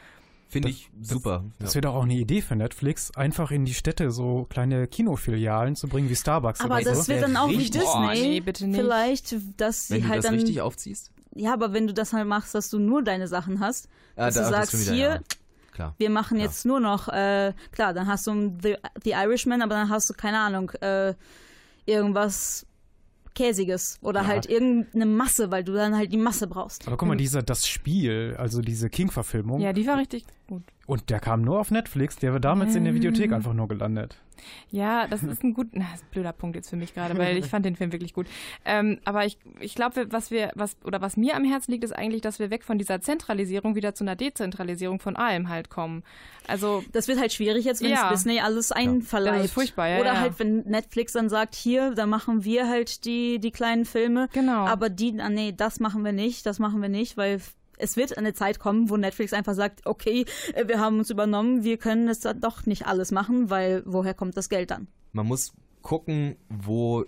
Finde 0.52 0.68
ich 0.68 0.90
super. 1.00 1.44
Das 1.58 1.70
ja. 1.70 1.76
wäre 1.76 1.88
doch 1.90 1.94
auch 1.94 2.02
eine 2.02 2.12
Idee 2.14 2.42
für 2.42 2.54
Netflix, 2.54 3.10
einfach 3.16 3.50
in 3.50 3.64
die 3.64 3.72
Städte 3.72 4.10
so 4.10 4.46
kleine 4.50 4.86
Kinofilialen 4.86 5.76
zu 5.76 5.88
bringen 5.88 6.10
wie 6.10 6.14
Starbucks 6.16 6.60
Aber 6.60 6.76
oder 6.76 6.84
das 6.84 7.06
so. 7.06 7.12
wird 7.12 7.22
dann 7.22 7.36
auch 7.38 7.48
wie 7.48 7.56
Disney. 7.70 7.80
Boah, 7.80 8.12
nee, 8.12 8.40
bitte 8.40 8.66
nicht. 8.66 8.78
Vielleicht, 8.78 9.34
dass 9.56 9.88
sie 9.88 9.94
Wenn 9.94 10.02
du 10.02 10.08
halt 10.08 10.18
das 10.18 10.24
dann. 10.26 10.34
richtig 10.34 10.60
aufziehst. 10.60 11.10
Ja, 11.34 11.54
aber 11.54 11.72
wenn 11.72 11.86
du 11.86 11.94
das 11.94 12.12
halt 12.12 12.26
machst, 12.28 12.54
dass 12.54 12.68
du 12.68 12.78
nur 12.78 13.02
deine 13.02 13.28
Sachen 13.28 13.60
hast, 13.60 13.88
Ah, 14.14 14.26
dass 14.26 14.34
da- 14.34 14.44
du 14.44 14.50
das 14.50 14.70
sagst, 14.70 14.84
wieder, 14.84 14.94
hier, 14.94 15.08
ja. 15.08 15.20
Klar. 15.72 15.94
wir 15.96 16.10
machen 16.10 16.36
Ja. 16.38 16.44
jetzt 16.44 16.66
nur 16.66 16.80
noch, 16.80 17.08
äh, 17.08 17.54
klar, 17.70 17.94
dann 17.94 18.06
hast 18.06 18.26
du 18.26 18.52
The, 18.62 18.76
The 19.04 19.12
Irishman, 19.12 19.62
aber 19.62 19.74
dann 19.74 19.88
hast 19.88 20.10
du, 20.10 20.14
keine 20.14 20.38
Ahnung, 20.38 20.70
äh, 20.82 21.14
irgendwas 21.86 22.66
Käsiges 23.34 23.98
oder 24.02 24.22
Ja. 24.22 24.26
halt 24.26 24.46
irgendeine 24.46 25.06
Masse, 25.06 25.50
weil 25.50 25.64
du 25.64 25.72
dann 25.72 25.96
halt 25.96 26.12
die 26.12 26.18
Masse 26.18 26.46
brauchst. 26.46 26.86
Aber 26.86 26.96
guck 26.96 27.08
mal, 27.08 27.16
dieser 27.16 27.42
Das 27.42 27.66
Spiel, 27.66 28.34
also 28.38 28.60
diese 28.62 28.90
King-Verfilmung, 28.90 29.60
Ja, 29.60 29.72
die 29.72 29.86
war 29.86 29.98
richtig 29.98 30.24
gut. 30.48 30.62
Und 30.86 31.10
der 31.10 31.20
kam 31.20 31.42
nur 31.42 31.60
auf 31.60 31.70
Netflix, 31.70 32.16
der 32.16 32.32
war 32.32 32.40
damals 32.40 32.74
in 32.74 32.84
der. 32.84 32.92
Videothek 32.94 33.32
einfach 33.32 33.54
nur 33.54 33.68
gelandet. 33.68 34.16
Ja, 34.70 35.06
das 35.06 35.22
ist 35.22 35.44
ein 35.44 35.54
gut, 35.54 35.68
na, 35.72 35.84
das 35.92 36.00
ist 36.00 36.06
ein 36.06 36.10
blöder 36.10 36.32
Punkt 36.32 36.56
jetzt 36.56 36.70
für 36.70 36.76
mich 36.76 36.94
gerade, 36.94 37.16
weil 37.16 37.36
ich 37.36 37.46
fand 37.46 37.64
den 37.64 37.76
Film 37.76 37.92
wirklich 37.92 38.12
gut. 38.12 38.26
Ähm, 38.64 38.98
aber 39.04 39.24
ich, 39.24 39.38
ich 39.60 39.74
glaube, 39.74 40.06
was 40.10 40.30
wir, 40.30 40.50
was 40.54 40.76
oder 40.84 41.00
was 41.00 41.16
mir 41.16 41.36
am 41.36 41.44
Herzen 41.44 41.70
liegt, 41.72 41.84
ist 41.84 41.92
eigentlich, 41.92 42.22
dass 42.22 42.38
wir 42.38 42.50
weg 42.50 42.64
von 42.64 42.78
dieser 42.78 43.00
Zentralisierung 43.00 43.74
wieder 43.74 43.94
zu 43.94 44.04
einer 44.04 44.16
Dezentralisierung 44.16 44.98
von 44.98 45.16
allem 45.16 45.48
halt 45.48 45.70
kommen. 45.70 46.02
Also 46.48 46.82
Das 46.92 47.08
wird 47.08 47.20
halt 47.20 47.32
schwierig 47.32 47.64
jetzt, 47.64 47.82
wenn 47.82 47.90
Ja. 47.90 48.10
Disney 48.10 48.40
alles 48.40 48.72
einverleibt. 48.72 49.38
Das 49.38 49.44
ist 49.46 49.54
furchtbar, 49.54 49.88
ja, 49.88 50.00
Oder 50.00 50.14
ja. 50.14 50.20
halt, 50.20 50.38
wenn 50.38 50.62
Netflix 50.62 51.12
dann 51.12 51.28
sagt, 51.28 51.54
hier, 51.54 51.94
da 51.94 52.06
machen 52.06 52.44
wir 52.44 52.68
halt 52.68 53.04
die, 53.04 53.38
die 53.38 53.52
kleinen 53.52 53.84
Filme. 53.84 54.28
Genau. 54.32 54.66
Aber 54.66 54.88
die, 54.88 55.14
ah, 55.20 55.28
nee, 55.28 55.52
das 55.56 55.78
machen 55.78 56.04
wir 56.04 56.12
nicht, 56.12 56.46
das 56.46 56.58
machen 56.58 56.82
wir 56.82 56.88
nicht, 56.88 57.16
weil 57.16 57.40
es 57.78 57.96
wird 57.96 58.16
eine 58.16 58.34
Zeit 58.34 58.58
kommen, 58.58 58.90
wo 58.90 58.96
Netflix 58.96 59.32
einfach 59.32 59.54
sagt, 59.54 59.86
okay, 59.86 60.24
äh, 60.54 60.68
wir 60.68 60.80
haben 60.80 60.98
uns 60.98 61.10
übernommen, 61.10 61.64
wir 61.64 61.78
können 61.78 62.08
es 62.08 62.20
doch 62.20 62.66
nicht 62.66 62.86
alles 62.86 63.10
machen, 63.10 63.50
weil 63.50 63.82
woher 63.86 64.14
kommt 64.14 64.36
das 64.36 64.48
Geld 64.48 64.70
dann? 64.70 64.88
Man 65.12 65.26
muss 65.26 65.52
gucken, 65.82 66.36
wo 66.48 67.04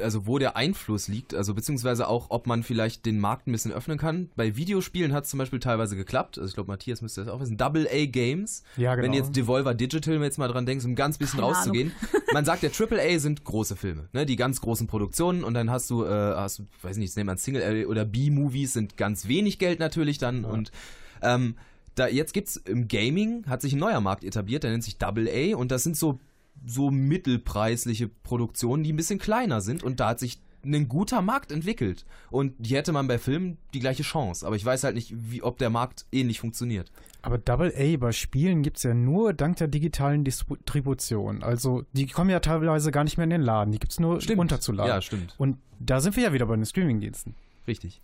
also 0.00 0.26
wo 0.26 0.38
der 0.38 0.56
Einfluss 0.56 1.08
liegt, 1.08 1.34
also 1.34 1.54
beziehungsweise 1.54 2.08
auch, 2.08 2.26
ob 2.30 2.46
man 2.46 2.62
vielleicht 2.62 3.06
den 3.06 3.18
Markt 3.18 3.46
ein 3.46 3.52
bisschen 3.52 3.72
öffnen 3.72 3.98
kann. 3.98 4.30
Bei 4.36 4.56
Videospielen 4.56 5.12
hat 5.12 5.24
es 5.24 5.30
zum 5.30 5.38
Beispiel 5.38 5.60
teilweise 5.60 5.96
geklappt. 5.96 6.38
Also 6.38 6.48
ich 6.48 6.54
glaube, 6.54 6.70
Matthias 6.70 7.02
müsste 7.02 7.24
das 7.24 7.32
auch 7.32 7.40
wissen. 7.40 7.56
Double 7.56 7.86
A 7.90 8.06
Games. 8.06 8.62
Ja, 8.76 8.94
genau. 8.94 9.06
Wenn 9.06 9.12
jetzt 9.12 9.36
Devolver 9.36 9.74
Digital, 9.74 10.14
wenn 10.14 10.22
jetzt 10.22 10.38
mal 10.38 10.48
dran 10.48 10.66
denkst, 10.66 10.84
um 10.84 10.92
ein 10.92 10.96
ganz 10.96 11.18
bisschen 11.18 11.40
Keine 11.40 11.52
rauszugehen. 11.52 11.92
Man 12.32 12.44
sagt 12.44 12.62
ja, 12.62 12.68
Triple 12.70 13.02
A 13.02 13.18
sind 13.18 13.44
große 13.44 13.76
Filme, 13.76 14.08
ne? 14.12 14.24
Die 14.24 14.36
ganz 14.36 14.60
großen 14.60 14.86
Produktionen 14.86 15.44
und 15.44 15.54
dann 15.54 15.70
hast 15.70 15.90
du, 15.90 16.04
äh, 16.04 16.08
hast 16.08 16.60
du, 16.60 16.66
weiß 16.82 16.96
nicht, 16.96 17.16
nehmen 17.16 17.28
wir 17.28 17.36
Single 17.36 17.62
A 17.62 17.88
oder 17.88 18.04
B-Movies 18.04 18.72
sind 18.72 18.96
ganz 18.96 19.28
wenig 19.28 19.58
Geld 19.58 19.80
natürlich 19.80 20.18
dann 20.18 20.44
und 20.44 20.72
ähm, 21.20 21.56
da 21.94 22.08
jetzt 22.08 22.32
gibt's 22.32 22.56
im 22.56 22.88
Gaming 22.88 23.44
hat 23.46 23.60
sich 23.60 23.74
ein 23.74 23.78
neuer 23.78 24.00
Markt 24.00 24.24
etabliert, 24.24 24.62
der 24.62 24.70
nennt 24.70 24.84
sich 24.84 24.96
Double 24.96 25.28
A 25.28 25.56
und 25.56 25.70
das 25.70 25.82
sind 25.82 25.96
so 25.96 26.18
so 26.64 26.90
mittelpreisliche 26.90 28.08
Produktionen, 28.08 28.84
die 28.84 28.92
ein 28.92 28.96
bisschen 28.96 29.18
kleiner 29.18 29.60
sind 29.60 29.82
und 29.82 30.00
da 30.00 30.10
hat 30.10 30.20
sich 30.20 30.40
ein 30.64 30.88
guter 30.88 31.22
Markt 31.22 31.50
entwickelt 31.50 32.04
und 32.30 32.54
hier 32.64 32.78
hätte 32.78 32.92
man 32.92 33.08
bei 33.08 33.18
Filmen 33.18 33.58
die 33.74 33.80
gleiche 33.80 34.04
Chance, 34.04 34.46
aber 34.46 34.54
ich 34.54 34.64
weiß 34.64 34.84
halt 34.84 34.94
nicht, 34.94 35.12
wie 35.16 35.42
ob 35.42 35.58
der 35.58 35.70
Markt 35.70 36.06
ähnlich 36.12 36.38
funktioniert. 36.38 36.92
Aber 37.22 37.38
Double 37.38 37.72
A 37.76 37.96
bei 37.98 38.12
Spielen 38.12 38.62
gibt's 38.62 38.82
ja 38.82 38.94
nur 38.94 39.32
dank 39.32 39.56
der 39.56 39.68
digitalen 39.68 40.24
Distribution. 40.24 41.42
Also 41.42 41.84
die 41.92 42.06
kommen 42.06 42.30
ja 42.30 42.40
teilweise 42.40 42.90
gar 42.90 43.04
nicht 43.04 43.16
mehr 43.16 43.24
in 43.24 43.30
den 43.30 43.42
Laden, 43.42 43.72
die 43.72 43.78
gibt's 43.78 44.00
nur 44.00 44.20
Stimmt. 44.20 44.38
runterzuladen. 44.40 44.92
Ja, 44.92 45.00
stimmt. 45.00 45.34
Und 45.38 45.58
da 45.78 46.00
sind 46.00 46.16
wir 46.16 46.24
ja 46.24 46.32
wieder 46.32 46.46
bei 46.46 46.56
den 46.56 46.66
Streamingdiensten. 46.66 47.34
Richtig. 47.66 48.00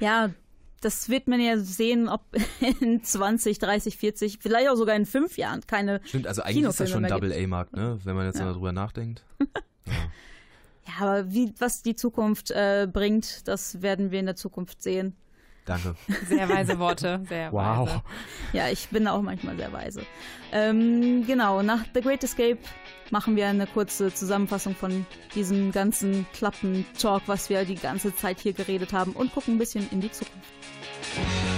Ja, 0.00 0.30
das 0.80 1.08
wird 1.08 1.28
man 1.28 1.40
ja 1.40 1.58
sehen, 1.58 2.08
ob 2.08 2.22
in 2.80 3.02
20, 3.02 3.58
30, 3.58 3.96
40, 3.96 4.38
vielleicht 4.40 4.68
auch 4.68 4.76
sogar 4.76 4.94
in 4.96 5.06
fünf 5.06 5.36
Jahren 5.38 5.60
keine 5.66 6.00
Stimmt, 6.04 6.26
also 6.26 6.42
eigentlich 6.42 6.64
ist 6.64 6.80
das 6.80 6.88
Kinofilme 6.88 6.92
schon 6.92 7.04
ein 7.04 7.10
Double. 7.10 7.44
A-Markt, 7.44 7.74
ne? 7.76 7.98
Wenn 8.04 8.16
man 8.16 8.26
jetzt 8.26 8.38
Ja. 8.38 8.44
mal 8.46 8.52
drüber 8.54 8.72
nachdenkt. 8.72 9.22
Ja, 10.86 11.04
aber 11.06 11.30
wie, 11.32 11.52
was 11.58 11.82
die 11.82 11.94
Zukunft 11.96 12.50
äh, 12.50 12.88
bringt, 12.90 13.46
das 13.46 13.82
werden 13.82 14.10
wir 14.10 14.20
in 14.20 14.26
der 14.26 14.36
Zukunft 14.36 14.82
sehen. 14.82 15.14
Danke. 15.66 15.94
sehr 16.26 16.48
weise 16.48 16.78
Worte, 16.78 17.20
sehr 17.28 17.52
Wow. 17.52 17.88
weise. 17.88 18.02
Ja, 18.54 18.68
ich 18.70 18.88
bin 18.88 19.06
auch 19.06 19.20
manchmal 19.20 19.56
sehr 19.56 19.70
weise. 19.70 20.02
Ähm, 20.50 21.26
genau, 21.26 21.60
nach 21.60 21.84
The 21.92 22.00
Great 22.00 22.24
Escape 22.24 22.56
machen 23.10 23.36
wir 23.36 23.46
eine 23.48 23.66
kurze 23.66 24.12
Zusammenfassung 24.12 24.74
von 24.74 25.06
diesem 25.34 25.72
ganzen 25.72 26.26
Klappen-Talk, 26.32 27.22
was 27.26 27.50
wir 27.50 27.64
die 27.64 27.76
ganze 27.76 28.14
Zeit 28.14 28.40
hier 28.40 28.52
geredet 28.52 28.92
haben 28.92 29.12
und 29.12 29.32
gucken 29.32 29.54
ein 29.54 29.58
bisschen 29.58 29.88
in 29.90 30.00
die 30.00 30.10
Zukunft. 30.10 31.57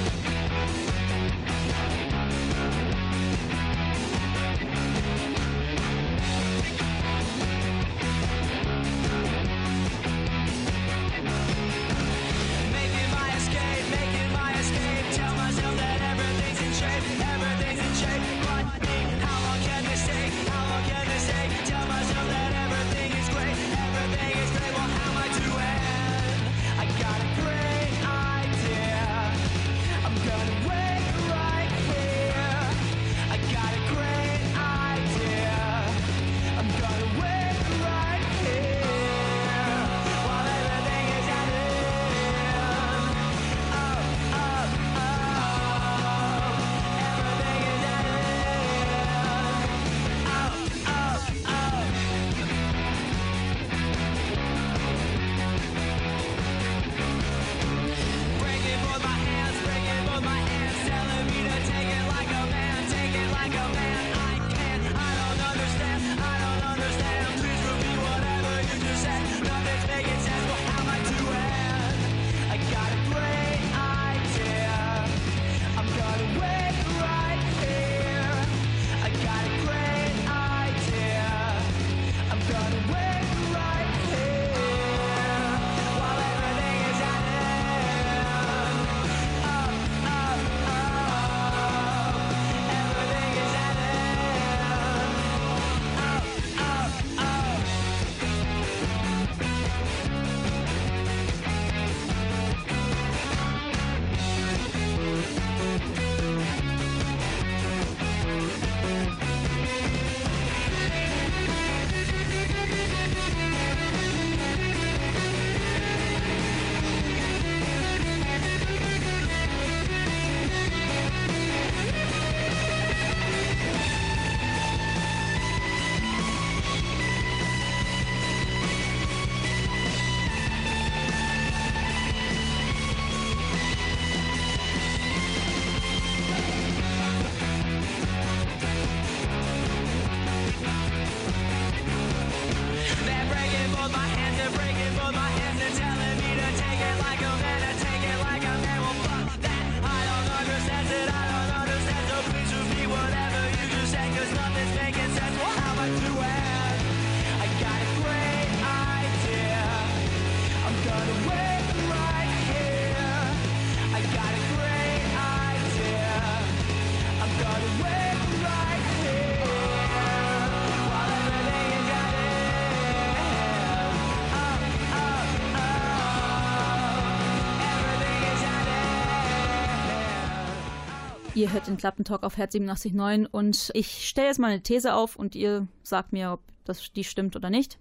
Ihr 181.41 181.55
hört 181.55 181.68
den 181.68 181.78
Klappentalk 181.78 182.22
auf 182.22 182.36
Herz 182.36 182.55
87.9 182.55 183.26
und 183.26 183.70
ich 183.72 184.07
stelle 184.07 184.26
jetzt 184.26 184.38
mal 184.38 184.49
eine 184.49 184.62
These 184.62 184.95
auf 184.95 185.16
und 185.16 185.34
ihr 185.34 185.66
sagt 185.82 186.12
mir, 186.12 186.32
ob 186.32 186.43
das 186.66 186.93
die 186.93 187.03
stimmt 187.03 187.34
oder 187.34 187.49
nicht. 187.49 187.78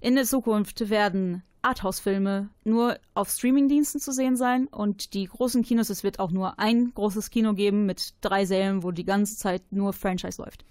In 0.00 0.14
der 0.14 0.24
Zukunft 0.24 0.88
werden 0.88 1.42
Arthouse-Filme 1.60 2.48
nur 2.64 2.98
auf 3.12 3.28
Streamingdiensten 3.28 4.00
zu 4.00 4.10
sehen 4.10 4.36
sein 4.36 4.68
und 4.68 5.12
die 5.12 5.26
großen 5.26 5.62
Kinos, 5.62 5.90
es 5.90 6.02
wird 6.02 6.18
auch 6.18 6.30
nur 6.30 6.58
ein 6.58 6.90
großes 6.94 7.28
Kino 7.28 7.52
geben 7.52 7.84
mit 7.84 8.14
drei 8.22 8.46
Sälen, 8.46 8.82
wo 8.82 8.90
die 8.90 9.04
ganze 9.04 9.36
Zeit 9.36 9.70
nur 9.70 9.92
Franchise 9.92 10.40
läuft. 10.40 10.64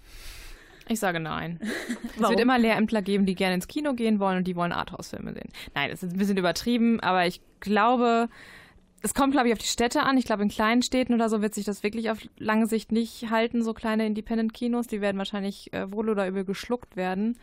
Ich 0.88 0.98
sage 0.98 1.20
nein. 1.20 1.60
es 2.16 2.28
wird 2.28 2.40
immer 2.40 2.58
Lehrämtler 2.58 3.00
geben, 3.00 3.26
die 3.26 3.36
gerne 3.36 3.54
ins 3.54 3.68
Kino 3.68 3.94
gehen 3.94 4.18
wollen 4.18 4.38
und 4.38 4.48
die 4.48 4.56
wollen 4.56 4.72
Arthouse-Filme 4.72 5.34
sehen. 5.34 5.50
Nein, 5.76 5.90
das 5.92 6.02
ist 6.02 6.14
ein 6.14 6.18
bisschen 6.18 6.36
übertrieben, 6.36 6.98
aber 6.98 7.28
ich 7.28 7.40
glaube, 7.60 8.28
es 9.02 9.14
kommt, 9.14 9.32
glaube 9.32 9.48
ich, 9.48 9.52
auf 9.52 9.58
die 9.58 9.66
Städte 9.66 10.02
an. 10.02 10.16
Ich 10.16 10.24
glaube, 10.24 10.42
in 10.42 10.48
kleinen 10.48 10.82
Städten 10.82 11.14
oder 11.14 11.28
so 11.28 11.40
wird 11.40 11.54
sich 11.54 11.64
das 11.64 11.82
wirklich 11.82 12.10
auf 12.10 12.18
lange 12.38 12.66
Sicht 12.66 12.92
nicht 12.92 13.30
halten, 13.30 13.62
so 13.62 13.74
kleine 13.74 14.06
Independent-Kinos. 14.06 14.86
Die 14.86 15.00
werden 15.00 15.18
wahrscheinlich 15.18 15.72
äh, 15.72 15.90
wohl 15.92 16.08
oder 16.08 16.26
übel 16.26 16.44
geschluckt 16.44 16.96
werden. 16.96 17.38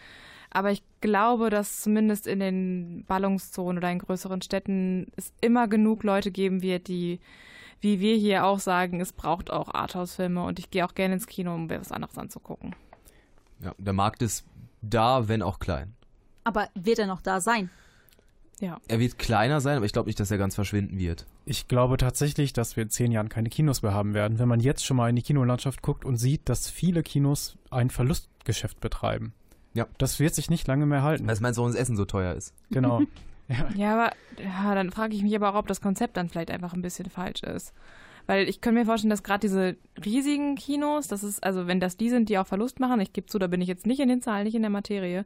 Aber 0.50 0.72
ich 0.72 0.84
glaube, 1.02 1.50
dass 1.50 1.82
zumindest 1.82 2.28
in 2.28 2.40
den 2.40 3.06
Ballungszonen 3.08 3.78
oder 3.78 3.92
in 3.92 4.00
größeren 4.00 4.42
Städten 4.42 5.08
es 5.16 5.34
immer 5.42 5.68
genug 5.68 6.04
Leute 6.04 6.32
geben 6.32 6.62
wird, 6.62 6.88
die, 6.88 7.20
wie 7.82 8.00
wir 8.00 8.16
hier 8.16 8.46
auch 8.46 8.60
sagen, 8.60 9.02
es 9.02 9.12
braucht 9.12 9.52
auch 9.52 9.74
Arthouse-Filme 9.74 10.44
und 10.44 10.60
ich 10.60 10.72
gehe 10.72 10.86
auch 10.86 10.96
gerne 10.96 11.16
ins 11.16 11.28
Kino, 11.28 11.54
um 11.54 11.68
mir 11.68 11.80
was 11.80 11.92
anderes 11.92 12.18
anzugucken. 12.18 12.76
Ja, 13.60 13.74
der 13.78 13.94
Markt 13.94 14.22
ist 14.22 14.46
da, 14.82 15.28
wenn 15.28 15.42
auch 15.42 15.60
klein. 15.60 15.94
Aber 16.44 16.70
wird 16.76 17.00
er 17.00 17.08
noch 17.08 17.22
da 17.22 17.42
sein? 17.42 17.70
Ja. 18.60 18.80
Er 18.88 19.00
wird 19.00 19.20
kleiner 19.20 19.60
sein, 19.62 19.78
aber 19.78 19.86
ich 19.86 19.94
glaube 19.94 20.08
nicht, 20.08 20.20
dass 20.20 20.32
er 20.32 20.38
ganz 20.38 20.56
verschwinden 20.56 20.98
wird. 20.98 21.26
Ich 21.46 21.68
glaube 21.68 21.98
tatsächlich, 21.98 22.54
dass 22.54 22.76
wir 22.76 22.84
in 22.84 22.90
zehn 22.90 23.12
Jahren 23.12 23.30
keine 23.30 23.50
Kinos 23.50 23.82
mehr 23.82 23.94
haben 23.94 24.14
werden, 24.14 24.40
wenn 24.40 24.48
man 24.48 24.60
jetzt 24.60 24.86
schon 24.86 24.98
mal 24.98 25.10
in 25.10 25.16
die 25.16 25.22
Kinolandschaft 25.22 25.82
guckt 25.82 26.06
und 26.06 26.18
sieht, 26.18 26.48
dass 26.48 26.70
viele 26.70 27.04
Kinos 27.04 27.58
ein 27.70 27.90
Verlustgeschäft 27.90 28.80
betreiben. 28.80 29.34
Ja. 29.74 29.88
Das 29.98 30.20
wird 30.20 30.34
sich 30.34 30.50
nicht 30.50 30.68
lange 30.68 30.86
mehr 30.86 31.04
halten. 31.04 31.28
Weil 31.28 31.38
meinst 31.42 31.60
du, 31.60 31.68
das 31.68 31.76
Essen 31.76 31.98
so 31.98 32.06
teuer 32.06 32.34
ist. 32.34 32.54
Genau. 32.72 33.02
ja. 33.50 33.68
Ja, 33.76 33.94
aber 33.94 34.16
ja, 34.42 34.74
dann 34.74 34.92
frage 34.92 35.16
ich 35.16 35.22
mich 35.22 35.36
aber 35.36 35.54
auch, 35.54 35.60
ob 35.60 35.68
das 35.68 35.82
Konzept 35.82 36.16
dann 36.18 36.30
vielleicht 36.30 36.50
einfach 36.50 36.74
ein 36.74 36.82
bisschen 36.82 37.10
falsch 37.10 37.44
ist. 37.44 37.74
Weil 38.28 38.50
ich 38.50 38.62
könnte 38.62 38.80
mir 38.80 38.86
vorstellen, 38.86 39.12
dass 39.12 39.22
gerade 39.22 39.42
diese 39.42 39.76
riesigen 40.04 40.56
Kinos, 40.56 41.08
das 41.08 41.24
ist, 41.24 41.44
also 41.44 41.68
wenn 41.68 41.80
das 41.80 41.98
die 41.98 42.10
sind, 42.10 42.30
die 42.30 42.38
auch 42.38 42.48
Verlust 42.48 42.80
machen, 42.80 43.00
ich 43.00 43.14
gebe 43.14 43.28
zu, 43.28 43.38
da 43.38 43.48
bin 43.48 43.62
ich 43.62 43.68
jetzt 43.68 43.86
nicht 43.86 44.00
in 44.00 44.10
den 44.10 44.22
Zahlen, 44.22 44.46
nicht 44.46 44.56
in 44.56 44.64
der 44.64 44.72
Materie, 44.72 45.26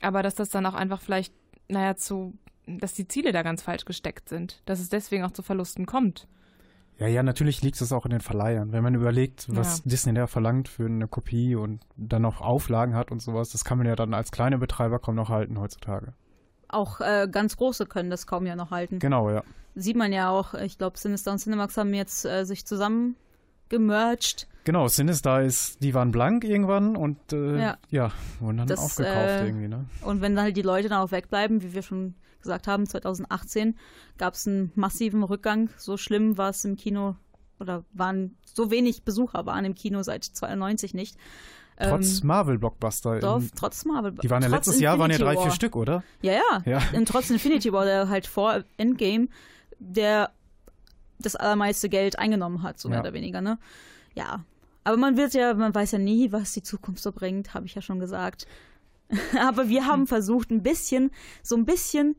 aber 0.00 0.22
dass 0.22 0.34
das 0.34 0.48
dann 0.48 0.66
auch 0.66 0.74
einfach 0.74 1.00
vielleicht, 1.00 1.32
naja, 1.68 1.94
zu, 1.94 2.34
dass 2.66 2.94
die 2.94 3.06
Ziele 3.08 3.32
da 3.32 3.42
ganz 3.42 3.62
falsch 3.62 3.84
gesteckt 3.84 4.28
sind, 4.28 4.62
dass 4.64 4.80
es 4.80 4.88
deswegen 4.88 5.24
auch 5.24 5.30
zu 5.32 5.42
Verlusten 5.42 5.86
kommt. 5.86 6.26
Ja, 6.98 7.08
ja, 7.08 7.22
natürlich 7.24 7.60
liegt 7.62 7.80
es 7.80 7.92
auch 7.92 8.04
in 8.04 8.12
den 8.12 8.20
Verleihern. 8.20 8.70
Wenn 8.72 8.84
man 8.84 8.94
überlegt, 8.94 9.46
was 9.48 9.78
Ja. 9.78 9.82
Disney 9.86 10.14
da 10.14 10.26
verlangt 10.28 10.68
für 10.68 10.86
eine 10.86 11.08
Kopie 11.08 11.56
und 11.56 11.80
dann 11.96 12.22
noch 12.22 12.40
Auflagen 12.40 12.94
hat 12.94 13.10
und 13.10 13.20
sowas, 13.20 13.50
das 13.50 13.64
kann 13.64 13.78
man 13.78 13.86
ja 13.88 13.96
dann 13.96 14.14
als 14.14 14.30
kleine 14.30 14.58
Betreiber 14.58 15.00
kaum 15.00 15.16
noch 15.16 15.28
halten 15.28 15.58
heutzutage. 15.58 16.12
Auch 16.68 17.00
äh, 17.00 17.26
ganz 17.30 17.56
große 17.56 17.86
können 17.86 18.10
das 18.10 18.26
kaum 18.28 18.46
ja 18.46 18.54
noch 18.54 18.70
halten. 18.70 19.00
Genau, 19.00 19.28
ja. 19.30 19.42
Sieht 19.74 19.96
man 19.96 20.12
ja 20.12 20.30
auch, 20.30 20.54
ich 20.54 20.78
glaube, 20.78 20.96
Sinister 20.96 21.32
und 21.32 21.38
Cinemax 21.38 21.76
haben 21.76 21.92
jetzt 21.94 22.24
äh, 22.24 22.44
sich 22.44 22.64
zusammen 22.64 23.16
gemerged. 23.68 24.46
Genau, 24.64 24.86
Sinister 24.88 25.42
ist, 25.42 25.82
die 25.82 25.94
waren 25.94 26.10
blank 26.12 26.44
irgendwann 26.44 26.96
und 26.96 27.18
äh, 27.32 27.60
Ja. 27.60 27.78
ja. 27.90 28.12
wurden 28.40 28.58
dann 28.58 28.66
Das, 28.68 28.78
aufgekauft 28.78 29.16
äh, 29.16 29.46
irgendwie, 29.46 29.68
ne? 29.68 29.84
Und 30.02 30.20
wenn 30.20 30.36
dann 30.36 30.44
halt 30.44 30.56
die 30.56 30.62
Leute 30.62 30.88
dann 30.88 31.00
auch 31.00 31.10
wegbleiben, 31.10 31.62
wie 31.62 31.74
wir 31.74 31.82
schon 31.82 32.14
gesagt 32.44 32.68
haben, 32.68 32.86
2018 32.86 33.76
gab 34.18 34.34
es 34.34 34.46
einen 34.46 34.70
massiven 34.76 35.22
Rückgang. 35.24 35.68
So 35.76 35.96
schlimm 35.96 36.38
war 36.38 36.50
es 36.50 36.64
im 36.64 36.76
Kino 36.76 37.16
oder 37.58 37.84
waren 37.92 38.36
so 38.44 38.70
wenig 38.70 39.02
Besucher 39.02 39.44
waren 39.46 39.64
im 39.64 39.74
Kino 39.74 40.02
seit 40.02 40.22
92 40.24 40.94
nicht. 40.94 41.16
Trotz 41.76 42.20
Ähm, 42.20 42.26
Marvel-Blockbuster. 42.28 43.18
doch, 43.18 43.42
trotz 43.56 43.84
Marvel. 43.84 44.12
Die 44.22 44.30
waren 44.30 44.42
ja 44.42 44.48
letztes 44.48 44.78
Jahr 44.78 44.98
waren 45.00 45.10
ja 45.10 45.16
Infinity 45.16 45.24
drei, 45.34 45.42
vier 45.42 45.48
War. 45.50 45.54
Stück, 45.56 45.74
oder? 45.76 46.04
Ja, 46.22 46.32
ja. 46.34 46.62
Ja. 46.64 46.82
Und 46.92 47.08
trotz 47.08 47.30
Infinity 47.30 47.72
War, 47.72 47.84
der 47.84 48.08
halt 48.08 48.26
vor 48.28 48.62
Endgame 48.76 49.26
der 49.80 50.30
das 51.18 51.34
allermeiste 51.36 51.88
Geld 51.88 52.18
eingenommen 52.18 52.62
hat, 52.62 52.78
so 52.78 52.88
mehr 52.88 52.98
Ja. 52.98 53.02
oder 53.02 53.12
weniger, 53.12 53.40
ne? 53.40 53.58
Ja. 54.14 54.44
Aber 54.84 54.96
man 54.96 55.16
wird 55.16 55.34
ja, 55.34 55.54
man 55.54 55.74
weiß 55.74 55.92
ja 55.92 55.98
nie, 55.98 56.30
was 56.30 56.52
die 56.52 56.62
Zukunft 56.62 57.02
so 57.02 57.10
bringt, 57.12 57.54
habe 57.54 57.66
ich 57.66 57.74
ja 57.74 57.82
schon 57.82 57.98
gesagt. 57.98 58.46
Aber 59.40 59.68
wir 59.68 59.86
haben 59.86 60.06
versucht, 60.06 60.50
ein 60.50 60.62
bisschen, 60.62 61.10
so 61.42 61.56
ein 61.56 61.64
bisschen 61.64 62.16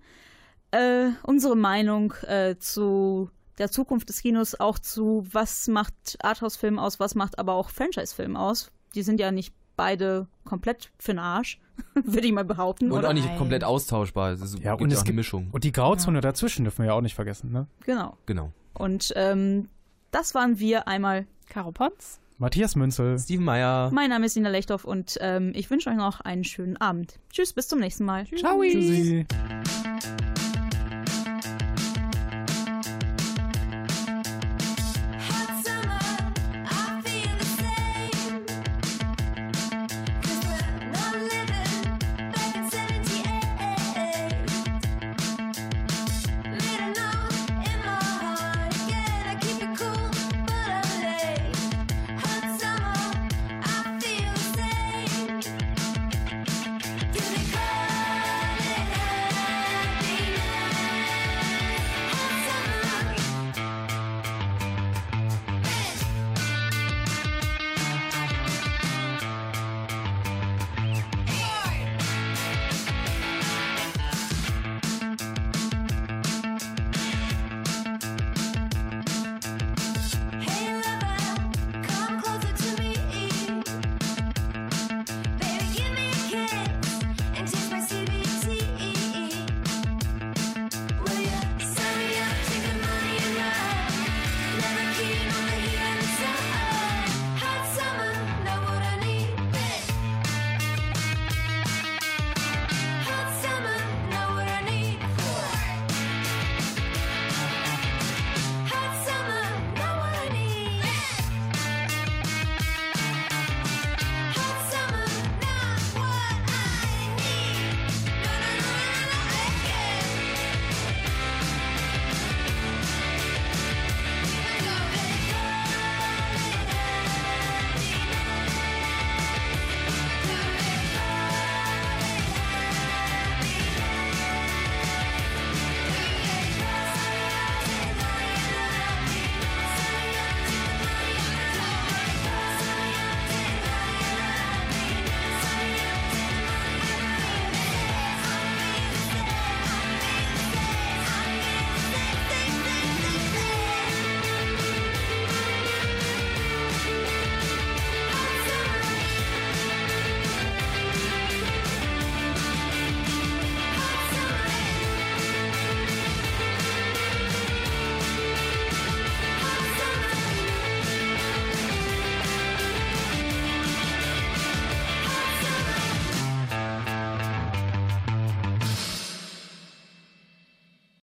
äh, 0.71 1.09
unsere 1.23 1.55
Meinung 1.55 2.13
äh, 2.23 2.55
zu 2.57 3.29
der 3.57 3.71
Zukunft 3.71 4.09
des 4.09 4.21
Kinos 4.21 4.59
auch 4.59 4.79
zu, 4.79 5.25
was 5.31 5.67
macht 5.67 6.17
Arthouse-Film 6.19 6.77
aus, 6.77 6.99
was 6.99 7.15
macht 7.15 7.39
aber 7.39 7.53
auch 7.53 7.69
Franchise-Film 7.69 8.35
aus. 8.35 8.71
Die 8.95 9.01
sind 9.01 9.19
ja 9.19 9.31
nicht 9.31 9.53
beide 9.77 10.27
komplett 10.43 10.91
für 10.97 11.11
den 11.11 11.19
Arsch, 11.19 11.59
würde 11.93 12.27
ich 12.27 12.33
mal 12.33 12.45
behaupten. 12.45 12.91
Und 12.91 12.99
oder? 12.99 13.09
auch 13.09 13.13
nicht 13.13 13.37
komplett 13.37 13.63
austauschbar. 13.63 14.31
Es 14.31 14.41
ist, 14.41 14.59
Ja, 14.59 14.71
gibt 14.73 14.83
und 14.83 14.89
ja 14.89 14.93
es 14.93 14.99
auch 14.99 15.03
eine 15.03 15.07
gibt 15.07 15.15
Mischung. 15.17 15.49
Und 15.51 15.63
die 15.63 15.71
Grauzone 15.71 16.21
dazwischen 16.21 16.63
dürfen 16.65 16.79
wir 16.79 16.87
ja 16.87 16.93
auch 16.93 17.01
nicht 17.01 17.15
vergessen, 17.15 17.51
ne? 17.51 17.67
Genau. 17.85 18.17
Genau. 18.25 18.51
Und 18.73 19.13
ähm, 19.15 19.69
das 20.11 20.35
waren 20.35 20.59
wir 20.59 20.87
einmal. 20.87 21.25
Caro 21.47 21.71
Potz. 21.71 22.19
Matthias 22.37 22.75
Münzel. 22.75 23.17
Steven 23.17 23.45
Meyer. 23.45 23.89
Mein 23.93 24.09
Name 24.09 24.25
ist 24.25 24.35
Nina 24.35 24.49
Lechthoff 24.49 24.83
und 24.83 25.17
ähm, 25.21 25.51
ich 25.55 25.69
wünsche 25.69 25.89
euch 25.89 25.95
noch 25.95 26.21
einen 26.21 26.43
schönen 26.43 26.77
Abend. 26.77 27.19
Tschüss, 27.31 27.53
bis 27.53 27.67
zum 27.67 27.79
nächsten 27.79 28.05
Mal. 28.05 28.25
Ciao. 28.27 28.61
Tschüssi. 28.61 29.25